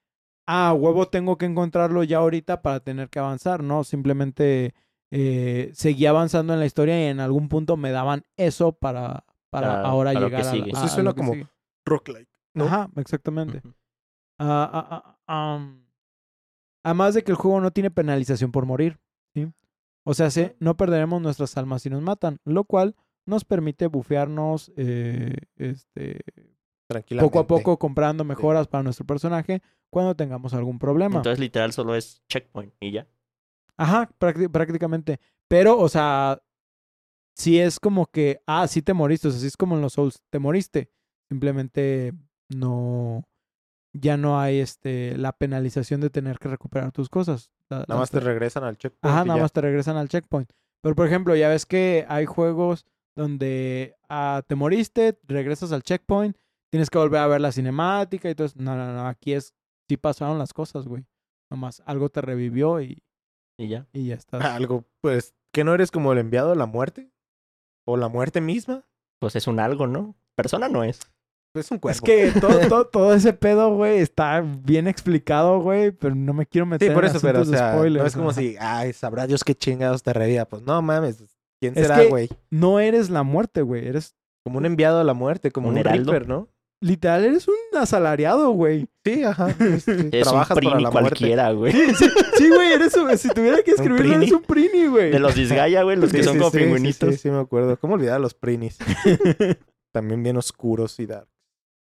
ah, 0.46 0.72
huevo 0.74 1.08
tengo 1.08 1.38
que 1.38 1.46
encontrarlo 1.46 2.04
ya 2.04 2.18
ahorita 2.18 2.62
para 2.62 2.78
tener 2.78 3.08
que 3.10 3.18
avanzar, 3.18 3.64
no, 3.64 3.82
simplemente 3.82 4.74
eh, 5.10 5.70
seguía 5.74 6.10
avanzando 6.10 6.52
en 6.54 6.60
la 6.60 6.66
historia 6.66 6.98
y 7.00 7.08
en 7.10 7.20
algún 7.20 7.48
punto 7.48 7.76
me 7.76 7.90
daban 7.90 8.24
eso 8.36 8.72
para, 8.72 9.24
para 9.50 9.80
ahora 9.82 10.10
para 10.10 10.20
lo 10.20 10.30
que 10.30 10.36
llegar 10.36 10.46
a, 10.46 10.80
a- 10.80 10.84
a 10.84 10.88
suena 10.88 11.10
lo 11.10 11.14
que 11.14 11.20
como-. 11.22 11.48
Rock-like, 11.84 12.30
¿no? 12.54 12.64
Ajá, 12.66 12.90
exactamente. 12.96 13.58
Ujú. 13.58 13.74
Ah, 14.38 14.70
ah, 14.72 15.16
ah, 15.26 15.54
am. 15.54 15.86
Además 16.82 17.14
de 17.14 17.22
que 17.24 17.30
el 17.32 17.36
juego 17.36 17.60
no 17.60 17.70
tiene 17.72 17.90
penalización 17.90 18.52
por 18.52 18.66
morir. 18.66 18.98
¿sí? 19.34 19.46
O 20.04 20.14
sea, 20.14 20.30
sí, 20.30 20.52
no 20.60 20.76
perderemos 20.76 21.20
nuestras 21.20 21.56
almas 21.56 21.82
si 21.82 21.90
nos 21.90 22.00
matan, 22.02 22.38
lo 22.44 22.64
cual 22.64 22.94
nos 23.24 23.44
permite 23.44 23.88
bufearnos 23.88 24.72
eh, 24.76 25.34
este, 25.56 26.20
poco 27.18 27.40
a 27.40 27.46
poco 27.48 27.76
comprando 27.78 28.22
mejoras 28.24 28.68
para 28.68 28.84
nuestro 28.84 29.04
personaje 29.04 29.62
cuando 29.90 30.14
tengamos 30.14 30.54
algún 30.54 30.78
problema. 30.78 31.16
Entonces 31.16 31.40
literal 31.40 31.72
solo 31.72 31.96
es 31.96 32.22
checkpoint 32.28 32.72
y 32.78 32.92
ya. 32.92 33.06
Ajá, 33.76 34.10
prácti- 34.18 34.50
prácticamente. 34.50 35.20
Pero, 35.48 35.78
o 35.78 35.88
sea, 35.88 36.40
sí 37.36 37.58
es 37.58 37.78
como 37.78 38.06
que, 38.06 38.40
ah, 38.46 38.66
sí 38.68 38.82
te 38.82 38.94
moriste, 38.94 39.28
o 39.28 39.30
sea, 39.30 39.40
sí 39.40 39.46
es 39.46 39.56
como 39.56 39.74
en 39.76 39.82
los 39.82 39.94
Souls, 39.94 40.22
te 40.30 40.38
moriste. 40.38 40.90
Simplemente 41.28 42.12
no, 42.48 43.24
ya 43.92 44.16
no 44.16 44.40
hay 44.40 44.60
este, 44.60 45.16
la 45.18 45.32
penalización 45.32 46.00
de 46.00 46.10
tener 46.10 46.38
que 46.38 46.48
recuperar 46.48 46.92
tus 46.92 47.08
cosas. 47.08 47.50
La- 47.68 47.84
Nada 47.88 47.96
más 48.00 48.10
te 48.10 48.20
regresan 48.20 48.64
al 48.64 48.76
checkpoint. 48.78 49.04
Ajá, 49.14 49.24
nada 49.24 49.36
ya. 49.38 49.42
más 49.42 49.52
te 49.52 49.60
regresan 49.60 49.96
al 49.96 50.08
checkpoint. 50.08 50.50
Pero, 50.82 50.94
por 50.94 51.06
ejemplo, 51.06 51.34
ya 51.34 51.48
ves 51.48 51.66
que 51.66 52.06
hay 52.08 52.26
juegos 52.26 52.86
donde 53.16 53.96
ah, 54.08 54.42
te 54.46 54.54
moriste, 54.54 55.18
regresas 55.24 55.72
al 55.72 55.82
checkpoint, 55.82 56.36
tienes 56.70 56.90
que 56.90 56.98
volver 56.98 57.20
a 57.20 57.26
ver 57.26 57.40
la 57.40 57.50
cinemática 57.52 58.30
y 58.30 58.34
todo 58.34 58.46
eso. 58.46 58.56
No, 58.60 58.76
no, 58.76 58.92
no, 58.92 59.06
aquí 59.08 59.32
es, 59.32 59.54
sí 59.88 59.96
pasaron 59.96 60.38
las 60.38 60.52
cosas, 60.52 60.86
güey. 60.86 61.04
Nomás 61.50 61.82
algo 61.86 62.08
te 62.08 62.20
revivió 62.20 62.80
y, 62.80 63.02
Y 63.58 63.68
ya. 63.68 63.86
y 63.92 64.08
ya 64.08 64.14
estás. 64.14 64.44
Algo, 64.44 64.84
pues, 65.00 65.34
¿que 65.52 65.64
no 65.64 65.74
eres 65.74 65.90
como 65.90 66.12
el 66.12 66.18
enviado 66.18 66.50
de 66.50 66.56
la 66.56 66.66
muerte? 66.66 67.10
¿O 67.86 67.96
la 67.96 68.08
muerte 68.08 68.40
misma? 68.40 68.84
Pues 69.20 69.36
es 69.36 69.46
un 69.46 69.60
algo, 69.60 69.86
¿no? 69.86 70.14
Persona 70.34 70.68
no 70.68 70.84
es. 70.84 71.00
Es 71.54 71.70
un 71.70 71.78
cuerpo. 71.78 71.94
Es 71.94 72.02
que 72.02 72.38
todo, 72.38 72.58
todo, 72.68 72.86
todo 72.86 73.14
ese 73.14 73.32
pedo, 73.32 73.74
güey, 73.74 74.00
está 74.00 74.42
bien 74.42 74.86
explicado, 74.88 75.60
güey, 75.60 75.90
pero 75.90 76.14
no 76.14 76.34
me 76.34 76.44
quiero 76.44 76.66
meter 76.66 76.88
Sí, 76.88 76.94
por 76.94 77.04
en 77.04 77.10
eso, 77.10 77.20
pero, 77.22 77.40
o 77.40 77.44
sea, 77.46 77.72
spoilers. 77.72 78.02
no 78.02 78.06
es 78.08 78.14
como 78.16 78.32
si, 78.32 78.56
ay, 78.60 78.92
sabrá 78.92 79.26
Dios 79.26 79.42
qué 79.42 79.54
chingados 79.54 80.02
te 80.02 80.12
reviva. 80.12 80.44
Pues 80.44 80.62
no 80.62 80.82
mames, 80.82 81.24
¿Quién 81.58 81.72
Es 81.74 81.86
será, 81.86 82.04
güey? 82.04 82.28
No 82.50 82.78
eres 82.80 83.08
la 83.08 83.22
muerte, 83.22 83.62
güey. 83.62 83.86
Eres, 83.88 84.14
Como 84.44 84.58
un 84.58 84.66
enviado 84.66 85.00
a 85.00 85.04
la 85.04 85.14
muerte, 85.14 85.50
como 85.50 85.68
¿Un 85.68 85.74
un, 85.74 85.78
heraldo? 85.78 86.12
Reaper, 86.12 86.28
¿no? 86.28 86.48
Literal, 86.80 87.24
eres 87.24 87.46
un 87.48 87.54
asalariado, 87.78 88.50
güey. 88.50 88.88
Sí, 89.04 89.22
ajá. 89.24 89.50
este, 89.50 89.66
Es 89.76 89.86
un 89.88 90.10
trabajas 90.10 90.48
para 90.48 90.60
prini 90.70 90.82
la 90.82 90.90
muerte. 90.90 91.08
cualquiera, 91.10 91.52
güey. 91.52 91.72
Sí, 91.72 91.94
sí, 91.94 92.06
sí, 92.38 92.48
güey, 92.50 92.72
eres 92.72 92.94
un- 92.96 93.16
si 93.18 93.28
tuviera 93.30 93.62
que 93.62 93.72
Un 93.72 93.76
escribirlo, 93.80 94.14
eres 94.16 94.32
un 94.32 94.42
prini, 94.42 94.86
güey. 94.86 95.10
De 95.10 95.18
los 95.18 95.34
Disgaea, 95.34 95.82
güey, 95.82 95.96
los 95.96 96.10
Sí, 96.10 96.16
que 96.18 96.22
son 96.24 96.38
como 96.38 96.50
pingüinitos. 96.50 97.14
Sí, 97.14 97.20
sí, 97.22 97.30
me 97.30 97.40
acuerdo. 97.40 97.78
¿Cómo 97.78 97.94
olvidar 97.94 98.16
a 98.16 98.18
los 98.18 98.34
prinis? 98.34 98.78
También 99.92 100.22
bien 100.22 100.36
oscuros 100.36 100.98
y 101.00 101.06
dark. 101.06 101.28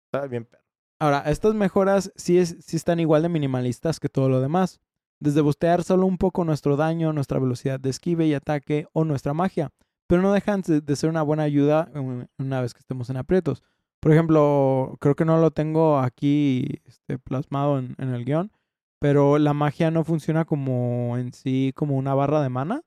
Estaba 0.07 0.27
bien 0.27 0.45
perro. 0.45 0.63
Ahora, 1.01 1.21
estas 1.27 1.55
mejoras 1.55 2.13
sí, 2.17 2.39
es, 2.39 2.57
sí 2.61 2.77
están 2.77 3.01
igual 3.01 3.23
de 3.23 3.29
minimalistas 3.29 3.99
que 4.01 4.09
todo 4.09 4.29
lo 4.29 4.41
demás. 4.41 4.81
Desde 5.21 5.41
bustear 5.41 5.83
solo 5.85 6.07
un 6.07 6.19
poco 6.19 6.45
nuestro 6.45 6.77
daño, 6.77 7.13
nuestra 7.13 7.39
velocidad 7.39 7.81
de 7.81 7.91
esquive 7.91 8.27
y 8.27 8.35
ataque 8.35 8.87
o 8.93 9.05
nuestra 9.05 9.33
magia. 9.35 9.71
Pero 10.07 10.21
no 10.23 10.33
dejan 10.33 10.63
de 10.67 10.97
ser 10.97 11.09
una 11.09 11.23
buena 11.23 11.45
ayuda 11.45 11.91
um, 11.95 12.27
una 12.39 12.61
vez 12.61 12.75
que 12.75 12.81
estemos 12.81 13.09
en 13.11 13.17
aprietos. 13.17 13.63
Por 14.05 14.13
ejemplo, 14.13 14.97
creo 15.01 15.15
que 15.17 15.25
no 15.25 15.39
lo 15.41 15.51
tengo 15.51 15.99
aquí 15.99 16.81
este, 16.85 17.19
plasmado 17.19 17.79
en, 17.79 17.95
en 17.99 18.11
el 18.11 18.25
guion, 18.27 18.53
pero 19.01 19.39
la 19.39 19.55
magia 19.55 19.91
no 19.91 20.05
funciona 20.05 20.45
como 20.45 21.17
en 21.17 21.33
sí 21.33 21.73
como 21.75 21.97
una 21.97 22.15
barra 22.15 22.43
de 22.43 22.51
mana, 22.51 22.83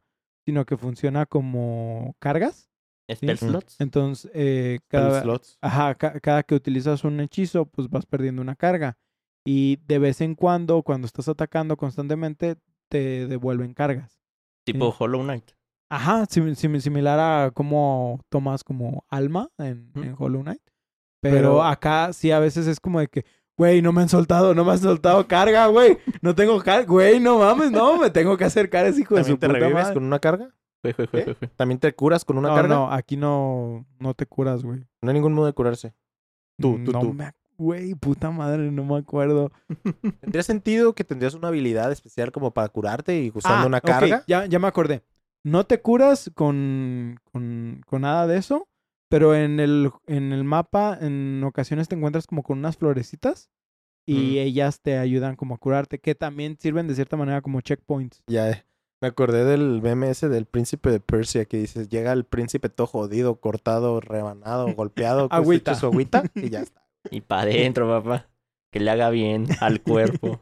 sino 0.45 0.65
que 0.65 0.77
funciona 0.77 1.25
como 1.25 2.15
cargas. 2.19 2.69
Spell 3.11 3.37
Sí. 3.37 3.47
slots. 3.47 3.81
Entonces, 3.81 4.29
eh, 4.35 4.77
Spell 4.85 5.01
cada, 5.01 5.21
slots. 5.23 5.57
Ajá, 5.61 5.95
ca- 5.95 6.19
cada 6.19 6.43
que 6.43 6.53
utilizas 6.53 7.03
un 7.03 7.19
hechizo, 7.19 7.65
pues 7.65 7.89
vas 7.89 8.05
perdiendo 8.05 8.41
una 8.43 8.55
carga. 8.55 8.97
Y 9.43 9.77
de 9.87 9.97
vez 9.97 10.21
en 10.21 10.35
cuando, 10.35 10.83
cuando 10.83 11.07
estás 11.07 11.27
atacando 11.29 11.77
constantemente, 11.77 12.57
te 12.89 13.25
devuelven 13.27 13.73
cargas. 13.73 14.19
Tipo 14.65 14.91
Sí. 14.91 14.97
Hollow 14.99 15.23
Knight. 15.23 15.51
Ajá, 15.89 16.25
sim- 16.27 16.53
sim- 16.53 16.79
similar 16.79 17.19
a 17.19 17.51
cómo 17.51 18.19
tomas 18.29 18.63
como 18.63 19.03
alma 19.09 19.49
en 19.57 19.91
Hollow 20.17 20.43
Knight. 20.43 20.61
Pero, 21.21 21.35
Pero- 21.35 21.63
acá 21.63 22.13
sí 22.13 22.31
a 22.31 22.39
veces 22.39 22.67
es 22.67 22.79
como 22.79 22.99
de 22.99 23.07
que, 23.07 23.25
güey, 23.57 23.81
no 23.81 23.91
me 23.91 24.01
han 24.01 24.09
soltado, 24.09 24.53
no 24.53 24.63
me 24.63 24.71
han 24.71 24.79
soltado 24.79 25.27
carga, 25.27 25.67
güey. 25.67 25.97
No 26.21 26.35
tengo 26.35 26.59
carga, 26.61 26.85
güey, 26.85 27.19
no 27.19 27.39
mames, 27.39 27.71
no, 27.71 27.97
me 27.97 28.09
tengo 28.09 28.37
que 28.37 28.43
acercar 28.45 28.85
a 28.85 28.89
ese 28.89 29.01
hijo 29.01 29.15
de 29.15 29.23
su 29.23 29.37
¿También 29.37 29.39
te 29.39 29.47
puta 29.47 29.59
revives 29.59 29.83
madre. 29.83 29.93
con 29.95 30.03
una 30.03 30.19
carga? 30.19 30.49
Fue. 30.81 31.35
¿También 31.55 31.79
te 31.79 31.91
curas 31.93 32.23
con 32.23 32.37
una 32.37 32.49
no, 32.49 32.55
carga? 32.55 32.75
no, 32.75 32.91
aquí 32.91 33.17
no, 33.17 33.85
no 33.99 34.13
te 34.13 34.25
curas, 34.25 34.63
güey. 34.63 34.81
No 35.01 35.09
hay 35.09 35.13
ningún 35.15 35.33
modo 35.33 35.47
de 35.47 35.53
curarse. 35.53 35.93
Tú, 36.59 36.79
tú, 36.85 36.91
no 36.91 36.99
tú. 37.01 37.13
me 37.13 37.25
ac- 37.25 37.33
Güey, 37.59 37.95
puta 37.95 38.29
madre, 38.29 38.69
no 38.71 38.85
me 38.85 38.97
acuerdo. 38.97 39.51
¿Tendría 40.21 40.43
sentido 40.43 40.93
que 40.93 41.03
tendrías 41.03 41.33
una 41.33 41.47
habilidad 41.47 41.91
especial 41.91 42.31
como 42.31 42.51
para 42.51 42.69
curarte 42.69 43.19
y 43.19 43.31
usando 43.33 43.63
Ah, 43.63 43.65
una 43.65 43.77
ok, 43.79 43.83
carga? 43.83 44.23
ya, 44.27 44.45
ya 44.45 44.59
me 44.59 44.67
acordé. 44.67 45.01
No 45.43 45.65
te 45.65 45.81
curas 45.81 46.29
con, 46.35 47.19
con, 47.31 47.81
con 47.87 48.01
nada 48.03 48.27
de 48.27 48.37
eso, 48.37 48.67
pero 49.09 49.35
en 49.35 49.59
el, 49.59 49.91
en 50.07 50.31
el 50.33 50.43
mapa 50.43 50.97
en 50.99 51.43
ocasiones 51.43 51.87
te 51.87 51.95
encuentras 51.95 52.27
como 52.27 52.43
con 52.43 52.59
unas 52.59 52.77
florecitas 52.77 53.49
y 54.05 54.35
Mm. 54.35 54.37
ellas 54.39 54.81
te 54.81 54.97
ayudan 54.97 55.35
como 55.35 55.55
a 55.55 55.57
curarte, 55.57 55.99
que 55.99 56.15
también 56.15 56.57
sirven 56.59 56.87
de 56.87 56.95
cierta 56.95 57.17
manera 57.17 57.41
como 57.41 57.59
checkpoints. 57.61 58.23
Ya, 58.27 58.49
eh. 58.51 58.63
me 59.01 59.09
acordé 59.09 59.43
del 59.45 59.81
ese 60.03 60.29
del 60.29 60.45
príncipe 60.45 60.89
de 60.91 60.99
Persia 60.99 61.45
que 61.45 61.57
dices, 61.57 61.89
llega 61.89 62.13
el 62.13 62.23
príncipe 62.23 62.69
todo 62.69 62.87
jodido, 62.87 63.39
cortado, 63.39 63.99
rebanado, 63.99 64.73
golpeado, 64.73 65.27
Agüita. 65.31 65.75
su 65.75 65.85
agüita 65.87 66.23
y 66.35 66.49
ya 66.49 66.61
está. 66.61 66.83
Y 67.11 67.21
para 67.21 67.43
adentro, 67.43 67.87
papá. 67.87 68.27
Que 68.71 68.79
le 68.79 68.89
haga 68.91 69.09
bien 69.09 69.45
al 69.61 69.81
cuerpo. 69.83 70.39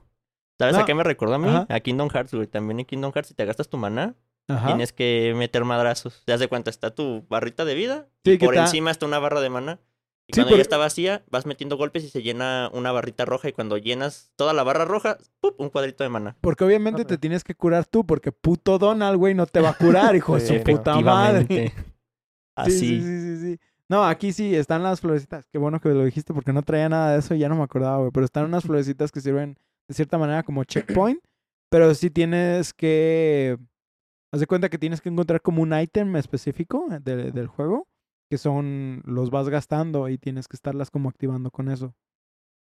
¿Sabes 0.58 0.76
No. 0.76 0.82
a 0.82 0.86
qué 0.86 0.94
me 0.96 1.04
recordó 1.04 1.36
a 1.36 1.40
mí? 1.40 1.48
Ajá. 1.50 1.66
A 1.70 1.80
Kingdom 1.80 2.10
Hearts, 2.10 2.34
güey. 2.34 2.48
También 2.48 2.80
en 2.80 2.86
Kingdom 2.86 3.12
Hearts, 3.14 3.28
si 3.30 3.34
te 3.34 3.46
gastas 3.46 3.68
tu 3.68 3.78
maná, 3.78 4.16
Ajá. 4.48 4.68
tienes 4.68 4.94
que 4.94 5.34
meter 5.36 5.66
madrazos. 5.66 6.22
¿Te 6.26 6.32
das 6.32 6.40
de 6.40 6.48
cuenta? 6.48 6.70
Está 6.70 6.94
tu 6.94 7.26
barrita 7.30 7.66
de 7.66 7.74
vida. 7.76 8.08
Sí, 8.24 8.32
y 8.34 8.38
por 8.38 8.56
encima 8.56 8.92
está 8.92 9.06
una 9.06 9.20
barra 9.20 9.42
de 9.42 9.50
maná. 9.50 9.80
Y 10.28 10.34
Sí, 10.34 10.40
cuando 10.42 10.48
pero- 10.50 10.58
ya 10.58 10.62
está 10.64 10.78
vacía, 10.78 11.24
vas 11.30 11.46
metiendo 11.46 11.78
golpes 11.78 12.04
y 12.04 12.10
se 12.10 12.22
llena 12.24 12.70
una 12.74 12.92
barrita 12.92 13.26
roja. 13.26 13.48
Y 13.50 13.54
cuando 13.54 13.78
llenas 13.78 14.32
toda 14.36 14.54
la 14.54 14.64
barra 14.64 14.86
roja, 14.86 15.18
¡pup! 15.40 15.60
un 15.60 15.70
cuadrito 15.70 16.04
de 16.04 16.10
maná. 16.10 16.36
Porque 16.42 16.64
obviamente 16.64 17.06
te 17.06 17.18
tienes 17.20 17.44
que 17.44 17.54
curar 17.56 17.86
tú, 17.86 18.06
porque 18.06 18.32
puto 18.32 18.78
Donald, 18.80 19.18
güey, 19.18 19.34
no 19.36 19.46
te 19.46 19.62
va 19.62 19.70
a 19.70 19.78
curar, 19.78 20.16
hijo 20.16 20.36
de 20.36 20.42
su 20.48 20.64
puta 20.64 21.00
madre. 21.00 21.74
Así. 22.56 22.80
Sí, 22.80 23.02
sí, 23.02 23.22
sí, 23.22 23.38
sí. 23.42 23.60
No, 23.88 24.04
aquí 24.04 24.34
sí 24.34 24.56
están 24.56 24.82
las 24.82 25.00
florecitas. 25.02 25.46
Qué 25.52 25.60
bueno 25.60 25.80
que 25.80 25.90
lo 25.90 26.04
dijiste 26.06 26.34
porque 26.34 26.54
no 26.54 26.64
traía 26.64 26.90
nada 26.90 27.14
de 27.14 27.20
eso 27.20 27.36
y 27.36 27.40
ya 27.40 27.50
no 27.50 27.56
me 27.56 27.64
acordaba, 27.64 27.98
güey. 27.98 28.12
Pero 28.12 28.26
están 28.26 28.46
unas 28.46 28.64
florecitas 28.66 29.12
que 29.12 29.22
sirven 29.22 29.60
de 29.88 29.94
cierta 29.94 30.18
manera 30.18 30.42
como 30.44 30.64
checkpoint. 30.64 31.20
pero 31.70 31.94
sí 31.94 32.10
tienes 32.10 32.74
que. 32.74 33.58
Haz 34.36 34.42
de 34.42 34.48
cuenta 34.48 34.68
que 34.68 34.78
tienes 34.78 35.00
que 35.00 35.08
encontrar 35.08 35.42
como 35.42 35.62
un 35.62 35.74
ítem 35.74 36.14
específico 36.18 36.88
de- 36.90 37.32
del 37.32 37.48
juego. 37.48 37.88
Que 38.30 38.38
son. 38.38 39.02
Los 39.06 39.30
vas 39.30 39.48
gastando 39.48 40.10
y 40.10 40.18
tienes 40.18 40.50
que 40.50 40.58
estarlas 40.58 40.92
como 40.92 41.08
activando 41.08 41.52
con 41.52 41.70
eso. 41.70 41.96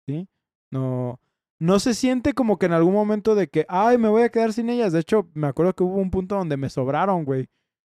¿Sí? 0.09 0.27
No. 0.73 1.21
No 1.61 1.79
se 1.79 1.95
siente 1.95 2.33
como 2.33 2.59
que 2.59 2.67
en 2.67 2.73
algún 2.73 2.95
momento 2.95 3.37
de 3.37 3.47
que, 3.49 3.67
ay, 3.69 3.99
me 3.99 4.09
voy 4.09 4.23
a 4.23 4.31
quedar 4.31 4.53
sin 4.53 4.69
ellas. 4.69 4.93
De 4.93 4.99
hecho, 4.99 5.29
me 5.33 5.47
acuerdo 5.47 5.75
que 5.75 5.85
hubo 5.85 5.95
un 5.99 6.11
punto 6.11 6.35
donde 6.35 6.57
me 6.57 6.71
sobraron, 6.71 7.25
güey. 7.25 7.47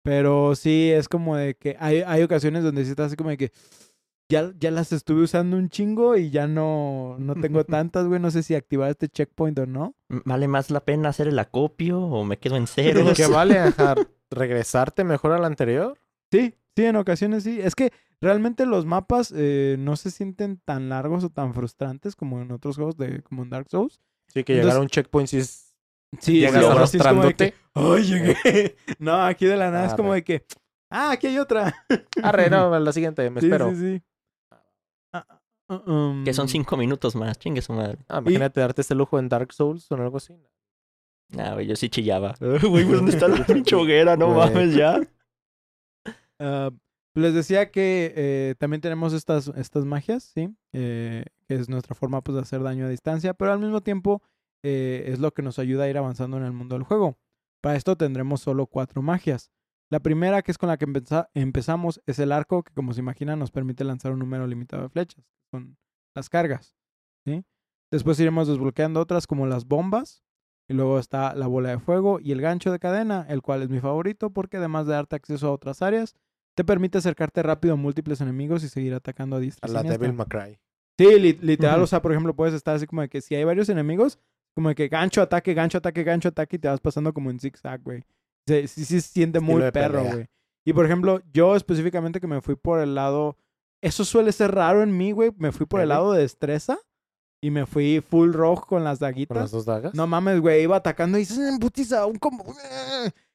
Pero 0.04 0.54
sí, 0.56 0.90
es 0.92 1.08
como 1.08 1.38
de 1.38 1.56
que 1.56 1.78
hay, 1.80 2.02
hay 2.02 2.24
ocasiones 2.24 2.64
donde 2.64 2.84
sí 2.84 2.90
estás 2.92 3.06
así 3.08 3.16
como 3.16 3.30
de 3.30 3.38
que 3.38 3.52
ya, 4.32 4.52
ya 4.60 4.72
las 4.72 4.92
estuve 4.92 5.24
usando 5.24 5.58
un 5.58 5.70
chingo 5.70 6.16
y 6.18 6.30
ya 6.32 6.48
no, 6.48 7.18
no 7.20 7.36
tengo 7.36 7.64
tantas, 7.66 8.08
güey. 8.08 8.20
No 8.20 8.32
sé 8.32 8.42
si 8.44 8.56
activar 8.56 8.90
este 8.90 9.10
checkpoint 9.10 9.60
o 9.60 9.66
no. 9.66 9.96
¿Vale 10.10 10.48
más 10.48 10.72
la 10.72 10.80
pena 10.86 11.10
hacer 11.10 11.28
el 11.28 11.38
acopio 11.38 12.00
o 12.02 12.24
me 12.24 12.38
quedo 12.40 12.56
en 12.56 12.68
cero? 12.68 13.06
¿Qué 13.16 13.26
vale 13.28 13.60
ajá, 13.60 13.96
regresarte 14.30 15.04
mejor 15.04 15.34
al 15.34 15.46
anterior? 15.46 16.00
Sí, 16.32 16.56
sí, 16.76 16.86
en 16.86 16.96
ocasiones 16.96 17.44
sí. 17.44 17.60
Es 17.62 17.76
que 17.76 17.92
realmente 18.22 18.66
los 18.66 18.86
mapas 18.86 19.34
eh, 19.36 19.76
no 19.80 19.96
se 19.96 20.12
sienten 20.12 20.58
tan 20.64 20.90
largos 20.90 21.24
o 21.24 21.30
tan 21.30 21.54
frustrantes 21.54 22.16
como 22.16 22.42
en 22.42 22.52
otros 22.52 22.78
juegos 22.78 22.98
de 22.98 23.22
como 23.22 23.44
en 23.44 23.50
Dark 23.50 23.68
Souls. 23.70 24.00
Sí, 24.28 24.44
que 24.44 24.54
Entonces- 24.54 24.64
llegar 24.66 24.78
a 24.78 24.82
un 24.82 24.88
checkpoint 24.88 25.28
si 25.30 25.38
es... 25.38 25.68
Sí, 26.20 26.40
Llegas 26.40 26.62
sí, 26.64 26.70
ahora 26.70 26.88
sí 26.88 26.98
es 26.98 27.04
como 27.04 27.22
de 27.22 27.28
arrastrándote. 27.30 27.52
que, 27.52 27.58
¡Ay, 27.74 28.04
llegué! 28.04 28.76
No, 29.00 29.24
aquí 29.26 29.46
de 29.46 29.56
la 29.56 29.72
nada 29.72 29.88
es 29.88 29.94
como 29.94 30.10
Arre. 30.12 30.18
de 30.20 30.24
que, 30.26 30.46
¡ah, 30.90 31.12
aquí 31.12 31.28
hay 31.28 31.38
otra! 31.38 31.74
Arre, 32.22 32.50
no, 32.50 32.78
la 32.78 32.92
siguiente, 32.92 33.30
me 33.30 33.40
Sí, 33.40 33.48
espero. 33.48 33.70
sí, 33.72 33.78
sí. 33.78 34.02
Ah, 34.04 34.11
um, 35.86 36.24
Que 36.24 36.34
son 36.34 36.48
cinco 36.48 36.78
minutos 36.78 37.16
más, 37.16 37.38
chingue 37.40 37.62
su 37.62 37.74
madre. 37.74 37.98
Ah, 38.08 38.20
imagínate 38.20 38.60
darte 38.60 38.82
este 38.82 38.96
lujo 38.96 39.20
en 39.20 39.30
Dark 39.30 39.54
Souls 39.54 39.90
o 39.92 39.96
en 39.96 40.02
algo 40.02 40.18
así. 40.18 40.36
Ah, 41.38 41.54
güey, 41.54 41.68
yo 41.68 41.76
sí 41.76 41.90
chillaba. 41.90 42.36
Güey, 42.40 42.86
¿por 42.86 42.98
¿dónde 42.98 43.12
está 43.12 43.28
la 43.28 43.46
pinche 43.46 43.76
hoguera? 43.76 44.18
No 44.18 44.30
mames, 44.30 44.76
ya. 44.76 45.02
Ah, 46.44 46.72
les 47.14 47.36
decía 47.36 47.70
que 47.70 48.14
eh, 48.16 48.56
también 48.58 48.82
tenemos 48.82 49.14
estas, 49.14 49.50
estas 49.50 49.86
magias, 49.86 50.24
¿sí? 50.24 50.50
Eh, 50.74 51.24
que 51.48 51.54
es 51.54 51.70
nuestra 51.70 51.94
forma 51.94 52.22
pues, 52.22 52.36
de 52.36 52.42
hacer 52.42 52.64
daño 52.64 52.88
a 52.88 52.90
distancia, 52.90 53.36
pero 53.36 53.54
al 53.54 53.60
mismo 53.60 53.82
tiempo 53.82 54.24
eh, 54.64 55.04
es 55.06 55.20
lo 55.20 55.32
que 55.32 55.44
nos 55.44 55.60
ayuda 55.60 55.84
a 55.84 55.88
ir 55.88 56.00
avanzando 56.00 56.38
en 56.38 56.46
el 56.46 56.52
mundo 56.52 56.74
del 56.74 56.84
juego. 56.84 57.20
Para 57.62 57.76
esto 57.76 57.96
tendremos 57.96 58.42
solo 58.42 58.66
cuatro 58.66 59.04
magias. 59.04 59.52
La 59.92 60.00
primera, 60.00 60.42
que 60.42 60.52
es 60.52 60.58
con 60.58 60.70
la 60.70 60.78
que 60.78 60.86
empeza- 60.86 61.30
empezamos, 61.34 62.02
es 62.06 62.18
el 62.20 62.32
arco, 62.32 62.64
que 62.64 62.74
como 62.74 62.94
se 62.94 63.02
imaginan 63.02 63.38
nos 63.40 63.52
permite 63.52 63.84
lanzar 63.84 64.12
un 64.14 64.20
número 64.20 64.48
limitado 64.48 64.84
de 64.84 64.90
flechas, 64.90 65.24
son 65.52 65.78
las 66.16 66.30
cargas. 66.30 66.76
¿sí? 67.26 67.44
Después 67.92 68.20
iremos 68.20 68.48
desbloqueando 68.48 69.00
otras 69.02 69.28
como 69.28 69.46
las 69.48 69.66
bombas, 69.66 70.24
y 70.70 70.74
luego 70.74 70.98
está 71.00 71.36
la 71.36 71.48
bola 71.48 71.70
de 71.72 71.80
fuego 71.80 72.20
y 72.22 72.32
el 72.32 72.40
gancho 72.40 72.72
de 72.72 72.80
cadena, 72.80 73.26
el 73.28 73.42
cual 73.42 73.62
es 73.62 73.70
mi 73.70 73.82
favorito 73.82 74.30
porque 74.30 74.56
además 74.58 74.88
de 74.88 74.94
darte 74.94 75.18
acceso 75.18 75.50
a 75.50 75.52
otras 75.52 75.82
áreas, 75.82 76.16
te 76.56 76.64
permite 76.64 76.98
acercarte 76.98 77.44
rápido 77.44 77.74
a 77.74 77.78
múltiples 77.78 78.22
enemigos 78.22 78.64
y 78.64 78.70
seguir 78.70 78.94
atacando 78.94 79.36
a 79.36 79.40
diestra. 79.40 79.70
A 79.70 79.74
la. 79.74 79.82
Devil 79.98 80.14
May. 80.14 80.26
Sí, 80.98 81.20
li- 81.20 81.38
literal, 81.42 81.82
o 81.84 81.88
sea, 81.88 82.02
por 82.02 82.12
ejemplo, 82.12 82.34
puedes 82.34 82.54
estar 82.54 82.76
así 82.76 82.88
como 82.88 83.02
de 83.02 83.10
que 83.10 83.20
si 83.20 83.36
hay 83.36 83.44
varios 83.44 83.68
enemigos, 83.68 84.18
como 84.56 84.70
de 84.70 84.76
que 84.76 84.88
gancho, 84.88 85.22
ataque, 85.22 85.54
gancho, 85.54 85.80
ataque, 85.80 86.04
gancho, 86.04 86.30
ataque 86.30 86.56
y 86.56 86.60
te 86.60 86.68
vas 86.70 86.80
pasando 86.80 87.14
como 87.14 87.30
en 87.32 87.40
zigzag, 87.40 87.82
güey. 87.84 88.04
Sí, 88.48 88.68
sí, 88.68 88.86
sí 88.86 89.02
se 89.02 89.08
siente 89.10 89.40
muy 89.40 89.70
perro, 89.72 90.04
güey. 90.04 90.28
Y 90.66 90.74
por 90.74 90.86
ejemplo, 90.86 91.22
yo 91.34 91.56
específicamente 91.56 92.20
que 92.20 92.28
me 92.28 92.42
fui 92.42 92.56
por 92.56 92.80
el 92.80 92.96
lado, 92.96 93.38
eso 93.82 94.06
suele 94.06 94.32
ser 94.32 94.54
raro 94.54 94.84
en 94.84 94.96
mí, 94.96 95.12
güey, 95.12 95.32
me 95.38 95.52
fui 95.52 95.66
por 95.66 95.82
el 95.82 95.90
lado 95.90 96.14
de 96.14 96.22
destreza 96.22 96.78
y 97.44 97.50
me 97.50 97.66
fui 97.66 98.04
full 98.08 98.32
rojo 98.34 98.66
con 98.68 98.84
las 98.84 99.00
daguitas. 99.00 99.36
Con 99.36 99.42
las 99.42 99.52
dos 99.52 99.66
dagas. 99.66 99.94
No 99.96 100.06
mames, 100.06 100.40
güey, 100.40 100.62
iba 100.64 100.76
atacando 100.76 101.18
y 101.18 101.26
se 101.26 101.58
putiza, 101.60 102.06
un 102.06 102.18
combo. 102.18 102.46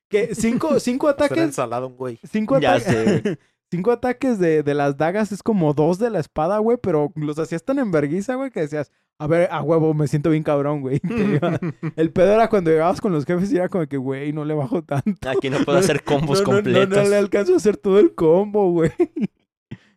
Que 0.08 0.34
cinco, 0.34 0.78
cinco 0.80 1.08
ataques. 1.08 1.38
ensalada 1.38 1.86
un 1.86 1.96
güey. 1.96 2.18
Cinco, 2.30 2.58
Ya 2.60 2.74
ataques 2.76 3.22
sé. 3.22 3.38
cinco 3.76 3.92
ataques 3.92 4.38
de, 4.38 4.62
de 4.62 4.74
las 4.74 4.96
dagas 4.96 5.32
es 5.32 5.42
como 5.42 5.74
dos 5.74 5.98
de 5.98 6.10
la 6.10 6.18
espada, 6.20 6.58
güey, 6.58 6.78
pero 6.82 7.12
los 7.14 7.38
hacías 7.38 7.64
tan 7.64 7.78
en 7.78 7.90
vergüenza, 7.90 8.34
güey, 8.34 8.50
que 8.50 8.60
decías, 8.60 8.90
a 9.18 9.26
ver, 9.26 9.48
a 9.50 9.62
huevo, 9.62 9.94
me 9.94 10.08
siento 10.08 10.30
bien 10.30 10.42
cabrón, 10.42 10.80
güey. 10.82 11.00
El 11.96 12.12
pedo 12.12 12.32
era 12.32 12.48
cuando 12.48 12.70
llegabas 12.70 13.00
con 13.00 13.12
los 13.12 13.24
jefes 13.24 13.50
y 13.52 13.56
era 13.56 13.68
como 13.68 13.86
que, 13.86 13.96
güey, 13.96 14.32
no 14.32 14.44
le 14.44 14.54
bajo 14.54 14.82
tanto. 14.82 15.28
Aquí 15.28 15.48
no 15.50 15.58
puedo 15.64 15.78
hacer 15.78 16.02
combos 16.04 16.42
no, 16.42 16.46
no, 16.46 16.52
no, 16.52 16.62
completos. 16.62 17.04
no 17.04 17.08
le 17.08 17.16
alcanzo 17.16 17.54
a 17.54 17.56
hacer 17.56 17.76
todo 17.76 17.98
el 17.98 18.14
combo, 18.14 18.70
güey. 18.72 18.92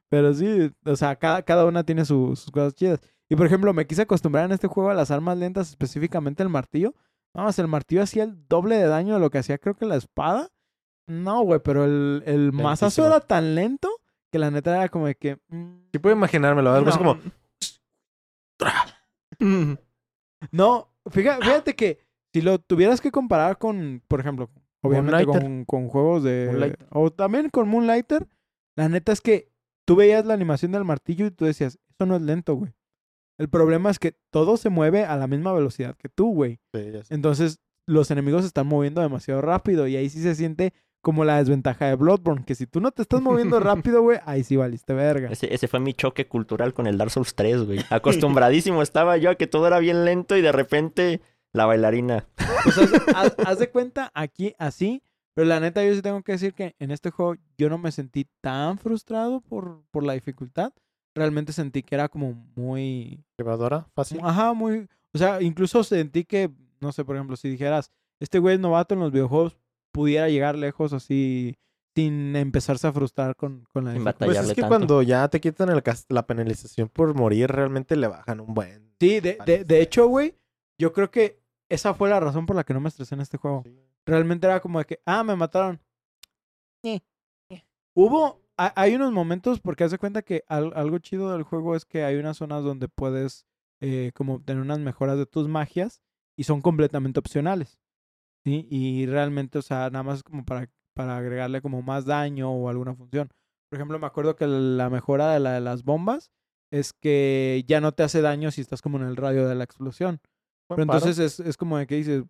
Pero 0.10 0.34
sí, 0.34 0.72
o 0.86 0.96
sea, 0.96 1.16
cada, 1.18 1.42
cada 1.44 1.66
una 1.66 1.84
tiene 1.84 2.06
su- 2.06 2.36
sus 2.36 2.50
cosas 2.52 2.74
chidas. 2.74 3.00
Y 3.30 3.36
por 3.36 3.46
ejemplo, 3.46 3.74
me 3.74 3.86
quise 3.86 4.02
acostumbrar 4.04 4.46
en 4.46 4.54
este 4.54 4.68
juego 4.68 4.90
a 4.90 4.96
las 4.96 5.12
armas 5.12 5.38
lentas, 5.38 5.70
específicamente 5.70 6.42
el 6.42 6.50
martillo. 6.50 6.96
Vamos, 7.36 7.60
el 7.60 7.68
martillo 7.68 8.02
hacía 8.02 8.24
el 8.24 8.48
doble 8.48 8.76
de 8.78 8.88
daño 8.88 9.14
de 9.14 9.20
lo 9.20 9.30
que 9.30 9.38
hacía 9.38 9.60
creo 9.60 9.76
que 9.76 9.86
la 9.86 9.98
espada. 9.98 10.50
No, 11.10 11.41
güey, 11.41 11.60
pero 11.64 11.86
el, 11.86 12.24
el 12.26 12.51
Lentísimo. 12.51 13.07
era 13.07 13.20
tan 13.20 13.55
lento 13.55 13.89
que 14.32 14.39
la 14.39 14.51
neta 14.51 14.76
era 14.76 14.89
como 14.89 15.07
de 15.07 15.16
que. 15.16 15.38
mm, 15.49 15.89
Sí 15.91 15.99
puedo 15.99 16.16
imaginármelo. 16.16 16.72
Algo 16.72 16.89
así 16.89 16.99
no. 16.99 17.20
como... 17.20 17.22
No, 20.51 20.93
fíjate, 21.10 21.43
fíjate 21.43 21.76
que 21.76 21.99
si 22.34 22.41
lo 22.41 22.60
tuvieras 22.60 23.01
que 23.01 23.12
comparar 23.12 23.57
con, 23.57 24.01
por 24.07 24.20
ejemplo, 24.20 24.49
obviamente 24.82 25.26
con, 25.26 25.66
con 25.66 25.88
juegos 25.89 26.24
de... 26.24 26.78
O 26.91 27.12
también 27.12 27.49
con 27.49 27.68
Moonlighter, 27.68 28.28
la 28.78 28.88
neta 28.88 29.12
es 29.12 29.20
que 29.22 29.51
tú 29.86 29.95
veías 29.95 30.26
la 30.26 30.34
animación 30.34 30.72
del 30.72 30.86
martillo 30.86 31.26
y 31.26 31.32
tú 31.32 31.45
decías, 31.45 31.78
eso 31.89 32.05
no 32.05 32.16
es 32.16 32.22
lento, 32.22 32.55
güey. 32.55 32.74
El 33.38 33.49
problema 33.49 33.89
es 33.89 33.99
que 33.99 34.16
todo 34.32 34.57
se 34.57 34.70
mueve 34.70 35.03
a 35.05 35.16
la 35.18 35.28
misma 35.28 35.51
velocidad 35.53 35.95
que 35.97 36.10
tú, 36.10 36.34
güey. 36.34 36.60
Sí. 36.74 36.91
Entonces, 37.10 37.60
los 37.86 38.12
enemigos 38.12 38.41
se 38.41 38.47
están 38.47 38.68
moviendo 38.68 39.01
demasiado 39.01 39.41
rápido 39.41 39.88
y 39.88 39.95
ahí 39.95 40.10
sí 40.10 40.22
se 40.22 40.36
siente 40.36 40.74
como 41.02 41.24
la 41.26 41.38
desventaja 41.38 41.86
de 41.88 41.95
Bloodborne, 41.95 42.43
que 42.45 42.56
si 42.56 42.66
tú 42.68 42.82
no 42.82 42.91
te 42.91 43.02
estás 43.02 43.22
moviendo 43.22 43.60
rápido, 43.60 44.02
güey, 44.02 44.20
ahí 44.26 44.43
sí 44.43 44.56
valiste 44.58 44.93
verga. 44.93 45.30
Ese, 45.32 45.54
ese 45.54 45.68
fue 45.68 45.80
mi 45.80 45.93
choque 45.93 46.28
cultural 46.28 46.74
con 46.74 46.88
el 46.88 46.97
Dark 46.97 47.12
Souls 47.12 47.36
3, 47.36 47.64
güey. 47.64 47.80
Acostumbradísimo 47.89 48.82
estaba 48.82 49.18
yo 49.18 49.30
a 49.30 49.36
que 49.36 49.47
todo 49.47 49.68
era 49.68 49.80
bien 49.80 50.04
lento 50.06 50.36
y 50.36 50.41
de 50.41 50.52
repente 50.52 51.22
la 51.54 51.66
bailarina. 51.66 52.26
Pues 52.64 52.78
haz, 52.78 52.91
haz- 53.16 53.36
haz 53.45 53.60
de 53.60 53.70
cuenta 53.70 54.12
aquí 54.14 54.54
así, 54.60 55.02
pero 55.34 55.47
la 55.47 55.60
neta 55.60 55.84
yo 55.86 55.93
sí 55.95 56.02
tengo 56.02 56.22
que 56.22 56.34
decir 56.34 56.54
que 56.54 56.76
en 56.80 56.91
este 56.91 57.12
juego 57.12 57.36
yo 57.58 57.70
no 57.70 57.78
me 57.78 57.91
sentí 57.91 58.28
tan 58.41 58.78
frustrado 58.78 59.41
por, 59.41 59.82
por 59.91 60.04
la 60.04 60.14
dificultad. 60.14 60.74
Realmente 61.16 61.54
sentí 61.54 61.82
que 61.82 61.95
era 61.95 62.08
como 62.10 62.34
muy... 62.56 63.24
Llevadora, 63.38 63.88
fácil. 63.95 64.20
Ajá, 64.22 64.54
muy... 64.54 64.88
O 65.14 65.18
sea, 65.18 65.41
incluso 65.41 65.84
sentí 65.84 66.24
que, 66.24 66.52
no 66.82 66.91
sé, 66.91 67.04
por 67.04 67.16
ejemplo, 67.16 67.36
si 67.36 67.50
dijeras, 67.50 67.89
este 68.20 68.38
güey 68.38 68.56
es 68.56 68.60
novato 68.62 68.93
en 68.93 69.00
los 69.00 69.12
videojuegos, 69.12 69.58
pudiera 69.92 70.30
llegar 70.30 70.56
lejos 70.58 70.94
así 70.94 71.58
sin 71.96 72.36
empezarse 72.36 72.88
a 72.88 72.94
frustrar 72.94 73.36
con, 73.36 73.66
con 73.74 73.86
la 73.86 73.92
Sin 73.94 74.00
dificultad. 74.04 74.26
Pues 74.26 74.38
es 74.40 74.54
que 74.54 74.62
tanto. 74.62 74.68
cuando 74.78 75.02
ya 75.02 75.28
te 75.28 75.42
quitan 75.42 75.70
el 75.70 75.84
la 76.10 76.26
penalización 76.28 76.88
por 76.90 77.14
morir, 77.14 77.50
realmente 77.52 77.96
le 77.96 78.08
bajan 78.08 78.40
un 78.40 78.54
buen. 78.54 78.94
Sí, 79.00 79.20
de, 79.20 79.38
de, 79.46 79.66
de 79.66 79.82
hecho, 79.82 80.08
güey, 80.08 80.36
yo 80.80 80.94
creo 80.94 81.12
que 81.12 81.40
esa 81.70 81.94
fue 81.94 82.10
la 82.10 82.20
razón 82.20 82.46
por 82.46 82.56
la 82.56 82.64
que 82.64 82.74
no 82.74 82.80
me 82.80 82.90
estresé 82.90 83.16
en 83.16 83.22
este 83.22 83.38
juego. 83.38 83.64
realmente 84.06 84.48
era 84.48 84.60
como 84.62 84.80
de 84.80 84.86
que, 84.86 85.02
ah, 85.06 85.24
me 85.24 85.36
mataron. 85.36 85.80
Eh, 86.84 87.02
eh. 87.50 87.64
Hubo, 87.96 88.40
ha- 88.58 88.74
hay 88.76 88.96
unos 88.96 89.12
momentos, 89.12 89.60
porque 89.60 89.84
haz 89.84 89.92
de 89.92 89.98
cuenta 89.98 90.22
que 90.22 90.44
al- 90.48 90.74
algo 90.76 91.00
chido 91.00 91.32
del 91.34 91.44
juego 91.44 91.76
es 91.76 91.86
que 91.86 92.04
hay 92.04 92.16
unas 92.16 92.38
zonas 92.38 92.64
donde 92.64 92.88
puedes 92.88 93.46
eh, 93.82 94.12
como 94.16 94.36
obtener 94.36 94.62
unas 94.62 94.80
mejoras 94.80 95.18
de 95.18 95.26
tus 95.26 95.48
magias 95.48 96.02
y 96.38 96.44
son 96.44 96.62
completamente 96.62 97.20
opcionales. 97.20 97.78
¿Sí? 98.46 98.68
Y 98.70 99.06
realmente, 99.06 99.58
o 99.58 99.62
sea, 99.62 99.90
nada 99.90 100.04
más 100.04 100.24
como 100.24 100.46
para, 100.46 100.70
para 100.94 101.18
agregarle 101.18 101.62
como 101.62 101.82
más 101.82 102.06
daño 102.06 102.52
o 102.52 102.70
alguna 102.70 102.96
función. 102.96 103.30
Por 103.70 103.78
ejemplo, 103.78 104.00
me 104.00 104.08
acuerdo 104.08 104.36
que 104.36 104.48
la 104.48 104.90
mejora 104.90 105.34
de 105.34 105.40
la 105.40 105.54
de 105.54 105.62
las 105.62 105.84
bombas 105.84 106.32
es 106.72 106.94
que 106.94 107.64
ya 107.68 107.82
no 107.82 107.94
te 107.94 108.04
hace 108.04 108.22
daño 108.22 108.52
si 108.52 108.62
estás 108.62 108.82
como 108.82 108.98
en 108.98 109.04
el 109.06 109.16
radio 109.16 109.48
de 109.48 109.56
la 109.56 109.64
explosión. 109.64 110.22
Pero 110.68 110.84
entonces 110.84 111.20
es, 111.20 111.40
es 111.40 111.58
como 111.58 111.78
de 111.78 111.88
que 111.88 111.96
dices, 111.96 112.24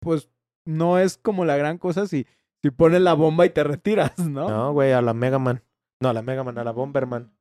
pues 0.00 0.28
no 0.64 0.98
es 0.98 1.16
como 1.16 1.44
la 1.44 1.56
gran 1.56 1.78
cosa 1.78 2.06
si, 2.06 2.26
si 2.62 2.70
pones 2.70 3.00
la 3.00 3.14
bomba 3.14 3.46
y 3.46 3.50
te 3.50 3.64
retiras, 3.64 4.18
¿no? 4.28 4.48
No, 4.48 4.72
güey, 4.72 4.92
a 4.92 5.02
la 5.02 5.14
Mega 5.14 5.38
Man. 5.38 5.62
No, 6.00 6.10
a 6.10 6.12
la 6.12 6.22
Mega 6.22 6.44
Man, 6.44 6.58
a 6.58 6.64
la 6.64 6.72
Bomberman. 6.72 7.32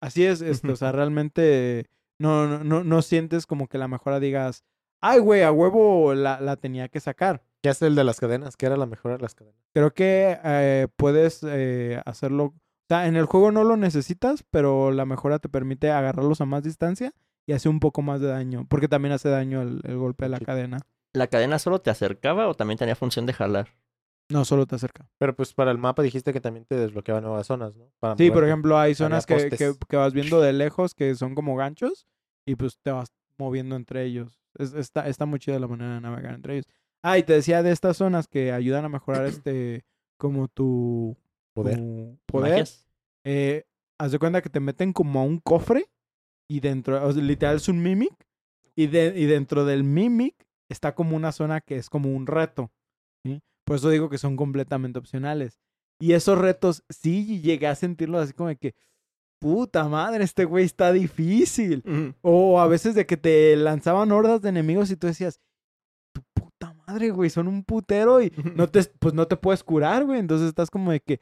Así 0.00 0.24
es, 0.24 0.42
este, 0.42 0.70
o 0.70 0.76
sea, 0.76 0.92
realmente 0.92 1.88
no, 2.18 2.46
no, 2.46 2.64
no, 2.64 2.84
no 2.84 3.02
sientes 3.02 3.46
como 3.46 3.68
que 3.68 3.78
la 3.78 3.88
mejora 3.88 4.20
digas, 4.20 4.64
ay, 5.02 5.18
güey, 5.20 5.42
a 5.42 5.52
huevo 5.52 6.14
la, 6.14 6.40
la 6.40 6.56
tenía 6.56 6.88
que 6.88 7.00
sacar. 7.00 7.42
Ya 7.62 7.70
es 7.72 7.82
el 7.82 7.94
de 7.94 8.04
las 8.04 8.18
cadenas, 8.18 8.56
que 8.56 8.66
era 8.66 8.76
la 8.76 8.86
mejor 8.86 9.12
de 9.12 9.18
las 9.18 9.34
cadenas. 9.34 9.60
Creo 9.74 9.92
que 9.92 10.38
eh, 10.42 10.88
puedes 10.96 11.40
eh, 11.46 12.00
hacerlo, 12.06 12.44
o 12.44 12.54
sea, 12.88 13.06
en 13.06 13.16
el 13.16 13.26
juego 13.26 13.52
no 13.52 13.62
lo 13.64 13.76
necesitas, 13.76 14.42
pero 14.50 14.90
la 14.90 15.04
mejora 15.04 15.38
te 15.38 15.48
permite 15.48 15.90
agarrarlos 15.90 16.40
a 16.40 16.44
más 16.46 16.62
distancia 16.64 17.12
y 17.46 17.52
hace 17.52 17.68
un 17.68 17.78
poco 17.80 18.02
más 18.02 18.20
de 18.20 18.28
daño, 18.28 18.66
porque 18.68 18.88
también 18.88 19.12
hace 19.12 19.28
daño 19.28 19.62
el, 19.62 19.80
el 19.84 19.96
golpe 19.98 20.24
de 20.24 20.28
la 20.30 20.38
Sí. 20.38 20.44
cadena. 20.44 20.78
¿La 21.12 21.26
cadena 21.26 21.58
solo 21.58 21.80
te 21.80 21.90
acercaba 21.90 22.48
o 22.48 22.54
también 22.54 22.78
tenía 22.78 22.96
función 22.96 23.26
de 23.26 23.32
jalar? 23.34 23.68
No, 24.30 24.44
solo 24.46 24.66
te 24.66 24.76
acerca. 24.76 25.06
Pero 25.18 25.36
pues 25.36 25.52
para 25.52 25.70
el 25.70 25.78
mapa 25.78 26.02
dijiste 26.02 26.32
que 26.32 26.40
también 26.40 26.64
te 26.64 26.74
desbloqueaba 26.76 27.20
nuevas 27.20 27.46
zonas, 27.46 27.76
¿no? 27.76 27.90
Para 28.00 28.16
Sí, 28.16 28.30
por 28.30 28.44
ejemplo, 28.44 28.78
hay 28.78 28.94
zonas 28.94 29.26
que, 29.26 29.50
que, 29.50 29.74
que 29.88 29.96
vas 29.96 30.14
viendo 30.14 30.40
de 30.40 30.52
lejos 30.54 30.94
que 30.94 31.14
son 31.14 31.34
como 31.34 31.54
ganchos 31.54 32.06
y 32.46 32.54
pues 32.56 32.78
te 32.82 32.90
vas 32.92 33.12
moviendo 33.36 33.76
entre 33.76 34.04
ellos. 34.04 34.40
Es- 34.58 34.74
está, 34.74 35.08
está 35.08 35.26
muy 35.26 35.38
chida 35.38 35.58
la 35.58 35.68
manera 35.68 35.94
de 35.94 36.00
navegar 36.00 36.34
entre 36.34 36.54
ellos. 36.54 36.66
Ah, 37.02 37.18
y 37.18 37.22
te 37.24 37.32
decía 37.32 37.62
de 37.62 37.72
estas 37.72 37.96
zonas 37.96 38.28
que 38.28 38.52
ayudan 38.52 38.84
a 38.84 38.88
mejorar 38.88 39.26
este, 39.26 39.84
como 40.18 40.48
tu 40.48 41.16
Poder. 41.54 41.78
tu. 41.78 42.18
Eh, 43.24 43.64
haz 43.98 44.12
de 44.12 44.18
cuenta 44.18 44.42
que 44.42 44.48
te 44.50 44.60
meten 44.60 44.92
como 44.92 45.20
a 45.20 45.24
un 45.24 45.38
cofre 45.38 45.86
y 46.48 46.60
dentro, 46.60 47.04
o 47.06 47.12
sea, 47.12 47.22
literal 47.22 47.56
es 47.56 47.68
un 47.68 47.82
mimic 47.82 48.14
y, 48.74 48.86
de, 48.86 49.14
y 49.16 49.26
dentro 49.26 49.64
del 49.64 49.84
mimic 49.84 50.34
está 50.70 50.94
como 50.94 51.16
una 51.16 51.32
zona 51.32 51.60
que 51.60 51.76
es 51.76 51.90
como 51.90 52.10
un 52.14 52.26
reto. 52.26 52.72
¿sí? 53.24 53.42
Por 53.64 53.76
eso 53.76 53.90
digo 53.90 54.08
que 54.08 54.18
son 54.18 54.36
completamente 54.36 54.98
opcionales. 54.98 55.58
Y 56.00 56.14
esos 56.14 56.38
retos 56.38 56.82
sí 56.88 57.40
llegué 57.40 57.66
a 57.68 57.74
sentirlos 57.74 58.22
así 58.24 58.32
como 58.32 58.48
de 58.48 58.56
que, 58.56 58.74
puta 59.42 59.88
madre, 59.88 60.24
este 60.24 60.44
güey 60.44 60.64
está 60.64 60.92
difícil. 60.92 61.82
O 62.22 62.60
a 62.60 62.66
veces 62.66 62.94
de 62.94 63.06
que 63.06 63.16
te 63.16 63.56
lanzaban 63.56 64.12
hordas 64.12 64.40
de 64.42 64.48
enemigos 64.48 64.90
y 64.90 64.96
tú 64.96 65.06
decías, 65.08 65.40
tu 66.12 66.22
puta 66.34 66.74
madre, 66.86 67.10
güey, 67.10 67.30
son 67.30 67.48
un 67.48 67.64
putero 67.64 68.22
y 68.22 68.32
no 68.54 68.68
te, 68.68 68.84
pues 68.98 69.14
no 69.14 69.26
te 69.26 69.36
puedes 69.36 69.62
curar, 69.64 70.04
güey. 70.04 70.18
Entonces 70.20 70.48
estás 70.48 70.70
como 70.70 70.92
de 70.92 71.00
que, 71.00 71.20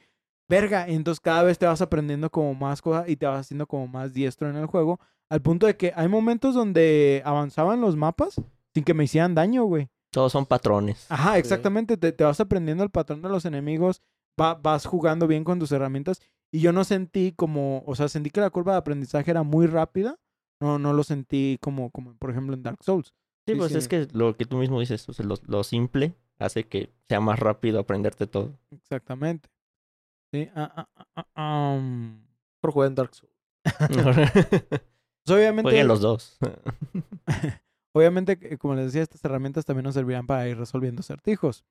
verga, 0.48 0.88
y 0.88 0.94
entonces 0.94 1.20
cada 1.20 1.42
vez 1.42 1.58
te 1.58 1.66
vas 1.66 1.80
aprendiendo 1.80 2.28
como 2.30 2.54
más 2.54 2.82
cosas 2.82 3.08
y 3.08 3.16
te 3.16 3.26
vas 3.26 3.40
haciendo 3.40 3.66
como 3.66 3.86
más 3.88 4.12
diestro 4.12 4.48
en 4.50 4.56
el 4.56 4.66
juego. 4.66 5.00
Al 5.30 5.40
punto 5.42 5.66
de 5.66 5.76
que 5.76 5.92
hay 5.94 6.08
momentos 6.08 6.54
donde 6.54 7.22
avanzaban 7.24 7.80
los 7.80 7.96
mapas 7.96 8.34
sin 8.74 8.84
que 8.84 8.94
me 8.94 9.04
hicieran 9.04 9.34
daño, 9.34 9.64
güey. 9.64 9.88
Todos 10.12 10.32
son 10.32 10.44
patrones. 10.44 11.06
Ajá, 11.08 11.38
exactamente. 11.38 11.96
Te, 11.96 12.10
te 12.10 12.24
vas 12.24 12.40
aprendiendo 12.40 12.82
el 12.82 12.90
patrón 12.90 13.22
de 13.22 13.28
los 13.28 13.44
enemigos, 13.44 14.02
va- 14.40 14.54
vas 14.54 14.84
jugando 14.86 15.28
bien 15.28 15.44
con 15.44 15.60
tus 15.60 15.70
herramientas. 15.70 16.20
Y 16.52 16.60
yo 16.60 16.72
no 16.72 16.84
sentí 16.84 17.32
como, 17.32 17.82
o 17.86 17.94
sea, 17.94 18.08
sentí 18.08 18.30
que 18.30 18.40
la 18.40 18.50
curva 18.50 18.72
de 18.72 18.78
aprendizaje 18.78 19.30
era 19.30 19.42
muy 19.42 19.66
rápida. 19.66 20.18
No, 20.60 20.78
no 20.78 20.92
lo 20.92 21.04
sentí 21.04 21.58
como, 21.60 21.90
como 21.90 22.14
por 22.16 22.30
ejemplo, 22.30 22.54
en 22.54 22.62
Dark 22.62 22.82
Souls. 22.82 23.14
Sí, 23.46 23.54
Sí, 23.54 23.58
pues 23.58 23.72
sí. 23.72 23.78
es 23.78 23.88
que 23.88 24.06
lo 24.12 24.36
que 24.36 24.44
tú 24.44 24.58
mismo 24.58 24.80
dices, 24.80 25.08
o 25.08 25.12
sea, 25.12 25.24
lo, 25.24 25.36
lo 25.46 25.64
simple 25.64 26.14
hace 26.38 26.64
que 26.64 26.92
sea 27.08 27.20
más 27.20 27.38
rápido 27.38 27.78
aprenderte 27.80 28.26
todo. 28.26 28.58
Exactamente. 28.70 29.48
Sí, 30.32 30.48
ah, 30.54 30.72
ah, 30.76 31.06
ah, 31.16 31.26
ah, 31.34 31.74
um. 31.76 32.24
Por 32.60 32.72
jugar 32.72 32.88
en 32.88 32.94
Dark 32.94 33.14
Souls. 33.14 33.34
Pues, 35.26 35.38
obviamente, 35.38 35.70
Jueguen 35.70 35.86
los 35.86 36.00
dos. 36.00 36.38
obviamente, 37.94 38.38
que, 38.38 38.56
como 38.58 38.74
les 38.74 38.86
decía, 38.86 39.02
estas 39.02 39.24
herramientas 39.24 39.64
también 39.64 39.84
nos 39.84 39.94
servirán 39.94 40.26
para 40.26 40.48
ir 40.48 40.56
resolviendo 40.56 41.00
acertijos. 41.00 41.64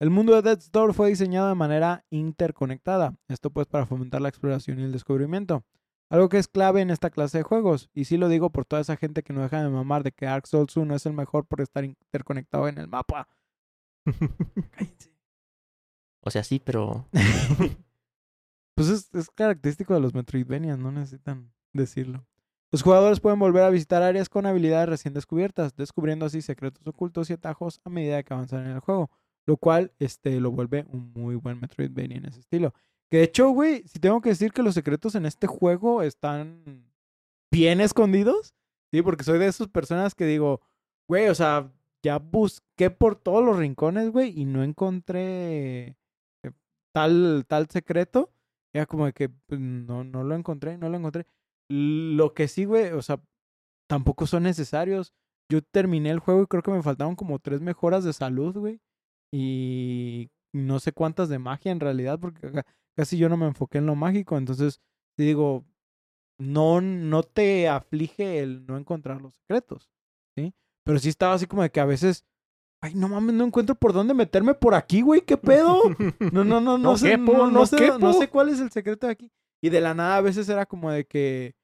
El 0.00 0.10
mundo 0.10 0.34
de 0.34 0.42
Dead 0.42 0.58
Store 0.58 0.92
fue 0.92 1.08
diseñado 1.08 1.48
de 1.48 1.54
manera 1.54 2.04
interconectada. 2.10 3.16
Esto 3.28 3.50
pues 3.50 3.66
para 3.66 3.86
fomentar 3.86 4.20
la 4.20 4.28
exploración 4.28 4.78
y 4.78 4.84
el 4.84 4.92
descubrimiento. 4.92 5.64
Algo 6.08 6.28
que 6.28 6.38
es 6.38 6.48
clave 6.48 6.80
en 6.80 6.90
esta 6.90 7.10
clase 7.10 7.38
de 7.38 7.44
juegos. 7.44 7.90
Y 7.94 8.04
sí 8.04 8.16
lo 8.16 8.28
digo 8.28 8.50
por 8.50 8.64
toda 8.64 8.80
esa 8.80 8.96
gente 8.96 9.22
que 9.22 9.32
no 9.32 9.42
deja 9.42 9.62
de 9.62 9.68
mamar 9.68 10.04
de 10.04 10.12
que 10.12 10.26
Dark 10.26 10.46
Souls 10.46 10.76
1 10.76 10.94
es 10.94 11.06
el 11.06 11.12
mejor 11.12 11.46
por 11.46 11.60
estar 11.60 11.84
interconectado 11.84 12.68
en 12.68 12.78
el 12.78 12.88
mapa. 12.88 13.28
O 16.20 16.30
sea, 16.30 16.42
sí, 16.42 16.58
pero 16.58 17.06
Pues 18.78 18.90
es, 18.90 19.12
es 19.12 19.28
característico 19.30 19.92
de 19.92 19.98
los 19.98 20.14
Metroidvanias, 20.14 20.78
no 20.78 20.92
necesitan 20.92 21.52
decirlo. 21.72 22.24
Los 22.70 22.82
jugadores 22.82 23.18
pueden 23.18 23.40
volver 23.40 23.64
a 23.64 23.70
visitar 23.70 24.04
áreas 24.04 24.28
con 24.28 24.46
habilidades 24.46 24.88
recién 24.88 25.14
descubiertas, 25.14 25.74
descubriendo 25.74 26.26
así 26.26 26.42
secretos 26.42 26.86
ocultos 26.86 27.28
y 27.28 27.32
atajos 27.32 27.80
a 27.84 27.90
medida 27.90 28.22
que 28.22 28.34
avanzan 28.34 28.66
en 28.66 28.72
el 28.72 28.78
juego, 28.78 29.10
lo 29.48 29.56
cual 29.56 29.92
este, 29.98 30.40
lo 30.40 30.50
vuelve 30.50 30.84
un 30.92 31.10
muy 31.14 31.34
buen 31.34 31.58
Metroidvania 31.58 32.18
en 32.18 32.26
ese 32.26 32.40
estilo. 32.40 32.74
Que 33.10 33.16
de 33.16 33.22
hecho, 33.22 33.48
güey, 33.48 33.82
si 33.88 33.98
tengo 33.98 34.20
que 34.20 34.28
decir 34.28 34.52
que 34.52 34.62
los 34.62 34.74
secretos 34.74 35.14
en 35.14 35.24
este 35.24 35.46
juego 35.46 36.02
están 36.02 36.84
bien 37.50 37.80
escondidos, 37.80 38.54
sí, 38.92 39.00
porque 39.00 39.24
soy 39.24 39.38
de 39.38 39.46
esas 39.46 39.68
personas 39.68 40.14
que 40.14 40.26
digo, 40.26 40.60
güey, 41.08 41.30
o 41.30 41.34
sea, 41.34 41.72
ya 42.02 42.18
busqué 42.18 42.90
por 42.90 43.16
todos 43.16 43.42
los 43.42 43.56
rincones, 43.56 44.10
güey, 44.10 44.38
y 44.38 44.44
no 44.44 44.62
encontré 44.62 45.96
eh, 46.42 46.52
tal, 46.92 47.46
tal 47.48 47.70
secreto. 47.70 48.30
Era 48.74 48.84
como 48.84 49.06
de 49.06 49.14
que 49.14 49.30
pues, 49.30 49.58
no, 49.58 50.04
no 50.04 50.24
lo 50.24 50.34
encontré, 50.34 50.76
no 50.76 50.90
lo 50.90 50.98
encontré. 50.98 51.26
Lo 51.70 52.34
que 52.34 52.48
sí, 52.48 52.66
güey, 52.66 52.92
o 52.92 53.00
sea, 53.00 53.18
tampoco 53.88 54.26
son 54.26 54.42
necesarios. 54.42 55.14
Yo 55.50 55.62
terminé 55.62 56.10
el 56.10 56.18
juego 56.18 56.42
y 56.42 56.46
creo 56.48 56.62
que 56.62 56.70
me 56.70 56.82
faltaron 56.82 57.16
como 57.16 57.38
tres 57.38 57.62
mejoras 57.62 58.04
de 58.04 58.12
salud, 58.12 58.54
güey. 58.54 58.82
Y 59.32 60.30
no 60.54 60.80
sé 60.80 60.92
cuántas 60.92 61.28
de 61.28 61.38
magia 61.38 61.72
en 61.72 61.80
realidad, 61.80 62.18
porque 62.18 62.50
ca- 62.52 62.66
casi 62.96 63.18
yo 63.18 63.28
no 63.28 63.36
me 63.36 63.46
enfoqué 63.46 63.78
en 63.78 63.86
lo 63.86 63.94
mágico. 63.94 64.36
Entonces, 64.38 64.80
sí 65.16 65.24
digo, 65.24 65.64
no, 66.40 66.80
no 66.80 67.22
te 67.22 67.68
aflige 67.68 68.40
el 68.40 68.64
no 68.66 68.76
encontrar 68.78 69.20
los 69.20 69.34
secretos, 69.34 69.90
¿sí? 70.36 70.54
Pero 70.84 70.98
sí 70.98 71.08
estaba 71.08 71.34
así 71.34 71.46
como 71.46 71.62
de 71.62 71.70
que 71.70 71.80
a 71.80 71.84
veces 71.84 72.24
Ay, 72.80 72.94
no 72.94 73.08
mames, 73.08 73.34
no 73.34 73.44
encuentro 73.44 73.74
por 73.74 73.92
dónde 73.92 74.14
meterme 74.14 74.54
por 74.54 74.76
aquí, 74.76 75.00
güey, 75.02 75.22
¿qué 75.22 75.36
pedo? 75.36 75.82
No, 76.32 76.44
no, 76.44 76.60
no, 76.60 76.60
no, 76.78 76.78
No 76.78 76.96
sé, 76.96 77.08
quepo, 77.10 77.32
no, 77.32 77.46
no 77.46 77.50
no 77.50 77.66
sé, 77.66 77.76
quepo. 77.76 77.98
no 77.98 78.12
sé 78.12 78.28
cuál 78.28 78.50
es 78.50 78.60
el 78.60 78.70
secreto 78.70 79.08
de 79.08 79.12
aquí. 79.14 79.32
Y 79.60 79.70
de 79.70 79.80
la 79.80 79.94
nada 79.94 80.18
a 80.18 80.20
veces 80.20 80.48
era 80.48 80.64
como 80.64 80.88
de 80.92 81.04
que 81.04 81.56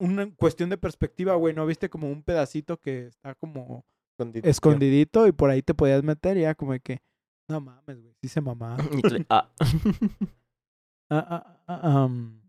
una 0.00 0.28
cuestión 0.34 0.68
de 0.68 0.78
perspectiva, 0.78 1.36
güey, 1.36 1.54
¿no 1.54 1.64
viste 1.64 1.88
como 1.88 2.10
un 2.10 2.24
pedacito 2.24 2.76
que 2.80 3.06
está 3.06 3.36
como 3.36 3.84
Escondidito. 4.22 4.48
escondidito 4.48 5.26
y 5.26 5.32
por 5.32 5.50
ahí 5.50 5.62
te 5.62 5.74
podías 5.74 6.02
meter 6.02 6.36
y 6.36 6.42
era 6.44 6.54
como 6.54 6.72
de 6.72 6.80
que, 6.80 7.02
no 7.48 7.60
mames, 7.60 8.00
güey, 8.02 8.14
sí 8.22 8.28
se 8.28 8.40
mamá. 8.42 8.76
Ah, 9.28 9.48
Ah, 11.10 11.26
ah, 11.28 11.60
ah, 11.66 12.02
am. 12.04 12.40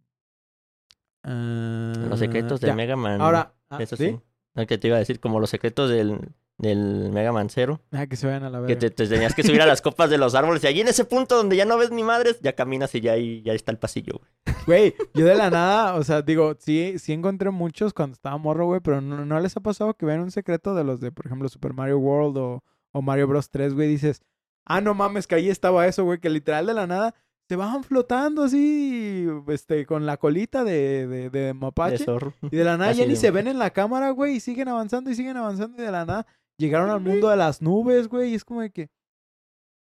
Ah, 1.24 1.94
los 2.10 2.20
secretos 2.20 2.62
de 2.62 2.68
ya. 2.68 2.76
Mega 2.76 2.96
Man. 2.96 3.22
Ahora, 3.22 3.54
ah, 3.70 3.78
Eso 3.82 3.96
¿sí? 3.98 4.10
sí. 4.12 4.20
Lo 4.56 4.66
que 4.68 4.78
te 4.78 4.88
iba 4.88 4.98
a 4.98 5.00
decir, 5.00 5.20
como 5.20 5.40
los 5.40 5.50
secretos 5.50 5.90
del, 5.90 6.20
del 6.58 7.12
Mega 7.12 7.32
Man 7.32 7.50
Zero. 7.50 7.82
Ah, 7.92 8.06
que 8.08 8.16
se 8.16 8.28
vayan 8.28 8.44
a 8.44 8.50
la 8.50 8.60
Que 8.60 8.76
verga. 8.76 8.80
te, 8.80 8.90
te 8.92 9.08
tenías 9.08 9.34
que 9.34 9.44
subir 9.44 9.62
a 9.62 9.66
las 9.66 9.82
copas 9.82 10.10
de 10.10 10.18
los 10.18 10.36
árboles. 10.36 10.64
Y 10.64 10.68
allí 10.68 10.82
en 10.82 10.88
ese 10.88 11.04
punto 11.06 11.36
donde 11.36 11.56
ya 11.56 11.66
no 11.66 11.78
ves 11.78 11.92
ni 11.92 12.04
madres, 12.04 12.40
ya 12.42 12.54
caminas 12.54 12.94
y 12.96 13.02
ya, 13.02 13.14
ahí- 13.14 13.42
ya 13.44 13.54
está 13.54 13.72
el 13.72 13.80
pasillo. 13.80 14.20
güey. 14.20 14.64
Güey, 14.66 14.96
yo 15.14 15.26
de 15.26 15.36
la 15.36 15.50
nada, 15.50 15.96
o 15.96 16.04
sea, 16.04 16.22
digo, 16.22 16.56
sí, 16.60 16.96
sí 17.00 17.12
encontré 17.12 17.50
muchos 17.50 17.94
cuando 17.94 18.14
estaba 18.14 18.38
morro, 18.38 18.66
güey, 18.68 18.80
pero 18.82 19.02
no, 19.02 19.26
no 19.26 19.40
les 19.40 19.58
ha 19.58 19.60
pasado 19.60 19.94
que 19.96 20.06
vean 20.06 20.22
un 20.22 20.32
secreto 20.32 20.74
de 20.76 20.84
los 20.86 21.02
de, 21.02 21.12
por 21.12 21.26
ejemplo, 21.26 21.50
Super 21.50 21.74
Mario 21.74 21.98
World 22.00 22.38
o, 22.38 22.64
o 22.94 23.02
Mario 23.02 23.28
Bros 23.28 23.50
3, 23.50 23.74
güey, 23.74 23.90
dices, 23.90 24.22
ah, 24.66 24.80
no 24.80 24.94
mames, 24.94 25.28
que 25.28 25.36
ahí 25.36 25.50
estaba 25.50 25.86
eso, 25.88 26.06
güey, 26.06 26.20
que 26.20 26.30
literal 26.30 26.66
de 26.66 26.74
la 26.76 26.88
nada 26.88 27.14
se 27.50 27.58
bajan 27.58 27.84
flotando 27.84 28.44
así, 28.44 29.28
este, 29.50 29.86
con 29.86 30.06
la 30.06 30.16
colita 30.16 30.64
de, 30.64 31.08
de, 31.08 31.30
de 31.30 31.54
mapache. 31.54 32.06
Y 32.50 32.56
de 32.56 32.64
la 32.64 32.78
nada 32.78 32.92
Así 32.92 33.02
ya 33.02 33.06
ni 33.06 33.18
se 33.18 33.32
ven 33.32 33.48
en 33.50 33.60
la 33.60 33.72
cámara, 33.72 34.12
güey, 34.12 34.36
y 34.36 34.40
siguen 34.40 34.70
avanzando 34.70 35.10
y 35.12 35.16
siguen 35.16 35.36
avanzando 35.36 35.82
y 35.82 35.86
de 35.86 35.92
la 35.92 36.06
nada 36.06 36.26
llegaron 36.64 36.90
al 36.90 37.00
mundo 37.02 37.30
de 37.30 37.36
las 37.36 37.62
nubes, 37.62 38.08
güey, 38.08 38.32
y 38.32 38.36
es 38.36 38.46
como 38.46 38.62
de 38.62 38.72
que... 38.72 38.90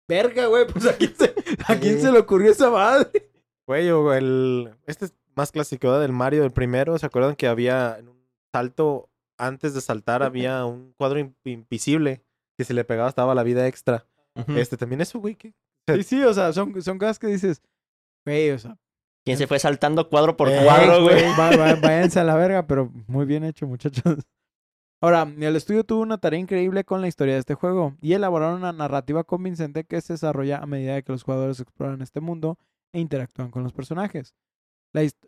Verga, 0.10 0.46
güey, 0.48 0.66
pues 0.68 0.86
a 0.86 0.96
quién 0.96 1.14
se, 1.16 1.34
a 1.68 1.80
quién 1.80 1.96
Sí. 1.96 2.02
se 2.02 2.12
le 2.12 2.20
ocurrió 2.20 2.52
esa 2.52 2.70
madre. 2.70 3.30
Güey, 3.68 3.90
o 3.90 4.14
el... 4.14 4.74
Este 4.86 5.06
es 5.06 5.14
más 5.36 5.52
clásico 5.52 5.88
¿verdad? 5.88 6.02
del 6.02 6.14
Mario, 6.14 6.44
el 6.46 6.52
primero. 6.52 6.98
¿Se 6.98 7.06
acuerdan 7.06 7.36
que 7.36 7.48
había 7.48 7.98
en 8.00 8.08
un 8.10 8.18
salto, 8.54 9.10
antes 9.38 9.74
de 9.74 9.82
saltar, 9.82 10.24
había 10.24 10.64
un 10.66 10.94
cuadro 10.98 11.20
in- 11.20 11.36
invisible 11.44 12.24
que 12.58 12.64
si 12.66 12.74
le 12.74 12.86
pegaba 12.86 13.10
estaba 13.10 13.36
la 13.36 13.44
vida 13.44 13.68
extra? 13.68 14.06
Este, 14.56 14.78
también 14.78 15.02
eso, 15.02 15.20
güey, 15.20 15.36
que... 15.36 15.54
Sí, 15.90 16.04
sí, 16.04 16.24
o 16.24 16.34
sea, 16.34 16.54
son, 16.54 16.80
son 16.82 17.00
cosas 17.00 17.18
que 17.18 17.28
dices, 17.28 17.62
güey, 18.26 18.52
o 18.52 18.60
sea, 18.60 18.78
¿Quién 19.26 19.38
se 19.38 19.48
fue 19.48 19.60
saltando 19.60 20.08
cuadro 20.10 20.38
por 20.38 20.48
Eh, 20.50 20.62
cuadro, 20.64 21.04
güey? 21.04 21.24
va- 21.38 21.56
va- 21.58 21.76
váyanse 21.76 22.20
a 22.20 22.24
la 22.24 22.36
verga, 22.36 22.66
pero 22.68 22.90
muy 23.08 23.26
bien 23.26 23.44
hecho, 23.44 23.68
muchachos. 23.68 24.04
Ahora, 25.00 25.32
el 25.40 25.56
estudio 25.56 25.84
tuvo 25.84 26.02
una 26.02 26.18
tarea 26.18 26.40
increíble 26.40 26.84
con 26.84 27.02
la 27.02 27.08
historia 27.08 27.36
de 27.36 27.40
este 27.40 27.54
juego 27.54 27.96
y 28.02 28.14
elaboraron 28.14 28.58
una 28.58 28.74
narrativa 28.74 29.24
convincente 29.24 29.84
que 29.84 30.02
se 30.02 30.14
desarrolla 30.14 30.58
a 30.58 30.66
medida 30.66 30.96
de 30.96 31.04
que 31.04 31.12
los 31.12 31.24
jugadores 31.24 31.60
exploran 31.60 32.02
este 32.02 32.20
mundo 32.20 32.58
e 32.94 33.00
interactúan 33.00 33.52
con 33.52 33.64
los 33.64 33.74
personajes. 33.74 34.34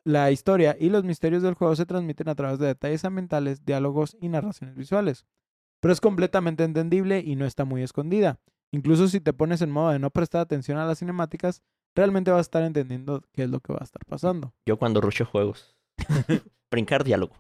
La 0.04 0.32
historia 0.32 0.76
y 0.80 0.90
los 0.90 1.04
misterios 1.04 1.44
del 1.44 1.54
juego 1.54 1.76
se 1.76 1.86
transmiten 1.86 2.30
a 2.30 2.36
través 2.36 2.58
de 2.58 2.66
detalles 2.66 3.06
ambientales, 3.06 3.64
diálogos 3.64 4.18
y 4.20 4.30
narraciones 4.30 4.76
visuales. 4.76 5.28
Pero 5.80 5.94
es 5.94 6.02
completamente 6.02 6.64
entendible 6.64 7.20
y 7.20 7.36
no 7.36 7.46
está 7.46 7.66
muy 7.66 7.84
escondida. 7.84 8.40
Incluso 8.72 9.08
si 9.08 9.22
te 9.22 9.34
pones 9.34 9.62
en 9.62 9.70
modo 9.70 9.92
de 9.92 10.00
no 10.00 10.10
prestar 10.10 10.42
atención 10.42 10.80
a 10.80 10.86
las 10.86 11.00
cinemáticas, 11.00 11.62
realmente 11.96 12.32
vas 12.32 12.40
a 12.40 12.42
estar 12.42 12.64
entendiendo 12.64 13.24
qué 13.34 13.44
es 13.44 13.50
lo 13.50 13.60
que 13.60 13.74
va 13.74 13.80
a 13.82 13.84
estar 13.84 14.04
pasando. 14.06 14.54
Yo 14.66 14.78
cuando 14.78 15.02
rucho 15.02 15.26
juegos. 15.26 15.76
Brincar 16.72 17.04
diálogo. 17.04 17.36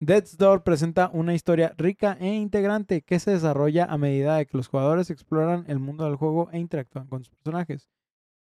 Death's 0.00 0.36
Door 0.36 0.62
presenta 0.62 1.10
una 1.12 1.34
historia 1.34 1.74
rica 1.76 2.16
e 2.20 2.32
integrante 2.34 3.02
que 3.02 3.18
se 3.18 3.32
desarrolla 3.32 3.84
a 3.86 3.98
medida 3.98 4.36
de 4.36 4.46
que 4.46 4.56
los 4.56 4.68
jugadores 4.68 5.10
exploran 5.10 5.64
el 5.68 5.80
mundo 5.80 6.04
del 6.04 6.14
juego 6.16 6.50
e 6.52 6.58
interactúan 6.58 7.06
con 7.08 7.24
sus 7.24 7.34
personajes. 7.34 7.88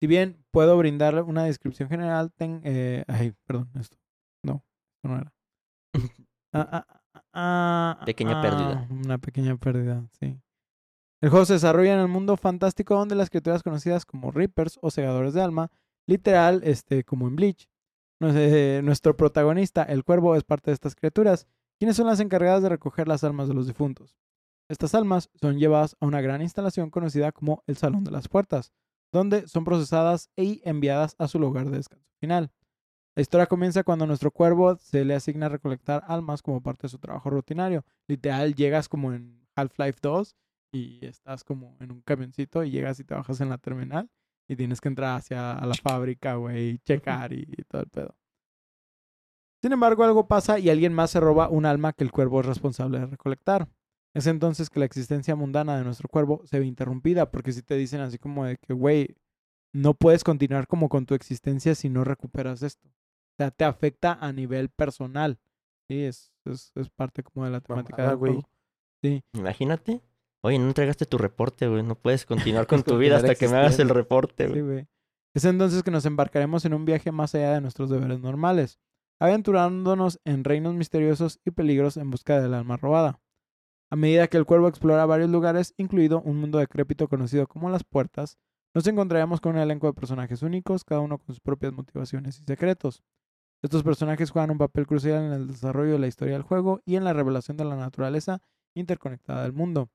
Si 0.00 0.06
bien 0.06 0.42
puedo 0.50 0.76
brindarle 0.78 1.22
una 1.22 1.44
descripción 1.44 1.88
general, 1.88 2.32
ten- 2.32 2.62
eh, 2.64 3.04
ay, 3.06 3.34
perdón, 3.46 3.70
esto. 3.78 3.96
No, 4.44 4.64
esto 4.96 5.08
no 5.08 5.16
era. 5.18 5.32
Ah, 6.54 6.84
ah, 6.84 7.00
ah, 7.32 8.04
Pequeña 8.04 8.42
pérdida. 8.42 8.86
Una 8.90 9.16
pequeña 9.16 9.56
pérdida, 9.56 10.06
sí. 10.20 10.38
El 11.22 11.30
juego 11.30 11.46
se 11.46 11.54
desarrolla 11.54 11.94
en 11.94 12.00
el 12.00 12.08
mundo 12.08 12.36
fantástico 12.36 12.94
donde 12.94 13.14
las 13.14 13.30
criaturas 13.30 13.62
conocidas 13.62 14.04
como 14.04 14.30
Reapers 14.32 14.78
o 14.82 14.90
Segadores 14.90 15.32
de 15.32 15.40
Alma, 15.40 15.70
literal, 16.06 16.60
este, 16.64 17.04
como 17.04 17.26
en 17.28 17.36
Bleach, 17.36 17.70
nuestro 18.22 19.16
protagonista, 19.16 19.82
el 19.82 20.04
cuervo, 20.04 20.36
es 20.36 20.44
parte 20.44 20.70
de 20.70 20.74
estas 20.74 20.94
criaturas, 20.94 21.46
quienes 21.78 21.96
son 21.96 22.06
las 22.06 22.20
encargadas 22.20 22.62
de 22.62 22.68
recoger 22.68 23.08
las 23.08 23.24
almas 23.24 23.48
de 23.48 23.54
los 23.54 23.66
difuntos. 23.66 24.16
Estas 24.68 24.94
almas 24.94 25.30
son 25.34 25.58
llevadas 25.58 25.96
a 26.00 26.06
una 26.06 26.20
gran 26.20 26.40
instalación 26.40 26.90
conocida 26.90 27.32
como 27.32 27.62
el 27.66 27.76
Salón 27.76 28.04
de 28.04 28.10
las 28.10 28.28
Puertas, 28.28 28.72
donde 29.12 29.48
son 29.48 29.64
procesadas 29.64 30.30
y 30.36 30.62
enviadas 30.64 31.16
a 31.18 31.28
su 31.28 31.38
lugar 31.38 31.68
de 31.68 31.76
descanso 31.76 32.08
final. 32.20 32.50
La 33.14 33.20
historia 33.20 33.46
comienza 33.46 33.82
cuando 33.82 34.06
nuestro 34.06 34.30
cuervo 34.30 34.76
se 34.76 35.04
le 35.04 35.14
asigna 35.14 35.48
recolectar 35.48 36.02
almas 36.06 36.40
como 36.40 36.62
parte 36.62 36.82
de 36.82 36.88
su 36.88 36.98
trabajo 36.98 37.28
rutinario. 37.28 37.84
Literal, 38.06 38.54
llegas 38.54 38.88
como 38.88 39.12
en 39.12 39.46
Half-Life 39.54 39.98
2 40.00 40.34
y 40.72 41.04
estás 41.04 41.44
como 41.44 41.76
en 41.80 41.92
un 41.92 42.00
camioncito 42.00 42.64
y 42.64 42.70
llegas 42.70 43.00
y 43.00 43.04
te 43.04 43.14
bajas 43.14 43.40
en 43.42 43.50
la 43.50 43.58
terminal 43.58 44.08
y 44.48 44.56
tienes 44.56 44.80
que 44.80 44.88
entrar 44.88 45.16
hacia 45.16 45.52
a 45.52 45.66
la 45.66 45.74
fábrica, 45.74 46.34
güey, 46.34 46.70
y 46.70 46.78
checar 46.78 47.32
y, 47.32 47.46
y 47.48 47.62
todo 47.64 47.82
el 47.82 47.88
pedo. 47.88 48.16
Sin 49.62 49.72
embargo, 49.72 50.02
algo 50.02 50.26
pasa 50.26 50.58
y 50.58 50.70
alguien 50.70 50.92
más 50.92 51.12
se 51.12 51.20
roba 51.20 51.48
un 51.48 51.66
alma 51.66 51.92
que 51.92 52.02
el 52.02 52.10
cuervo 52.10 52.40
es 52.40 52.46
responsable 52.46 52.98
de 52.98 53.06
recolectar. 53.06 53.68
Es 54.14 54.26
entonces 54.26 54.68
que 54.68 54.80
la 54.80 54.86
existencia 54.86 55.36
mundana 55.36 55.76
de 55.76 55.84
nuestro 55.84 56.08
cuervo 56.08 56.42
se 56.44 56.58
ve 56.58 56.66
interrumpida, 56.66 57.30
porque 57.30 57.52
si 57.52 57.62
te 57.62 57.76
dicen 57.76 58.00
así 58.00 58.18
como 58.18 58.44
de 58.44 58.58
que, 58.58 58.74
güey, 58.74 59.16
no 59.72 59.94
puedes 59.94 60.24
continuar 60.24 60.66
como 60.66 60.88
con 60.88 61.06
tu 61.06 61.14
existencia 61.14 61.74
si 61.74 61.88
no 61.88 62.04
recuperas 62.04 62.62
esto. 62.62 62.88
O 62.88 63.36
sea, 63.38 63.50
te 63.50 63.64
afecta 63.64 64.18
a 64.20 64.32
nivel 64.32 64.68
personal. 64.68 65.38
Sí, 65.88 66.02
es, 66.02 66.32
es, 66.44 66.72
es 66.74 66.90
parte 66.90 67.22
como 67.22 67.46
de 67.46 67.52
la 67.52 67.60
temática 67.60 67.96
Mamada, 67.98 68.10
del 68.10 68.18
juego. 68.18 68.48
Sí. 69.02 69.24
Imagínate. 69.32 70.02
Oye, 70.44 70.58
no 70.58 70.66
entregaste 70.66 71.06
tu 71.06 71.18
reporte, 71.18 71.68
güey. 71.68 71.82
No 71.82 71.94
puedes 71.94 72.26
continuar 72.26 72.66
con 72.66 72.82
tu 72.84 72.98
vida 72.98 73.16
hasta 73.16 73.34
que 73.34 73.48
me 73.48 73.56
hagas 73.56 73.78
el 73.78 73.88
reporte, 73.88 74.46
Sí, 74.46 74.50
güey. 74.50 74.62
güey. 74.62 74.88
Es 75.34 75.44
entonces 75.44 75.82
que 75.82 75.90
nos 75.90 76.04
embarcaremos 76.04 76.64
en 76.64 76.74
un 76.74 76.84
viaje 76.84 77.10
más 77.12 77.34
allá 77.34 77.54
de 77.54 77.60
nuestros 77.62 77.88
deberes 77.88 78.20
normales, 78.20 78.78
aventurándonos 79.18 80.20
en 80.24 80.44
reinos 80.44 80.74
misteriosos 80.74 81.40
y 81.44 81.52
peligros 81.52 81.96
en 81.96 82.10
busca 82.10 82.40
del 82.40 82.54
alma 82.54 82.76
robada. 82.76 83.20
A 83.90 83.96
medida 83.96 84.26
que 84.28 84.36
el 84.36 84.44
cuervo 84.46 84.68
explora 84.68 85.06
varios 85.06 85.30
lugares, 85.30 85.74
incluido 85.76 86.20
un 86.22 86.38
mundo 86.38 86.58
decrépito 86.58 87.08
conocido 87.08 87.46
como 87.46 87.70
las 87.70 87.84
puertas, 87.84 88.36
nos 88.74 88.86
encontraremos 88.86 89.40
con 89.40 89.54
un 89.54 89.60
elenco 89.62 89.86
de 89.86 89.92
personajes 89.92 90.42
únicos, 90.42 90.84
cada 90.84 91.00
uno 91.00 91.18
con 91.18 91.26
sus 91.28 91.40
propias 91.40 91.72
motivaciones 91.72 92.38
y 92.40 92.44
secretos. 92.44 93.02
Estos 93.62 93.82
personajes 93.82 94.30
juegan 94.30 94.50
un 94.50 94.58
papel 94.58 94.86
crucial 94.86 95.22
en 95.24 95.32
el 95.32 95.46
desarrollo 95.46 95.92
de 95.92 95.98
la 95.98 96.06
historia 96.08 96.34
del 96.34 96.42
juego 96.42 96.80
y 96.84 96.96
en 96.96 97.04
la 97.04 97.12
revelación 97.12 97.56
de 97.56 97.64
la 97.64 97.76
naturaleza 97.76 98.40
interconectada 98.74 99.42
del 99.44 99.52
mundo. 99.52 99.88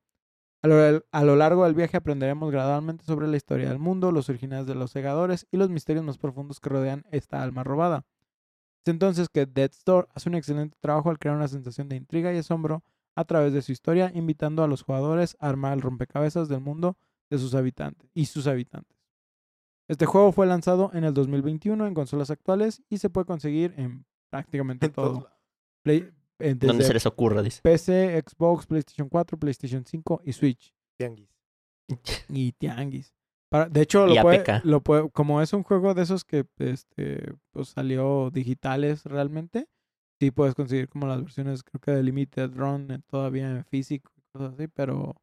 A 0.63 0.67
lo, 0.67 1.03
a 1.11 1.23
lo 1.23 1.35
largo 1.35 1.65
del 1.65 1.75
viaje 1.75 1.97
aprenderemos 1.97 2.51
gradualmente 2.51 3.05
sobre 3.05 3.27
la 3.27 3.37
historia 3.37 3.69
del 3.69 3.79
mundo, 3.79 4.11
los 4.11 4.27
orígenes 4.29 4.65
de 4.65 4.75
los 4.75 4.91
segadores 4.91 5.47
y 5.51 5.57
los 5.57 5.69
misterios 5.69 6.03
más 6.03 6.17
profundos 6.17 6.59
que 6.59 6.69
rodean 6.69 7.05
esta 7.11 7.43
alma 7.43 7.63
robada. 7.63 8.05
Es 8.83 8.91
entonces 8.91 9.29
que 9.29 9.45
Death's 9.45 9.83
Door 9.85 10.07
hace 10.15 10.29
un 10.29 10.35
excelente 10.35 10.77
trabajo 10.79 11.09
al 11.09 11.19
crear 11.19 11.35
una 11.35 11.47
sensación 11.47 11.89
de 11.89 11.95
intriga 11.95 12.33
y 12.33 12.37
asombro 12.37 12.83
a 13.15 13.25
través 13.25 13.53
de 13.53 13.61
su 13.61 13.71
historia, 13.71 14.11
invitando 14.13 14.63
a 14.63 14.67
los 14.67 14.81
jugadores 14.83 15.37
a 15.39 15.49
armar 15.49 15.73
el 15.73 15.81
rompecabezas 15.81 16.49
del 16.49 16.61
mundo 16.61 16.97
de 17.29 17.37
sus 17.37 17.53
habitantes 17.55 18.09
y 18.13 18.25
sus 18.25 18.47
habitantes. 18.47 18.97
Este 19.89 20.05
juego 20.05 20.31
fue 20.31 20.47
lanzado 20.47 20.91
en 20.93 21.03
el 21.03 21.13
2021 21.13 21.85
en 21.87 21.93
consolas 21.93 22.29
actuales 22.29 22.81
y 22.89 22.97
se 22.97 23.09
puede 23.09 23.25
conseguir 23.25 23.73
en 23.77 24.05
prácticamente 24.29 24.89
todo. 24.89 25.29
Play- 25.83 26.11
Donde 26.39 26.83
se 26.83 26.93
les 26.93 27.05
ocurra, 27.05 27.41
dice. 27.41 27.61
PC, 27.61 28.23
Xbox, 28.27 28.65
PlayStation 28.65 29.09
4, 29.09 29.37
PlayStation 29.37 29.85
5 29.85 30.21
y 30.25 30.33
Switch 30.33 30.73
Tianguis. 30.97 31.29
y 32.29 32.51
Tianguis. 32.53 33.13
Para, 33.49 33.69
de 33.69 33.81
hecho, 33.81 34.05
lo 34.05 34.21
puede, 34.21 34.43
lo 34.63 34.81
puede, 34.81 35.09
como 35.11 35.41
es 35.41 35.53
un 35.53 35.63
juego 35.63 35.93
de 35.93 36.03
esos 36.03 36.25
que 36.25 36.45
este, 36.59 37.33
pues 37.51 37.69
salió 37.69 38.29
digitales 38.29 39.05
realmente, 39.05 39.69
sí 40.19 40.31
puedes 40.31 40.53
conseguir 40.53 40.89
como 40.89 41.07
las 41.07 41.21
versiones, 41.21 41.63
creo 41.63 41.79
que 41.79 41.91
de 41.91 42.03
Limited 42.03 42.51
Run 42.53 42.91
eh, 42.91 42.99
todavía 43.07 43.49
en 43.49 43.63
físico 43.63 44.11
y 44.17 44.21
cosas 44.33 44.53
así, 44.53 44.67
pero, 44.67 45.15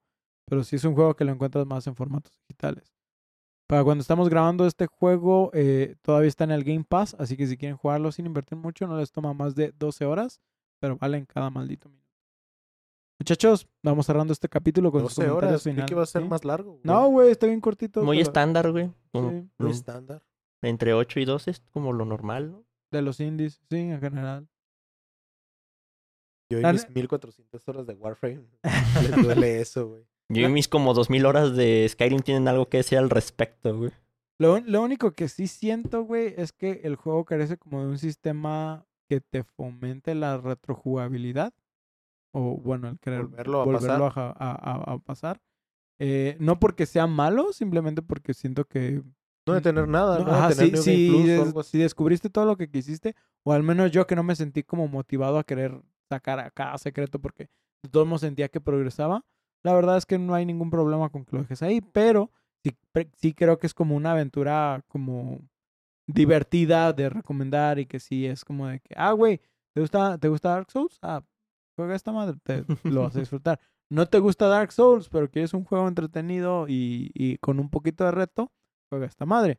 pero 0.46 0.64
sí 0.64 0.76
es 0.76 0.84
un 0.84 0.94
juego 0.94 1.14
que 1.14 1.24
lo 1.24 1.32
encuentras 1.32 1.66
más 1.66 1.86
en 1.86 1.96
formatos 1.96 2.32
digitales. 2.48 2.94
Para 3.66 3.84
cuando 3.84 4.02
estamos 4.02 4.28
grabando 4.28 4.66
este 4.66 4.86
juego, 4.86 5.50
eh, 5.52 5.96
todavía 6.02 6.28
está 6.28 6.44
en 6.44 6.50
el 6.50 6.64
Game 6.64 6.84
Pass, 6.84 7.16
así 7.18 7.36
que 7.36 7.46
si 7.46 7.56
quieren 7.56 7.76
jugarlo 7.76 8.12
sin 8.12 8.26
invertir 8.26 8.56
mucho, 8.56 8.86
no 8.86 8.98
les 8.98 9.12
toma 9.12 9.34
más 9.34 9.54
de 9.54 9.72
12 9.78 10.04
horas, 10.04 10.40
pero 10.84 10.98
valen 10.98 11.24
cada 11.24 11.48
maldito 11.48 11.88
minuto. 11.88 12.04
Muchachos, 13.18 13.66
vamos 13.82 14.04
cerrando 14.04 14.34
este 14.34 14.50
capítulo 14.50 14.92
con 14.92 15.00
sus 15.02 15.14
12 15.16 15.28
comentarios 15.28 15.48
horas. 15.52 15.62
Finales. 15.62 15.86
que 15.88 15.94
iba 15.94 16.02
a 16.02 16.06
ser 16.06 16.22
¿sí? 16.22 16.28
más 16.28 16.44
largo. 16.44 16.72
güey. 16.72 16.82
No, 16.84 17.08
güey, 17.08 17.30
está 17.30 17.46
bien 17.46 17.60
cortito. 17.62 18.02
Muy 18.04 18.18
pero- 18.18 18.28
estándar, 18.28 18.70
güey. 18.70 18.90
Como 19.12 19.30
Sí. 19.30 19.48
Muy 19.56 19.70
estándar. 19.70 20.22
entre 20.60 20.92
8 20.92 21.20
y 21.20 21.24
12 21.24 21.50
es 21.52 21.60
como 21.72 21.94
lo 21.94 22.04
normal, 22.04 22.50
¿no? 22.52 22.64
De 22.90 23.00
los 23.00 23.18
indies, 23.20 23.62
sí, 23.70 23.76
en 23.78 23.98
general. 24.00 24.46
Yo 26.50 26.60
y 26.60 26.64
mis 26.72 26.84
ne- 26.88 26.94
1400 26.94 27.68
horas 27.68 27.86
de 27.86 27.94
Warframe. 27.94 28.44
Les 29.16 29.22
duele 29.24 29.60
eso, 29.62 29.88
güey. 29.88 30.04
Yo 30.28 30.46
y 30.46 30.52
mis 30.52 30.68
como 30.68 30.92
dos 30.92 31.08
mil 31.08 31.24
horas 31.24 31.56
de 31.56 31.86
Skyrim 31.88 32.20
tienen 32.20 32.46
algo 32.48 32.68
que 32.68 32.78
decir 32.78 32.98
al 32.98 33.08
respecto, 33.10 33.74
güey. 33.76 33.90
Lo, 34.38 34.58
lo 34.60 34.82
único 34.82 35.12
que 35.12 35.28
sí 35.28 35.46
siento, 35.46 36.02
güey, 36.02 36.34
es 36.36 36.52
que 36.52 36.80
el 36.84 36.96
juego 36.96 37.24
carece 37.24 37.56
como 37.56 37.80
de 37.82 37.86
un 37.88 37.98
sistema 37.98 38.84
que 39.14 39.20
te 39.20 39.44
fomente 39.44 40.14
la 40.14 40.38
retrojugabilidad. 40.38 41.52
O 42.32 42.56
bueno, 42.56 42.88
el 42.88 42.98
querer 42.98 43.22
Volverlo 43.22 43.60
a 43.60 43.64
volverlo 43.64 44.10
ja- 44.10 44.34
a- 44.36 44.52
a- 44.90 44.92
a 44.94 44.98
pasar. 44.98 45.40
Eh, 46.00 46.36
no 46.40 46.58
porque 46.58 46.86
sea 46.86 47.06
malo, 47.06 47.52
simplemente 47.52 48.02
porque 48.02 48.34
siento 48.34 48.64
que 48.64 49.02
No 49.46 49.52
de 49.52 49.60
tener 49.60 49.86
nada, 49.86 50.18
No, 50.20 50.24
no, 50.24 50.32
ajá, 50.32 50.48
de 50.48 50.54
tener 50.54 50.70
des- 51.26 51.66
si 51.66 51.78
descubriste 51.78 52.30
todo 52.30 52.46
lo 52.46 52.56
que 52.56 52.70
quisiste, 52.70 53.14
o 53.44 53.52
al 53.52 53.62
menos 53.62 53.90
yo 53.92 54.06
que 54.06 54.16
no 54.16 54.22
me 54.22 54.34
sentí 54.34 54.62
como 54.62 54.88
motivado 54.88 55.38
a 55.38 55.44
querer 55.44 55.80
sacar 56.08 56.40
a 56.40 56.50
cada 56.50 56.78
secreto 56.78 57.20
porque 57.20 57.50
de 57.82 57.90
todos 57.90 58.06
modos 58.06 58.22
sentía 58.22 58.48
que 58.48 58.60
progresaba, 58.62 59.22
la 59.62 59.74
verdad 59.74 59.98
es 59.98 60.06
que 60.06 60.18
no 60.18 60.34
hay 60.34 60.46
ningún 60.46 60.70
problema 60.70 61.10
con 61.10 61.24
que 61.26 61.36
lo 61.36 61.42
dejes 61.42 61.62
ahí, 61.62 61.80
pero 61.82 62.30
sí, 62.64 62.74
sí 63.18 63.34
creo 63.34 63.58
que 63.58 63.66
es 63.66 63.74
como 63.74 63.94
una 63.94 64.12
aventura 64.12 64.82
como 64.88 65.40
divertida 66.06 66.92
de 66.92 67.08
recomendar 67.08 67.78
y 67.78 67.86
que 67.86 68.00
sí 68.00 68.26
es 68.26 68.44
como 68.44 68.66
de 68.68 68.80
que, 68.80 68.94
ah, 68.96 69.12
güey, 69.12 69.40
¿te 69.74 69.80
gusta, 69.80 70.18
¿te 70.18 70.28
gusta 70.28 70.50
Dark 70.50 70.70
Souls? 70.70 70.98
Ah, 71.02 71.22
juega 71.76 71.94
esta 71.94 72.12
madre, 72.12 72.36
te, 72.42 72.64
lo 72.84 73.02
vas 73.02 73.16
a 73.16 73.20
disfrutar. 73.20 73.60
No 73.90 74.06
te 74.06 74.18
gusta 74.18 74.48
Dark 74.48 74.72
Souls, 74.72 75.08
pero 75.08 75.30
quieres 75.30 75.54
un 75.54 75.64
juego 75.64 75.86
entretenido 75.88 76.66
y, 76.68 77.10
y 77.14 77.38
con 77.38 77.58
un 77.60 77.70
poquito 77.70 78.04
de 78.04 78.10
reto, 78.10 78.52
juega 78.90 79.06
esta 79.06 79.26
madre. 79.26 79.58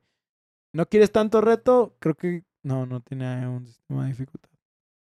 No 0.74 0.86
quieres 0.88 1.12
tanto 1.12 1.42
reto, 1.42 1.96
creo 2.00 2.16
que 2.16 2.44
no, 2.64 2.86
no 2.86 3.00
tiene 3.02 3.48
un 3.48 3.66
sistema 3.66 4.04
de 4.04 4.10
dificultad. 4.10 4.50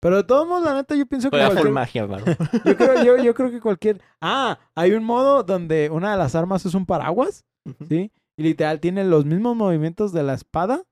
Pero 0.03 0.16
de 0.16 0.24
todos 0.24 0.49
modos, 0.49 0.64
la 0.64 0.74
neta, 0.74 0.95
yo 0.97 1.05
pienso 1.07 1.30
que 1.30 1.36
cualquier- 1.36 1.72
magia, 1.72 2.07
yo 2.64 2.76
creo, 2.76 3.05
yo, 3.05 3.22
yo 3.22 3.34
creo 3.34 3.51
que 3.51 3.61
cualquier. 3.61 4.01
Ah, 4.20 4.59
hay 4.74 4.93
un 4.93 5.05
modo 5.05 5.43
donde 5.43 5.91
una 5.91 6.12
de 6.12 6.16
las 6.18 6.34
armas 6.34 6.64
es 6.64 6.74
un 6.74 6.86
paraguas, 6.86 7.45
¿sí? 7.86 8.11
Y 8.38 8.43
literal 8.43 8.80
tiene 8.80 9.05
los 9.05 9.26
mismos 9.26 9.55
movimientos 9.55 10.12
de 10.12 10.22
la 10.22 10.32
espada. 10.34 10.82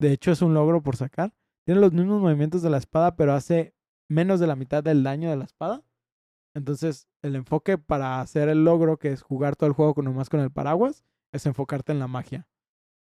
De 0.00 0.12
hecho, 0.12 0.32
es 0.32 0.42
un 0.42 0.54
logro 0.54 0.82
por 0.82 0.96
sacar. 0.96 1.32
Tiene 1.64 1.80
los 1.80 1.92
mismos 1.92 2.20
movimientos 2.20 2.62
de 2.62 2.70
la 2.70 2.78
espada, 2.78 3.14
pero 3.16 3.32
hace 3.34 3.74
menos 4.08 4.40
de 4.40 4.46
la 4.46 4.56
mitad 4.56 4.82
del 4.82 5.02
daño 5.02 5.30
de 5.30 5.36
la 5.36 5.44
espada. 5.44 5.82
Entonces, 6.54 7.08
el 7.22 7.36
enfoque 7.36 7.78
para 7.78 8.20
hacer 8.20 8.48
el 8.48 8.64
logro, 8.64 8.98
que 8.98 9.12
es 9.12 9.22
jugar 9.22 9.56
todo 9.56 9.68
el 9.68 9.72
juego 9.74 9.94
con 9.94 10.04
nomás 10.04 10.28
con 10.28 10.40
el 10.40 10.50
paraguas, 10.50 11.04
es 11.32 11.46
enfocarte 11.46 11.92
en 11.92 11.98
la 11.98 12.08
magia. 12.08 12.46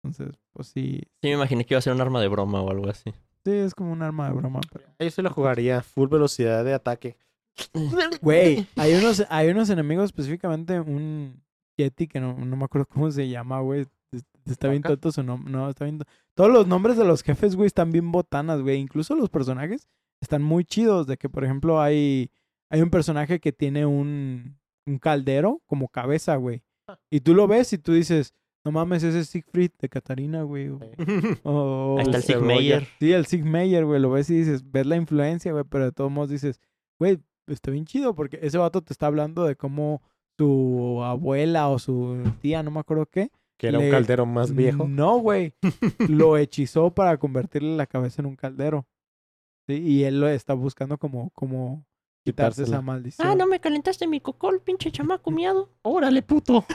Entonces, 0.03 0.37
pues 0.53 0.67
sí. 0.67 1.01
Sí, 1.21 1.29
me 1.29 1.31
imaginé 1.33 1.65
que 1.65 1.73
iba 1.73 1.79
a 1.79 1.81
ser 1.81 1.93
un 1.93 2.01
arma 2.01 2.21
de 2.21 2.27
broma 2.27 2.61
o 2.61 2.69
algo 2.69 2.87
así. 2.89 3.11
Sí, 3.43 3.51
es 3.51 3.73
como 3.75 3.91
un 3.91 4.01
arma 4.03 4.27
de 4.29 4.35
broma. 4.35 4.61
pero- 4.71 4.85
Yo 4.99 5.09
sí 5.09 5.21
lo 5.21 5.29
jugaría, 5.31 5.81
full 5.81 6.07
velocidad 6.09 6.63
de 6.63 6.73
ataque. 6.73 7.17
Güey, 8.21 8.67
hay 8.75 8.93
unos, 8.95 9.25
hay 9.29 9.49
unos 9.49 9.69
enemigos, 9.69 10.05
específicamente 10.05 10.79
un 10.79 11.41
Yeti 11.77 12.07
que 12.07 12.19
no, 12.19 12.33
no 12.37 12.55
me 12.55 12.65
acuerdo 12.65 12.85
cómo 12.87 13.09
se 13.11 13.27
llama, 13.27 13.59
güey. 13.61 13.85
Es- 14.45 14.51
Está 14.53 14.69
bien 14.69 14.81
tonto 14.83 15.11
su 15.11 15.23
nombre. 15.23 15.51
No, 15.51 15.69
está 15.69 15.85
bien. 15.85 15.99
to- 15.99 16.05
Todos 16.35 16.51
los 16.51 16.67
nombres 16.67 16.97
de 16.97 17.05
los 17.05 17.23
jefes, 17.23 17.55
güey, 17.55 17.67
están 17.67 17.91
bien 17.91 18.11
botanas, 18.11 18.61
güey. 18.61 18.77
Incluso 18.79 19.15
los 19.15 19.29
personajes 19.29 19.87
están 20.21 20.43
muy 20.43 20.63
chidos. 20.65 21.07
De 21.07 21.17
que, 21.17 21.29
por 21.29 21.43
ejemplo, 21.43 21.81
hay, 21.81 22.29
hay 22.69 22.81
un 22.81 22.89
personaje 22.89 23.39
que 23.39 23.51
tiene 23.51 23.85
un, 23.85 24.57
un 24.85 24.99
caldero 24.99 25.61
como 25.65 25.87
cabeza, 25.89 26.35
güey. 26.35 26.61
Y 27.09 27.21
tú 27.21 27.33
lo 27.33 27.47
ves 27.47 27.73
y 27.73 27.79
tú 27.79 27.93
dices, 27.93 28.33
no 28.63 28.71
mames, 28.71 29.01
ese 29.03 29.19
es 29.19 29.29
Siegfried 29.29 29.71
de 29.79 29.89
Catarina, 29.89 30.43
güey. 30.43 30.69
o- 30.69 30.79
o- 31.43 31.97
Ahí 31.99 32.05
está 32.05 32.17
el. 32.17 32.23
Sigmeyer. 32.23 32.87
Sí, 32.99 33.11
el 33.13 33.25
Sig 33.25 33.43
Meyer, 33.43 33.85
güey, 33.85 33.99
lo 33.99 34.11
ves 34.11 34.29
y 34.29 34.35
dices, 34.37 34.63
ves 34.71 34.85
la 34.85 34.95
influencia, 34.95 35.51
güey, 35.51 35.63
pero 35.69 35.85
de 35.85 35.91
todos 35.91 36.11
modos 36.11 36.29
dices, 36.29 36.59
güey, 36.99 37.19
está 37.47 37.71
bien 37.71 37.85
chido 37.85 38.13
porque 38.15 38.39
ese 38.41 38.57
vato 38.59 38.81
te 38.83 38.93
está 38.93 39.07
hablando 39.07 39.43
de 39.45 39.55
cómo 39.55 40.01
su 40.37 41.01
abuela 41.03 41.69
o 41.69 41.79
su 41.79 42.21
tía, 42.41 42.61
no 42.63 42.69
me 42.71 42.79
acuerdo 42.79 43.05
qué. 43.07 43.31
Que 43.57 43.67
era 43.67 43.79
un 43.79 43.85
Le- 43.85 43.91
caldero 43.91 44.25
más 44.25 44.53
viejo. 44.53 44.85
No, 44.87 45.17
güey. 45.19 45.53
lo 46.09 46.37
hechizó 46.37 46.93
para 46.93 47.17
convertirle 47.17 47.75
la 47.75 47.87
cabeza 47.87 48.21
en 48.21 48.27
un 48.27 48.35
caldero. 48.35 48.85
Sí, 49.67 49.75
y 49.81 50.03
él 50.03 50.19
lo 50.19 50.27
está 50.27 50.53
buscando 50.53 50.97
como, 50.97 51.31
como 51.31 51.85
quitarse 52.23 52.63
esa 52.63 52.81
maldición. 52.81 53.27
Ah, 53.27 53.35
no 53.35 53.47
me 53.47 53.59
calentaste 53.59 54.07
mi 54.07 54.19
cocol, 54.19 54.61
pinche 54.61 54.91
chamaco 54.91 55.31
miado. 55.31 55.69
¡Órale, 55.83 56.21
puto! 56.21 56.65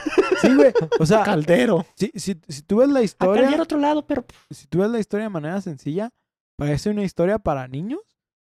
Sí, 0.41 0.55
güey. 0.55 0.73
O 0.99 1.07
sea, 1.07 1.23
¡Caldero! 1.23 1.85
si, 1.95 2.11
si, 2.15 2.41
si 2.49 2.63
tú 2.63 2.77
ves 2.79 2.89
la 2.89 3.01
A 3.01 3.03
historia, 3.03 3.43
caldear 3.43 3.61
otro 3.61 3.79
lado, 3.79 4.07
pero... 4.07 4.25
si 4.51 4.67
tú 4.67 4.79
ves 4.79 4.91
la 4.91 4.99
historia 4.99 5.25
de 5.25 5.31
manera 5.31 5.61
sencilla, 5.61 6.11
parece 6.57 6.91
una 6.91 7.05
historia 7.05 7.39
para 7.39 7.69
niños, 7.69 8.01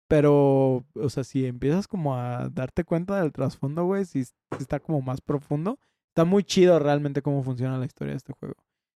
pero, 0.08 0.84
o 0.94 1.08
sea, 1.10 1.24
si 1.24 1.44
empiezas 1.46 1.86
como 1.88 2.16
a 2.16 2.48
darte 2.48 2.84
cuenta 2.84 3.20
del 3.20 3.32
trasfondo, 3.32 3.84
güey, 3.84 4.04
si, 4.04 4.24
si 4.24 4.32
está 4.58 4.80
como 4.80 5.00
más 5.02 5.20
profundo, 5.20 5.78
está 6.18 6.24
muy 6.24 6.42
chido 6.42 6.80
realmente 6.80 7.22
cómo 7.22 7.44
funciona 7.44 7.78
la 7.78 7.86
historia 7.86 8.12
de 8.14 8.16
este 8.16 8.32
juego. 8.32 8.56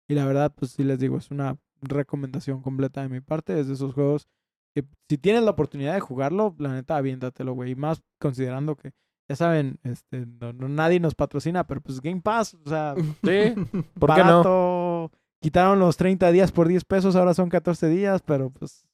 Y 0.08 0.14
la 0.16 0.26
verdad, 0.26 0.54
pues 0.56 0.72
sí 0.72 0.86
les 0.86 1.00
digo, 1.00 1.18
es 1.18 1.32
una 1.32 1.58
recomendación 1.82 2.62
completa 2.62 3.02
de 3.02 3.10
mi 3.10 3.20
parte, 3.20 3.60
es 3.60 3.68
de 3.68 3.74
esos 3.74 3.94
juegos 3.94 4.30
que 4.74 4.86
si 5.10 5.18
tienes 5.18 5.44
la 5.44 5.52
oportunidad 5.52 5.94
de 5.96 6.00
jugarlo, 6.00 6.56
la 6.60 6.72
neta, 6.72 6.96
aviéntatelo, 6.96 7.54
güey, 7.54 7.72
y 7.72 7.76
más 7.76 8.02
considerando 8.22 8.78
que, 8.78 8.94
ya 9.28 9.36
saben, 9.36 9.80
este, 9.84 10.26
no, 10.28 10.54
no- 10.54 10.70
nadie 10.70 11.02
nos 11.02 11.14
patrocina, 11.14 11.68
pero 11.68 11.82
pues 11.82 12.00
Game 12.00 12.22
Pass, 12.22 12.54
o 12.54 12.70
sea, 12.70 12.96
Sí, 13.24 13.54
¿por 14.00 14.16
qué 14.16 14.24
no? 14.24 15.12
Quitaron 15.42 15.78
los 15.80 15.98
30 15.98 16.32
días 16.32 16.54
por 16.54 16.70
10 16.70 16.86
pesos, 16.86 17.18
ahora 17.18 17.34
son 17.34 17.50
14 17.50 17.90
días, 17.90 18.22
pero 18.22 18.50
pues, 18.50 18.88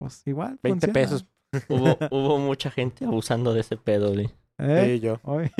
pues 0.00 0.26
igual. 0.26 0.58
20 0.60 0.86
funciona. 0.88 0.92
pesos. 0.92 1.26
Hubo, 1.68 1.96
hubo 2.10 2.38
mucha 2.38 2.70
gente 2.70 3.04
abusando 3.04 3.54
de 3.54 3.60
ese 3.60 3.76
pedo, 3.76 4.12
güey. 4.12 4.28
¿Eh? 4.58 4.84
Sí, 4.94 5.00
yo. 5.00 5.18
Hoy. 5.24 5.50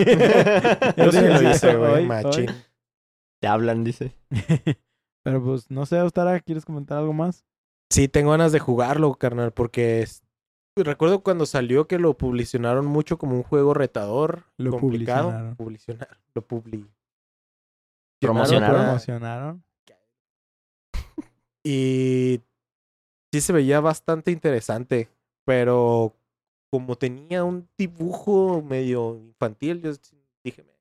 Yo 0.96 1.10
sí 1.12 1.20
lo 1.20 1.50
hice, 1.50 1.74
güey, 1.76 2.06
machín. 2.06 2.48
hoy. 2.50 2.56
Te 3.40 3.48
hablan, 3.48 3.82
dice. 3.84 4.14
Pero 5.24 5.42
pues, 5.42 5.70
no 5.70 5.84
sé, 5.86 6.00
Ostara, 6.00 6.38
¿quieres 6.40 6.64
comentar 6.64 6.98
algo 6.98 7.12
más? 7.12 7.44
Sí, 7.90 8.08
tengo 8.08 8.30
ganas 8.30 8.52
de 8.52 8.60
jugarlo, 8.60 9.14
carnal, 9.14 9.52
porque 9.52 10.02
es- 10.02 10.22
recuerdo 10.76 11.22
cuando 11.22 11.46
salió 11.46 11.86
que 11.86 11.98
lo 11.98 12.16
publicionaron 12.16 12.86
mucho 12.86 13.16
como 13.18 13.34
un 13.36 13.42
juego 13.42 13.74
retador, 13.74 14.44
Lo 14.58 14.70
complicado. 14.72 15.28
publicionaron. 15.30 15.56
Publicionar. 15.56 16.18
Lo 16.34 16.42
publi. 16.42 16.86
Promocionaron. 18.20 18.80
Promocionaron. 18.82 19.64
Y 21.64 22.42
sí 23.32 23.40
se 23.40 23.52
veía 23.52 23.80
bastante 23.80 24.30
interesante, 24.30 25.08
pero 25.46 26.14
como 26.74 26.96
tenía 26.96 27.44
un 27.44 27.68
dibujo 27.78 28.60
medio 28.62 29.14
infantil, 29.16 29.80
yo 29.80 29.92
dije, 30.42 30.64
"Me- 30.64 30.72
no 30.72 30.74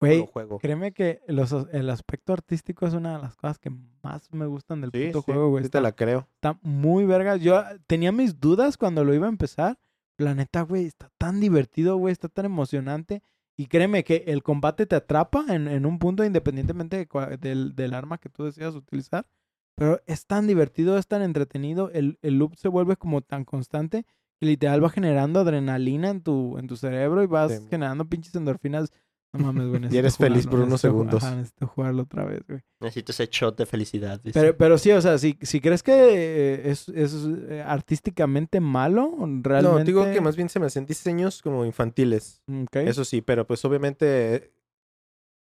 Güey, 0.00 0.26
juego. 0.32 0.58
créeme 0.60 0.92
que 0.92 1.20
los, 1.26 1.52
el 1.72 1.90
aspecto 1.90 2.32
artístico 2.32 2.86
es 2.86 2.94
una 2.94 3.16
de 3.16 3.22
las 3.22 3.34
cosas 3.34 3.58
que 3.58 3.68
más 4.04 4.32
me 4.32 4.46
gustan 4.46 4.80
del 4.80 4.92
Sí, 4.92 5.06
puto 5.08 5.22
sí, 5.22 5.24
juego, 5.32 5.50
güey. 5.50 5.64
sí 5.64 5.70
te 5.70 5.80
la 5.80 5.90
creo. 5.90 6.28
está 6.34 6.56
muy 6.62 7.04
verga. 7.04 7.34
Yo 7.34 7.56
ah, 7.56 7.72
tenía 7.88 8.12
mis 8.12 8.38
dudas 8.38 8.76
cuando 8.76 9.02
lo 9.02 9.12
iba 9.12 9.26
a 9.26 9.28
empezar. 9.28 9.76
La 10.16 10.36
neta, 10.36 10.62
güey, 10.62 10.86
está 10.86 11.10
tan 11.18 11.40
divertido, 11.40 11.96
güey, 11.96 12.12
está 12.12 12.28
tan 12.28 12.44
emocionante. 12.44 13.22
Y 13.56 13.66
créeme 13.66 14.04
que 14.04 14.22
el 14.28 14.44
combate 14.44 14.86
te 14.86 14.94
atrapa 14.94 15.44
en, 15.48 15.66
en 15.66 15.84
un 15.84 15.98
punto 15.98 16.24
independientemente 16.24 16.96
de 16.96 17.36
del, 17.38 17.74
del 17.74 17.92
arma 17.92 18.18
que 18.18 18.28
tú 18.28 18.44
decidas 18.44 18.76
utilizar. 18.76 19.26
Pero 19.74 20.00
es 20.06 20.26
tan 20.26 20.46
divertido, 20.46 20.96
es 20.96 21.08
tan 21.08 21.22
entretenido. 21.22 21.90
El, 21.90 22.18
el 22.22 22.38
loop 22.38 22.54
se 22.54 22.68
vuelve 22.68 22.96
como 22.96 23.20
tan 23.20 23.44
constante 23.44 24.06
que 24.40 24.46
literal 24.46 24.82
va 24.82 24.90
generando 24.90 25.40
adrenalina 25.40 26.10
en 26.10 26.22
tu, 26.22 26.58
en 26.58 26.66
tu 26.66 26.76
cerebro 26.76 27.22
y 27.22 27.26
vas 27.26 27.52
Sí. 27.52 27.66
generando 27.70 28.04
pinches 28.06 28.34
endorfinas. 28.34 28.92
No 29.32 29.44
mames, 29.44 29.68
güey. 29.68 29.80
necesito 29.80 29.98
eres 29.98 30.16
feliz 30.16 30.44
jugarlo, 30.44 30.50
por 30.50 30.66
unos 30.68 30.80
segundos. 30.80 31.22
Ajá, 31.24 31.36
necesito 31.36 31.66
jugarlo 31.66 32.02
otra 32.04 32.24
vez, 32.24 32.40
güey. 32.48 32.60
Necesito 32.80 33.12
ese 33.12 33.26
shot 33.30 33.58
de 33.58 33.66
felicidad, 33.66 34.20
dice. 34.22 34.40
Pero, 34.40 34.56
pero 34.56 34.78
sí, 34.78 34.90
o 34.92 35.00
sea, 35.02 35.18
si, 35.18 35.36
si 35.42 35.60
crees 35.60 35.82
que 35.82 35.92
eh, 35.92 36.70
es, 36.70 36.88
es 36.88 37.14
eh, 37.48 37.62
artísticamente 37.66 38.60
malo, 38.60 39.14
realmente... 39.42 39.62
No, 39.62 39.84
digo 39.84 40.04
que 40.04 40.20
más 40.22 40.34
bien 40.36 40.48
se 40.48 40.58
me 40.60 40.66
hacen 40.66 40.86
diseños 40.86 41.42
como 41.42 41.64
infantiles. 41.66 42.40
Ok. 42.50 42.76
Eso 42.76 43.04
sí, 43.04 43.20
pero 43.20 43.46
pues 43.46 43.62
obviamente 43.66 44.50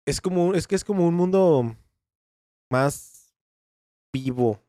es 0.06 0.20
como 0.20 0.46
un- 0.46 0.54
es 0.54 0.66
que 0.66 0.76
es 0.76 0.84
como 0.84 1.06
un 1.06 1.14
mundo 1.14 1.76
más 2.70 3.34
vivo. 4.12 4.50
O 4.52 4.60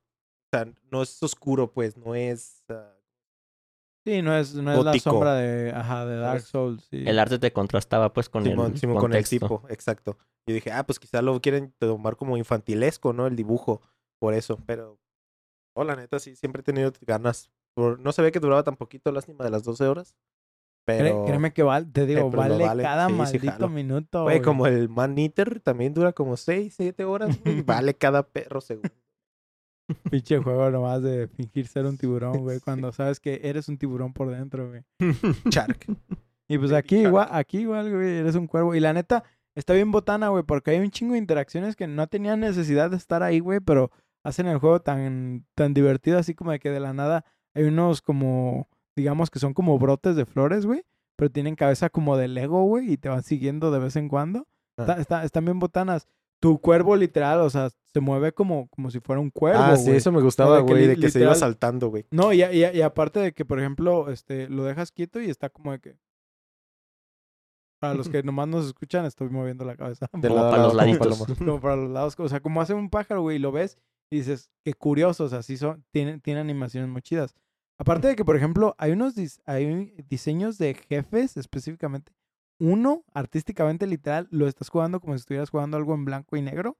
sea, 0.51 0.67
no 0.91 1.01
es 1.03 1.21
oscuro, 1.23 1.71
pues, 1.71 1.95
no 1.97 2.15
es 2.15 2.63
ah, 2.69 2.94
Sí, 4.05 4.21
no 4.21 4.37
es, 4.37 4.53
no 4.53 4.71
es 4.71 4.83
la 4.83 4.93
sombra 4.99 5.33
de, 5.33 5.71
ajá, 5.71 6.05
de 6.05 6.17
Dark. 6.17 6.41
Souls. 6.41 6.83
sí. 6.91 7.03
El 7.07 7.17
arte 7.17 7.39
te 7.39 7.51
contrastaba, 7.51 8.13
pues, 8.13 8.29
con 8.29 8.43
Simón, 8.43 8.73
el 8.73 8.77
Simón, 8.77 8.97
con 8.97 9.13
el 9.13 9.27
tipo, 9.27 9.63
exacto. 9.67 10.17
Yo 10.47 10.53
dije, 10.53 10.71
ah, 10.71 10.85
pues 10.85 10.99
quizá 10.99 11.23
lo 11.23 11.41
quieren 11.41 11.73
tomar 11.79 12.15
como 12.15 12.37
infantilesco, 12.37 13.13
¿no? 13.13 13.25
El 13.25 13.35
dibujo, 13.35 13.81
por 14.19 14.35
eso, 14.35 14.59
pero 14.67 14.99
oh, 15.75 15.83
la 15.83 15.95
neta 15.95 16.19
sí, 16.19 16.35
siempre 16.35 16.59
he 16.59 16.63
tenido 16.63 16.93
ganas. 17.01 17.49
Por... 17.75 17.99
No 17.99 18.11
sabía 18.11 18.31
que 18.31 18.39
duraba 18.39 18.63
tan 18.63 18.75
poquito, 18.75 19.11
lástima 19.11 19.43
de 19.43 19.49
las 19.49 19.63
12 19.63 19.87
horas. 19.87 20.15
Pero, 20.85 21.25
Créeme 21.25 21.51
que 21.51 21.63
vale, 21.63 21.87
te 21.87 22.05
digo, 22.05 22.21
lo 22.21 22.29
vale, 22.29 22.63
vale. 22.63 22.83
cada 22.83 23.07
Sí, 23.07 23.13
maldito 23.13 23.69
minuto. 23.69 24.21
güey, 24.21 24.39
como 24.39 24.67
el 24.67 24.87
Man 24.87 25.17
Eater 25.17 25.59
también 25.61 25.95
dura 25.95 26.13
como 26.13 26.37
6, 26.37 26.75
7 26.77 27.05
horas, 27.05 27.39
vale 27.65 27.95
cada 27.95 28.21
perro 28.21 28.61
segundo. 28.61 28.93
Pinche 30.11 30.38
juego 30.39 30.69
nomás 30.71 31.01
de 31.03 31.27
fingir 31.36 31.67
ser 31.67 31.86
un 31.86 31.97
tiburón, 31.97 32.38
güey, 32.39 32.59
cuando 32.59 32.91
sabes 32.91 33.19
que 33.19 33.41
eres 33.43 33.67
un 33.69 33.77
tiburón 33.77 34.13
por 34.13 34.29
dentro, 34.31 34.69
güey. 34.69 34.81
Shark. 35.49 35.86
Y 36.47 36.57
pues 36.57 36.71
aquí 36.71 36.95
Shark. 36.95 37.07
igual, 37.07 37.27
aquí 37.31 37.57
igual, 37.59 37.91
güey, 37.93 38.17
eres 38.17 38.36
un 38.36 38.47
cuervo. 38.47 38.75
Y 38.75 38.79
la 38.79 38.93
neta, 38.93 39.23
está 39.55 39.73
bien 39.73 39.91
botana, 39.91 40.29
güey, 40.29 40.43
porque 40.43 40.71
hay 40.71 40.79
un 40.79 40.91
chingo 40.91 41.13
de 41.13 41.19
interacciones 41.19 41.75
que 41.75 41.88
no 41.88 42.07
tenían 42.07 42.39
necesidad 42.39 42.89
de 42.91 42.97
estar 42.97 43.23
ahí, 43.23 43.39
güey, 43.39 43.59
pero 43.59 43.91
hacen 44.23 44.47
el 44.47 44.57
juego 44.57 44.81
tan, 44.81 45.45
tan 45.55 45.73
divertido, 45.73 46.17
así 46.17 46.33
como 46.33 46.51
de 46.51 46.59
que 46.59 46.71
de 46.71 46.79
la 46.79 46.93
nada 46.93 47.25
hay 47.53 47.63
unos 47.65 48.01
como, 48.01 48.67
digamos 48.95 49.29
que 49.29 49.39
son 49.39 49.53
como 49.53 49.77
brotes 49.79 50.15
de 50.15 50.25
flores, 50.25 50.65
güey, 50.65 50.83
pero 51.15 51.29
tienen 51.31 51.55
cabeza 51.55 51.89
como 51.89 52.17
de 52.17 52.27
Lego, 52.27 52.63
güey, 52.63 52.91
y 52.91 52.97
te 52.97 53.07
van 53.07 53.23
siguiendo 53.23 53.71
de 53.71 53.79
vez 53.79 53.95
en 53.95 54.09
cuando. 54.09 54.47
Ah. 54.77 54.81
Está- 54.81 54.99
está- 54.99 55.23
están 55.23 55.45
bien 55.45 55.59
botanas. 55.59 56.07
Tu 56.39 56.59
cuervo 56.59 56.95
literal, 56.95 57.39
o 57.41 57.49
sea, 57.49 57.69
se 57.93 57.99
mueve 58.01 58.33
como, 58.33 58.67
como 58.67 58.91
si 58.91 58.99
fuera 58.99 59.21
un 59.21 59.29
cuervo, 59.31 59.61
Ah, 59.61 59.77
sí, 59.77 59.91
eso 59.91 60.11
me 60.11 60.21
gustaba, 60.21 60.57
de 60.57 60.65
que 60.65 60.71
güey, 60.73 60.88
de 60.88 60.97
que 60.97 61.09
se 61.09 61.21
iba 61.21 61.33
saltando, 61.33 61.89
güey. 61.89 62.05
No, 62.11 62.33
y, 62.33 62.43
y, 62.43 62.65
y 62.65 62.81
aparte 62.81 63.19
de 63.19 63.33
que, 63.33 63.45
por 63.45 63.59
ejemplo, 63.59 64.09
este, 64.11 64.49
lo 64.49 64.63
dejas 64.65 64.91
quieto 64.91 65.21
y 65.21 65.29
está 65.29 65.49
como 65.49 65.71
de 65.71 65.79
que... 65.79 65.95
Para 67.79 67.93
los 67.93 68.09
que 68.09 68.21
nomás 68.23 68.47
nos 68.47 68.65
escuchan, 68.67 69.05
estoy 69.05 69.29
moviendo 69.29 69.65
la 69.65 69.75
cabeza. 69.75 70.07
De 70.13 70.27
Como 70.27 70.36
lado 70.41 70.51
para 70.51 70.63
los 70.63 70.97
como 70.97 71.25
como 71.38 71.61
para 71.61 71.75
los 71.77 71.89
lados. 71.89 72.15
O 72.17 72.29
sea, 72.29 72.39
como 72.41 72.61
hace 72.61 72.73
un 72.73 72.89
pájaro, 72.89 73.21
güey, 73.21 73.38
y 73.38 73.39
lo 73.39 73.51
ves 73.51 73.77
y 74.11 74.17
dices, 74.17 74.49
qué 74.63 74.73
curioso, 74.73 75.23
o 75.25 75.29
sea, 75.29 75.41
sí 75.41 75.57
son, 75.57 75.83
tiene, 75.91 76.19
tiene 76.19 76.39
animaciones 76.39 76.89
muy 76.89 77.01
chidas. 77.01 77.33
Aparte 77.77 78.07
de 78.07 78.15
que, 78.15 78.23
por 78.23 78.38
ejemplo, 78.38 78.75
hay 78.77 78.91
unos 78.91 79.15
dis- 79.17 79.41
hay 79.45 79.93
diseños 80.09 80.57
de 80.57 80.73
jefes 80.75 81.38
específicamente. 81.38 82.13
Uno, 82.59 83.03
artísticamente 83.13 83.87
literal, 83.87 84.27
lo 84.31 84.47
estás 84.47 84.69
jugando 84.69 84.99
como 84.99 85.13
si 85.13 85.19
estuvieras 85.19 85.49
jugando 85.49 85.77
algo 85.77 85.93
en 85.93 86.05
blanco 86.05 86.37
y 86.37 86.41
negro. 86.41 86.77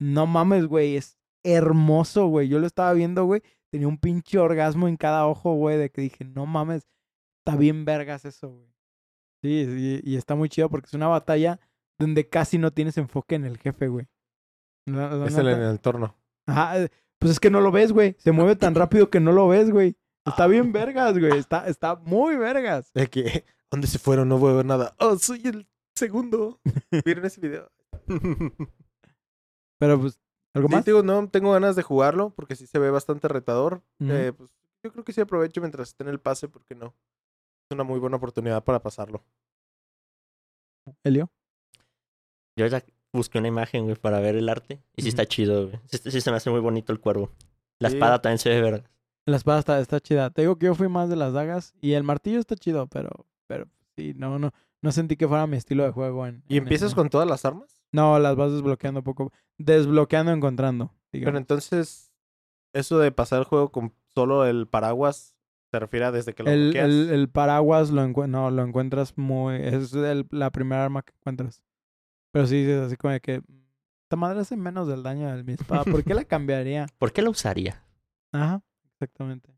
No 0.00 0.26
mames, 0.26 0.66
güey, 0.66 0.96
es 0.96 1.18
hermoso, 1.44 2.26
güey. 2.26 2.48
Yo 2.48 2.58
lo 2.58 2.66
estaba 2.66 2.92
viendo, 2.92 3.24
güey. 3.24 3.42
Tenía 3.70 3.88
un 3.88 3.98
pinche 3.98 4.38
orgasmo 4.38 4.88
en 4.88 4.96
cada 4.96 5.26
ojo, 5.26 5.54
güey, 5.54 5.76
de 5.76 5.90
que 5.90 6.00
dije, 6.00 6.24
no 6.24 6.46
mames, 6.46 6.88
está 7.40 7.58
bien 7.58 7.84
vergas 7.84 8.24
eso, 8.24 8.48
güey. 8.50 8.68
Sí, 9.42 9.66
sí, 9.66 10.00
y 10.02 10.16
está 10.16 10.34
muy 10.34 10.48
chido 10.48 10.68
porque 10.68 10.86
es 10.86 10.94
una 10.94 11.06
batalla 11.06 11.60
donde 11.98 12.28
casi 12.28 12.58
no 12.58 12.72
tienes 12.72 12.96
enfoque 12.98 13.34
en 13.34 13.44
el 13.44 13.58
jefe, 13.58 13.88
güey. 13.88 14.06
Es 14.86 15.36
el, 15.36 15.48
en 15.48 15.60
el 15.60 15.70
entorno. 15.70 16.16
Ajá, 16.46 16.80
eh, 16.80 16.88
pues 17.18 17.32
es 17.32 17.40
que 17.40 17.50
no 17.50 17.60
lo 17.60 17.70
ves, 17.70 17.92
güey. 17.92 18.16
Se 18.18 18.32
mueve 18.32 18.56
tan 18.56 18.74
rápido 18.74 19.10
que 19.10 19.20
no 19.20 19.32
lo 19.32 19.48
ves, 19.48 19.70
güey. 19.70 19.96
Está 20.24 20.46
bien 20.46 20.72
vergas, 20.72 21.18
güey. 21.18 21.38
Está, 21.38 21.66
está 21.66 21.96
muy 21.96 22.36
vergas. 22.36 22.92
De 22.94 23.08
que, 23.08 23.44
¿dónde 23.70 23.86
se 23.86 23.98
fueron? 23.98 24.28
No 24.28 24.38
voy 24.38 24.52
a 24.52 24.56
ver 24.56 24.66
nada. 24.66 24.94
Oh, 24.98 25.16
soy 25.18 25.42
el 25.46 25.66
segundo. 25.94 26.60
Miren 27.04 27.24
ese 27.24 27.40
video. 27.40 27.70
Pero 29.78 30.00
pues, 30.00 30.20
¿algo 30.54 30.68
Sí, 30.68 30.74
más? 30.74 30.84
te 30.84 30.90
digo, 30.90 31.02
no, 31.02 31.28
tengo 31.28 31.52
ganas 31.52 31.76
de 31.76 31.82
jugarlo 31.82 32.30
porque 32.30 32.56
sí 32.56 32.66
se 32.66 32.78
ve 32.78 32.90
bastante 32.90 33.28
retador. 33.28 33.82
Eh, 34.00 34.32
pues, 34.36 34.50
yo 34.84 34.92
creo 34.92 35.04
que 35.04 35.12
sí 35.12 35.20
aprovecho 35.20 35.60
mientras 35.60 35.88
esté 35.88 36.04
en 36.04 36.10
el 36.10 36.20
pase, 36.20 36.48
porque 36.48 36.74
no? 36.74 36.94
Es 37.70 37.74
una 37.74 37.84
muy 37.84 37.98
buena 37.98 38.16
oportunidad 38.16 38.64
para 38.64 38.80
pasarlo. 38.80 39.22
Elio. 41.04 41.30
Yo 42.56 42.66
ya 42.66 42.82
busqué 43.12 43.38
una 43.38 43.48
imagen, 43.48 43.84
güey, 43.84 43.96
para 43.96 44.20
ver 44.20 44.36
el 44.36 44.48
arte. 44.48 44.82
Y 44.96 45.02
sí 45.02 45.08
está 45.08 45.26
chido, 45.26 45.68
güey. 45.68 45.80
Sí, 45.86 45.98
sí 46.10 46.20
se 46.20 46.30
me 46.30 46.38
hace 46.38 46.50
muy 46.50 46.60
bonito 46.60 46.92
el 46.92 47.00
cuervo. 47.00 47.30
La 47.78 47.90
Sí. 47.90 47.96
espada 47.96 48.20
también 48.20 48.38
se 48.38 48.48
ve 48.48 48.60
verga. 48.62 48.90
La 49.26 49.36
espada 49.36 49.58
está, 49.60 49.78
está 49.80 50.00
chida. 50.00 50.30
Te 50.30 50.42
digo 50.42 50.56
que 50.56 50.66
yo 50.66 50.74
fui 50.74 50.88
más 50.88 51.08
de 51.10 51.16
las 51.16 51.32
dagas 51.34 51.74
y 51.80 51.92
el 51.92 52.02
martillo 52.02 52.38
está 52.40 52.56
chido, 52.56 52.86
pero, 52.88 53.26
pero 53.48 53.66
sí, 53.96 54.14
no, 54.16 54.38
no, 54.38 54.52
no 54.80 54.92
sentí 54.92 55.16
que 55.16 55.26
fuera 55.26 55.48
mi 55.48 55.56
estilo 55.56 55.82
de 55.82 55.90
juego. 55.90 56.24
En, 56.26 56.44
¿Y 56.48 56.56
en 56.58 56.62
empiezas 56.62 56.94
con 56.94 57.08
todas 57.10 57.26
las 57.28 57.44
armas? 57.44 57.82
No, 57.90 58.16
las 58.20 58.36
vas 58.36 58.52
desbloqueando 58.52 59.02
poco. 59.02 59.32
Desbloqueando, 59.56 60.30
encontrando. 60.30 60.92
Pero 61.10 61.20
digamos. 61.24 61.40
entonces, 61.40 62.12
eso 62.72 62.98
de 63.00 63.10
pasar 63.10 63.40
el 63.40 63.44
juego 63.46 63.72
con 63.72 63.92
solo 64.14 64.46
el 64.46 64.68
paraguas, 64.68 65.34
¿se 65.72 65.78
refiere 65.80 66.04
a 66.06 66.12
desde 66.12 66.34
que 66.34 66.42
lo 66.44 66.50
El, 66.50 66.64
bloqueas? 66.66 66.84
el, 66.86 67.10
el 67.10 67.28
paraguas 67.28 67.90
lo, 67.90 68.06
no, 68.28 68.50
lo 68.50 68.62
encuentras 68.62 69.16
muy... 69.18 69.56
Es 69.56 69.94
el- 69.94 70.26
la 70.30 70.50
primera 70.50 70.84
arma 70.84 71.02
que 71.02 71.12
encuentras. 71.18 71.64
Pero 72.30 72.46
sí, 72.46 72.56
es 72.70 72.78
así 72.80 72.96
como 72.96 73.12
de 73.12 73.20
que... 73.20 73.42
Esta 74.04 74.16
madre 74.16 74.40
hace 74.40 74.56
menos 74.56 74.86
del 74.88 75.02
daño 75.02 75.34
de 75.34 75.42
mi 75.44 75.52
espada. 75.54 75.84
¿Por 75.84 76.04
qué 76.04 76.14
la 76.14 76.24
cambiaría? 76.24 76.86
¿Por 76.98 77.12
qué 77.12 77.20
la 77.22 77.30
usaría? 77.30 77.82
Ajá, 78.32 78.62
exactamente. 78.92 79.57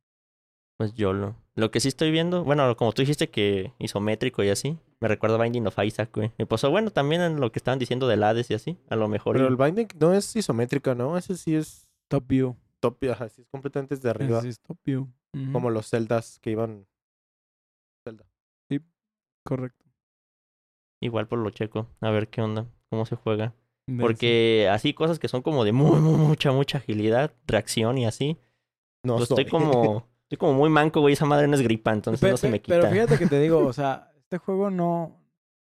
Pues 0.80 0.94
yo 0.94 1.12
lo. 1.12 1.36
Lo 1.56 1.70
que 1.70 1.78
sí 1.78 1.88
estoy 1.88 2.10
viendo, 2.10 2.42
bueno, 2.42 2.74
como 2.74 2.92
tú 2.92 3.02
dijiste 3.02 3.28
que 3.28 3.74
isométrico 3.78 4.42
y 4.42 4.48
así, 4.48 4.78
me 4.98 5.08
recuerda 5.08 5.36
a 5.36 5.42
Binding 5.42 5.66
of 5.66 5.78
Isaac, 5.84 6.08
güey. 6.14 6.32
Me 6.38 6.46
pasó, 6.46 6.70
bueno, 6.70 6.90
también 6.90 7.20
en 7.20 7.38
lo 7.38 7.52
que 7.52 7.58
estaban 7.58 7.78
diciendo 7.78 8.08
del 8.08 8.22
Hades 8.22 8.50
y 8.50 8.54
así, 8.54 8.78
a 8.88 8.96
lo 8.96 9.06
mejor. 9.06 9.34
Pero 9.34 9.44
y- 9.44 9.48
el 9.48 9.56
binding 9.58 9.88
no 10.00 10.14
es 10.14 10.34
isométrica, 10.34 10.94
¿no? 10.94 11.18
Ese 11.18 11.36
sí 11.36 11.54
es 11.54 11.86
Top 12.08 12.24
view. 12.26 12.56
top, 12.80 12.96
ajá, 13.12 13.28
sí 13.28 13.42
es 13.42 13.48
completamente 13.48 13.94
desde 13.94 14.08
arriba. 14.08 14.38
Ese 14.38 14.44
sí 14.44 14.48
es 14.48 14.60
top 14.60 14.78
view. 14.82 15.06
Como 15.52 15.68
los 15.68 15.86
celdas 15.90 16.38
que 16.40 16.52
iban... 16.52 16.86
Zelda. 18.02 18.24
Correcto. 19.44 19.84
Igual 21.02 21.28
por 21.28 21.40
lo 21.40 21.50
checo, 21.50 21.88
a 22.00 22.10
ver 22.10 22.28
qué 22.28 22.40
onda, 22.40 22.66
cómo 22.88 23.04
se 23.04 23.16
juega. 23.16 23.54
De- 23.86 24.00
Porque 24.02 24.68
así 24.72 24.94
cosas 24.94 25.18
que 25.18 25.28
son 25.28 25.42
como 25.42 25.64
de 25.64 25.72
muy, 25.72 26.00
muy, 26.00 26.16
mucha, 26.16 26.52
mucha 26.52 26.78
agilidad, 26.78 27.34
reacción 27.46 27.98
y 27.98 28.06
así. 28.06 28.38
No 29.04 29.16
pues 29.16 29.30
estoy 29.30 29.44
como, 29.46 30.06
estoy 30.30 30.38
como 30.38 30.54
muy 30.54 30.70
manco, 30.70 31.00
güey, 31.00 31.14
esa 31.14 31.26
madre 31.26 31.48
no 31.48 31.56
es 31.56 31.60
gripa, 31.60 31.92
entonces 31.92 32.30
no 32.30 32.36
se 32.36 32.48
me 32.48 32.62
quita. 32.62 32.78
Pero 32.80 32.92
fíjate 32.92 33.18
que 33.18 33.26
te 33.26 33.40
digo, 33.40 33.58
o 33.66 33.72
sea, 33.72 34.12
este 34.16 34.38
juego 34.38 34.70
no... 34.70 35.16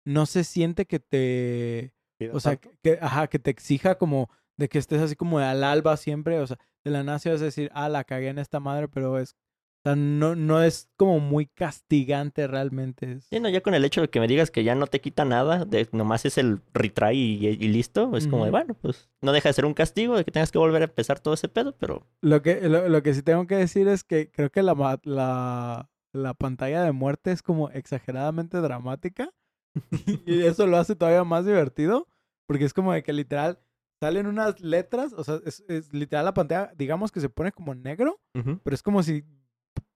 No 0.04 0.24
se 0.26 0.42
siente 0.42 0.86
que 0.86 0.98
te... 1.00 1.92
O 2.32 2.40
sea, 2.40 2.56
que, 2.56 2.70
que- 2.82 2.98
ajá, 3.00 3.28
que 3.28 3.38
te 3.38 3.50
exija 3.50 3.96
como 3.98 4.30
de 4.56 4.68
que 4.68 4.78
estés 4.78 5.00
así 5.00 5.14
como 5.14 5.38
al 5.38 5.62
alba 5.62 5.96
siempre, 5.96 6.40
o 6.40 6.46
sea, 6.46 6.58
de 6.82 6.90
la 6.90 7.04
nación 7.04 7.34
es 7.34 7.40
decir, 7.40 7.70
ah, 7.74 7.88
la 7.88 8.02
cagué 8.04 8.28
en 8.28 8.38
esta 8.38 8.58
madre, 8.58 8.88
pero 8.88 9.18
es, 9.18 9.36
o 9.78 9.90
sea, 9.90 9.96
no, 9.96 10.34
no 10.34 10.62
es 10.62 10.90
como 10.96 11.20
muy 11.20 11.46
castigante 11.46 12.46
realmente. 12.48 13.20
Sí, 13.20 13.38
no, 13.38 13.48
ya 13.48 13.60
con 13.60 13.74
el 13.74 13.84
hecho 13.84 14.00
de 14.00 14.10
que 14.10 14.18
me 14.18 14.26
digas 14.26 14.50
que 14.50 14.64
ya 14.64 14.74
no 14.74 14.88
te 14.88 15.00
quita 15.00 15.24
nada, 15.24 15.64
de, 15.64 15.88
nomás 15.92 16.24
es 16.24 16.36
el 16.36 16.60
retry 16.74 17.16
y, 17.16 17.46
y 17.46 17.68
listo, 17.68 18.16
es 18.16 18.26
como 18.26 18.44
de, 18.44 18.50
bueno, 18.50 18.74
pues 18.74 19.08
no 19.22 19.32
deja 19.32 19.48
de 19.48 19.52
ser 19.52 19.66
un 19.66 19.74
castigo 19.74 20.16
de 20.16 20.24
que 20.24 20.32
tengas 20.32 20.50
que 20.50 20.58
volver 20.58 20.82
a 20.82 20.86
empezar 20.86 21.20
todo 21.20 21.34
ese 21.34 21.48
pedo, 21.48 21.76
pero 21.78 22.06
Lo 22.20 22.42
que, 22.42 22.68
lo, 22.68 22.88
lo 22.88 23.02
que 23.02 23.14
sí 23.14 23.22
tengo 23.22 23.46
que 23.46 23.56
decir 23.56 23.86
es 23.86 24.02
que 24.02 24.30
creo 24.30 24.50
que 24.50 24.62
la, 24.62 24.98
la, 25.04 25.88
la 26.12 26.34
pantalla 26.34 26.82
de 26.82 26.92
muerte 26.92 27.30
es 27.30 27.42
como 27.42 27.70
exageradamente 27.70 28.58
dramática 28.60 29.30
y 30.26 30.42
eso 30.42 30.66
lo 30.66 30.76
hace 30.78 30.96
todavía 30.96 31.22
más 31.22 31.46
divertido, 31.46 32.08
porque 32.46 32.64
es 32.64 32.74
como 32.74 32.92
de 32.92 33.04
que 33.04 33.12
literal 33.12 33.60
salen 34.00 34.26
unas 34.26 34.60
letras, 34.60 35.12
o 35.12 35.22
sea, 35.24 35.40
es, 35.44 35.64
es 35.68 35.92
literal 35.92 36.24
la 36.24 36.34
pantalla, 36.34 36.72
digamos 36.76 37.12
que 37.12 37.20
se 37.20 37.28
pone 37.28 37.52
como 37.52 37.74
negro, 37.74 38.20
pero 38.32 38.74
es 38.74 38.82
como 38.82 39.02
si 39.02 39.24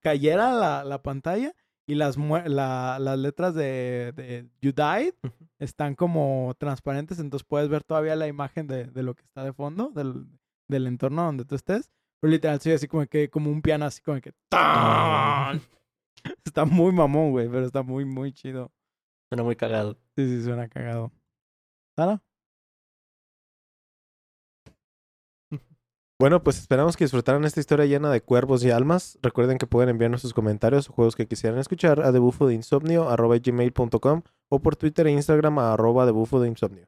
cayera 0.02 0.52
la, 0.52 0.84
la 0.84 1.02
pantalla 1.02 1.54
y 1.86 1.94
las, 1.94 2.16
la- 2.16 2.98
las 3.00 3.18
letras 3.18 3.54
de, 3.54 4.12
de 4.14 4.48
You 4.60 4.72
Died 4.72 5.14
están 5.58 5.94
como 5.94 6.54
transparentes, 6.58 7.18
entonces 7.18 7.46
puedes 7.46 7.68
ver 7.68 7.82
todavía 7.84 8.16
la 8.16 8.26
imagen 8.28 8.66
de, 8.66 8.84
de 8.86 9.02
lo 9.02 9.14
que 9.14 9.22
está 9.22 9.44
de 9.44 9.52
fondo, 9.52 9.90
del, 9.90 10.26
del 10.68 10.86
entorno 10.86 11.24
donde 11.24 11.44
tú 11.44 11.54
estés. 11.54 11.90
Pero 12.20 12.30
literal, 12.30 12.60
soy 12.60 12.72
así 12.72 12.86
como 12.86 13.04
que, 13.06 13.28
como 13.30 13.50
un 13.50 13.62
piano, 13.62 13.84
así 13.84 14.00
como 14.00 14.20
que... 14.20 14.32
¡tan! 14.48 15.60
Está 16.44 16.64
muy 16.64 16.92
mamón, 16.92 17.32
güey, 17.32 17.48
pero 17.48 17.66
está 17.66 17.82
muy, 17.82 18.04
muy 18.04 18.32
chido. 18.32 18.70
suena 19.28 19.42
muy 19.42 19.56
cagado. 19.56 19.94
Sí, 20.16 20.24
sí, 20.28 20.44
suena 20.44 20.68
cagado. 20.68 21.10
¿Sara? 21.96 22.22
Bueno, 26.22 26.38
pues 26.44 26.58
esperamos 26.58 26.96
que 26.96 27.02
disfrutaran 27.02 27.44
esta 27.44 27.58
historia 27.58 27.84
llena 27.84 28.08
de 28.08 28.20
cuervos 28.20 28.62
y 28.62 28.70
almas. 28.70 29.18
Recuerden 29.22 29.58
que 29.58 29.66
pueden 29.66 29.88
enviarnos 29.88 30.20
sus 30.20 30.32
comentarios 30.32 30.88
o 30.88 30.92
juegos 30.92 31.16
que 31.16 31.26
quisieran 31.26 31.58
escuchar 31.58 32.00
a 32.00 32.12
debufodeinsomnio.gmail.com 32.12 34.22
o 34.48 34.62
por 34.62 34.76
Twitter 34.76 35.08
e 35.08 35.10
Instagram 35.10 35.58
a 35.58 35.72
arroba 35.72 36.06
debufodeinsomnio. 36.06 36.86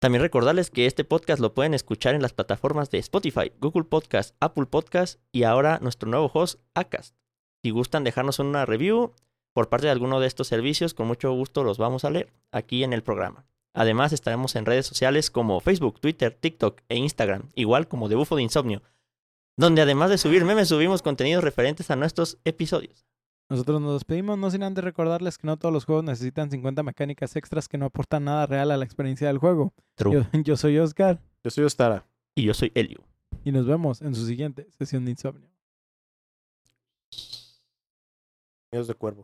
También 0.00 0.22
recordarles 0.22 0.70
que 0.70 0.86
este 0.86 1.02
podcast 1.02 1.40
lo 1.40 1.54
pueden 1.54 1.74
escuchar 1.74 2.14
en 2.14 2.22
las 2.22 2.32
plataformas 2.32 2.88
de 2.92 2.98
Spotify, 2.98 3.50
Google 3.60 3.82
Podcast, 3.82 4.36
Apple 4.38 4.66
Podcast 4.66 5.18
y 5.32 5.42
ahora 5.42 5.80
nuestro 5.82 6.08
nuevo 6.08 6.30
host, 6.32 6.60
Acast. 6.72 7.16
Si 7.64 7.70
gustan 7.70 8.04
dejarnos 8.04 8.38
una 8.38 8.64
review 8.64 9.12
por 9.52 9.68
parte 9.68 9.86
de 9.86 9.92
alguno 9.92 10.20
de 10.20 10.28
estos 10.28 10.46
servicios, 10.46 10.94
con 10.94 11.08
mucho 11.08 11.32
gusto 11.32 11.64
los 11.64 11.78
vamos 11.78 12.04
a 12.04 12.10
leer 12.10 12.32
aquí 12.52 12.84
en 12.84 12.92
el 12.92 13.02
programa. 13.02 13.44
Además, 13.76 14.14
estaremos 14.14 14.56
en 14.56 14.64
redes 14.64 14.86
sociales 14.86 15.30
como 15.30 15.60
Facebook, 15.60 16.00
Twitter, 16.00 16.32
TikTok 16.32 16.80
e 16.88 16.96
Instagram, 16.96 17.42
igual 17.54 17.88
como 17.88 18.08
de 18.08 18.16
Bufo 18.16 18.34
de 18.34 18.42
Insomnio, 18.42 18.82
donde 19.58 19.82
además 19.82 20.08
de 20.08 20.16
subir 20.16 20.46
memes, 20.46 20.68
subimos 20.68 21.02
contenidos 21.02 21.44
referentes 21.44 21.90
a 21.90 21.96
nuestros 21.96 22.38
episodios. 22.46 23.06
Nosotros 23.50 23.82
nos 23.82 23.92
despedimos, 23.92 24.38
no 24.38 24.50
sin 24.50 24.62
antes 24.62 24.82
recordarles 24.82 25.36
que 25.36 25.46
no 25.46 25.58
todos 25.58 25.74
los 25.74 25.84
juegos 25.84 26.04
necesitan 26.04 26.50
50 26.50 26.82
mecánicas 26.82 27.36
extras 27.36 27.68
que 27.68 27.76
no 27.76 27.84
aportan 27.84 28.24
nada 28.24 28.46
real 28.46 28.70
a 28.70 28.78
la 28.78 28.84
experiencia 28.86 29.26
del 29.26 29.36
juego. 29.36 29.74
True. 29.94 30.26
Yo, 30.32 30.40
yo 30.42 30.56
soy 30.56 30.78
Oscar 30.78 31.20
Yo 31.44 31.50
soy 31.50 31.64
Ostara. 31.64 32.06
Y 32.34 32.44
yo 32.44 32.54
soy 32.54 32.72
Elio. 32.74 33.04
y 33.44 33.52
nos 33.52 33.66
vemos 33.66 34.00
en 34.00 34.14
su 34.14 34.26
siguiente 34.26 34.66
sesión 34.78 35.04
de 35.04 35.10
insomnio. 35.10 35.50
Dios 38.72 38.88
de 38.88 38.94
cuervo. 38.94 39.22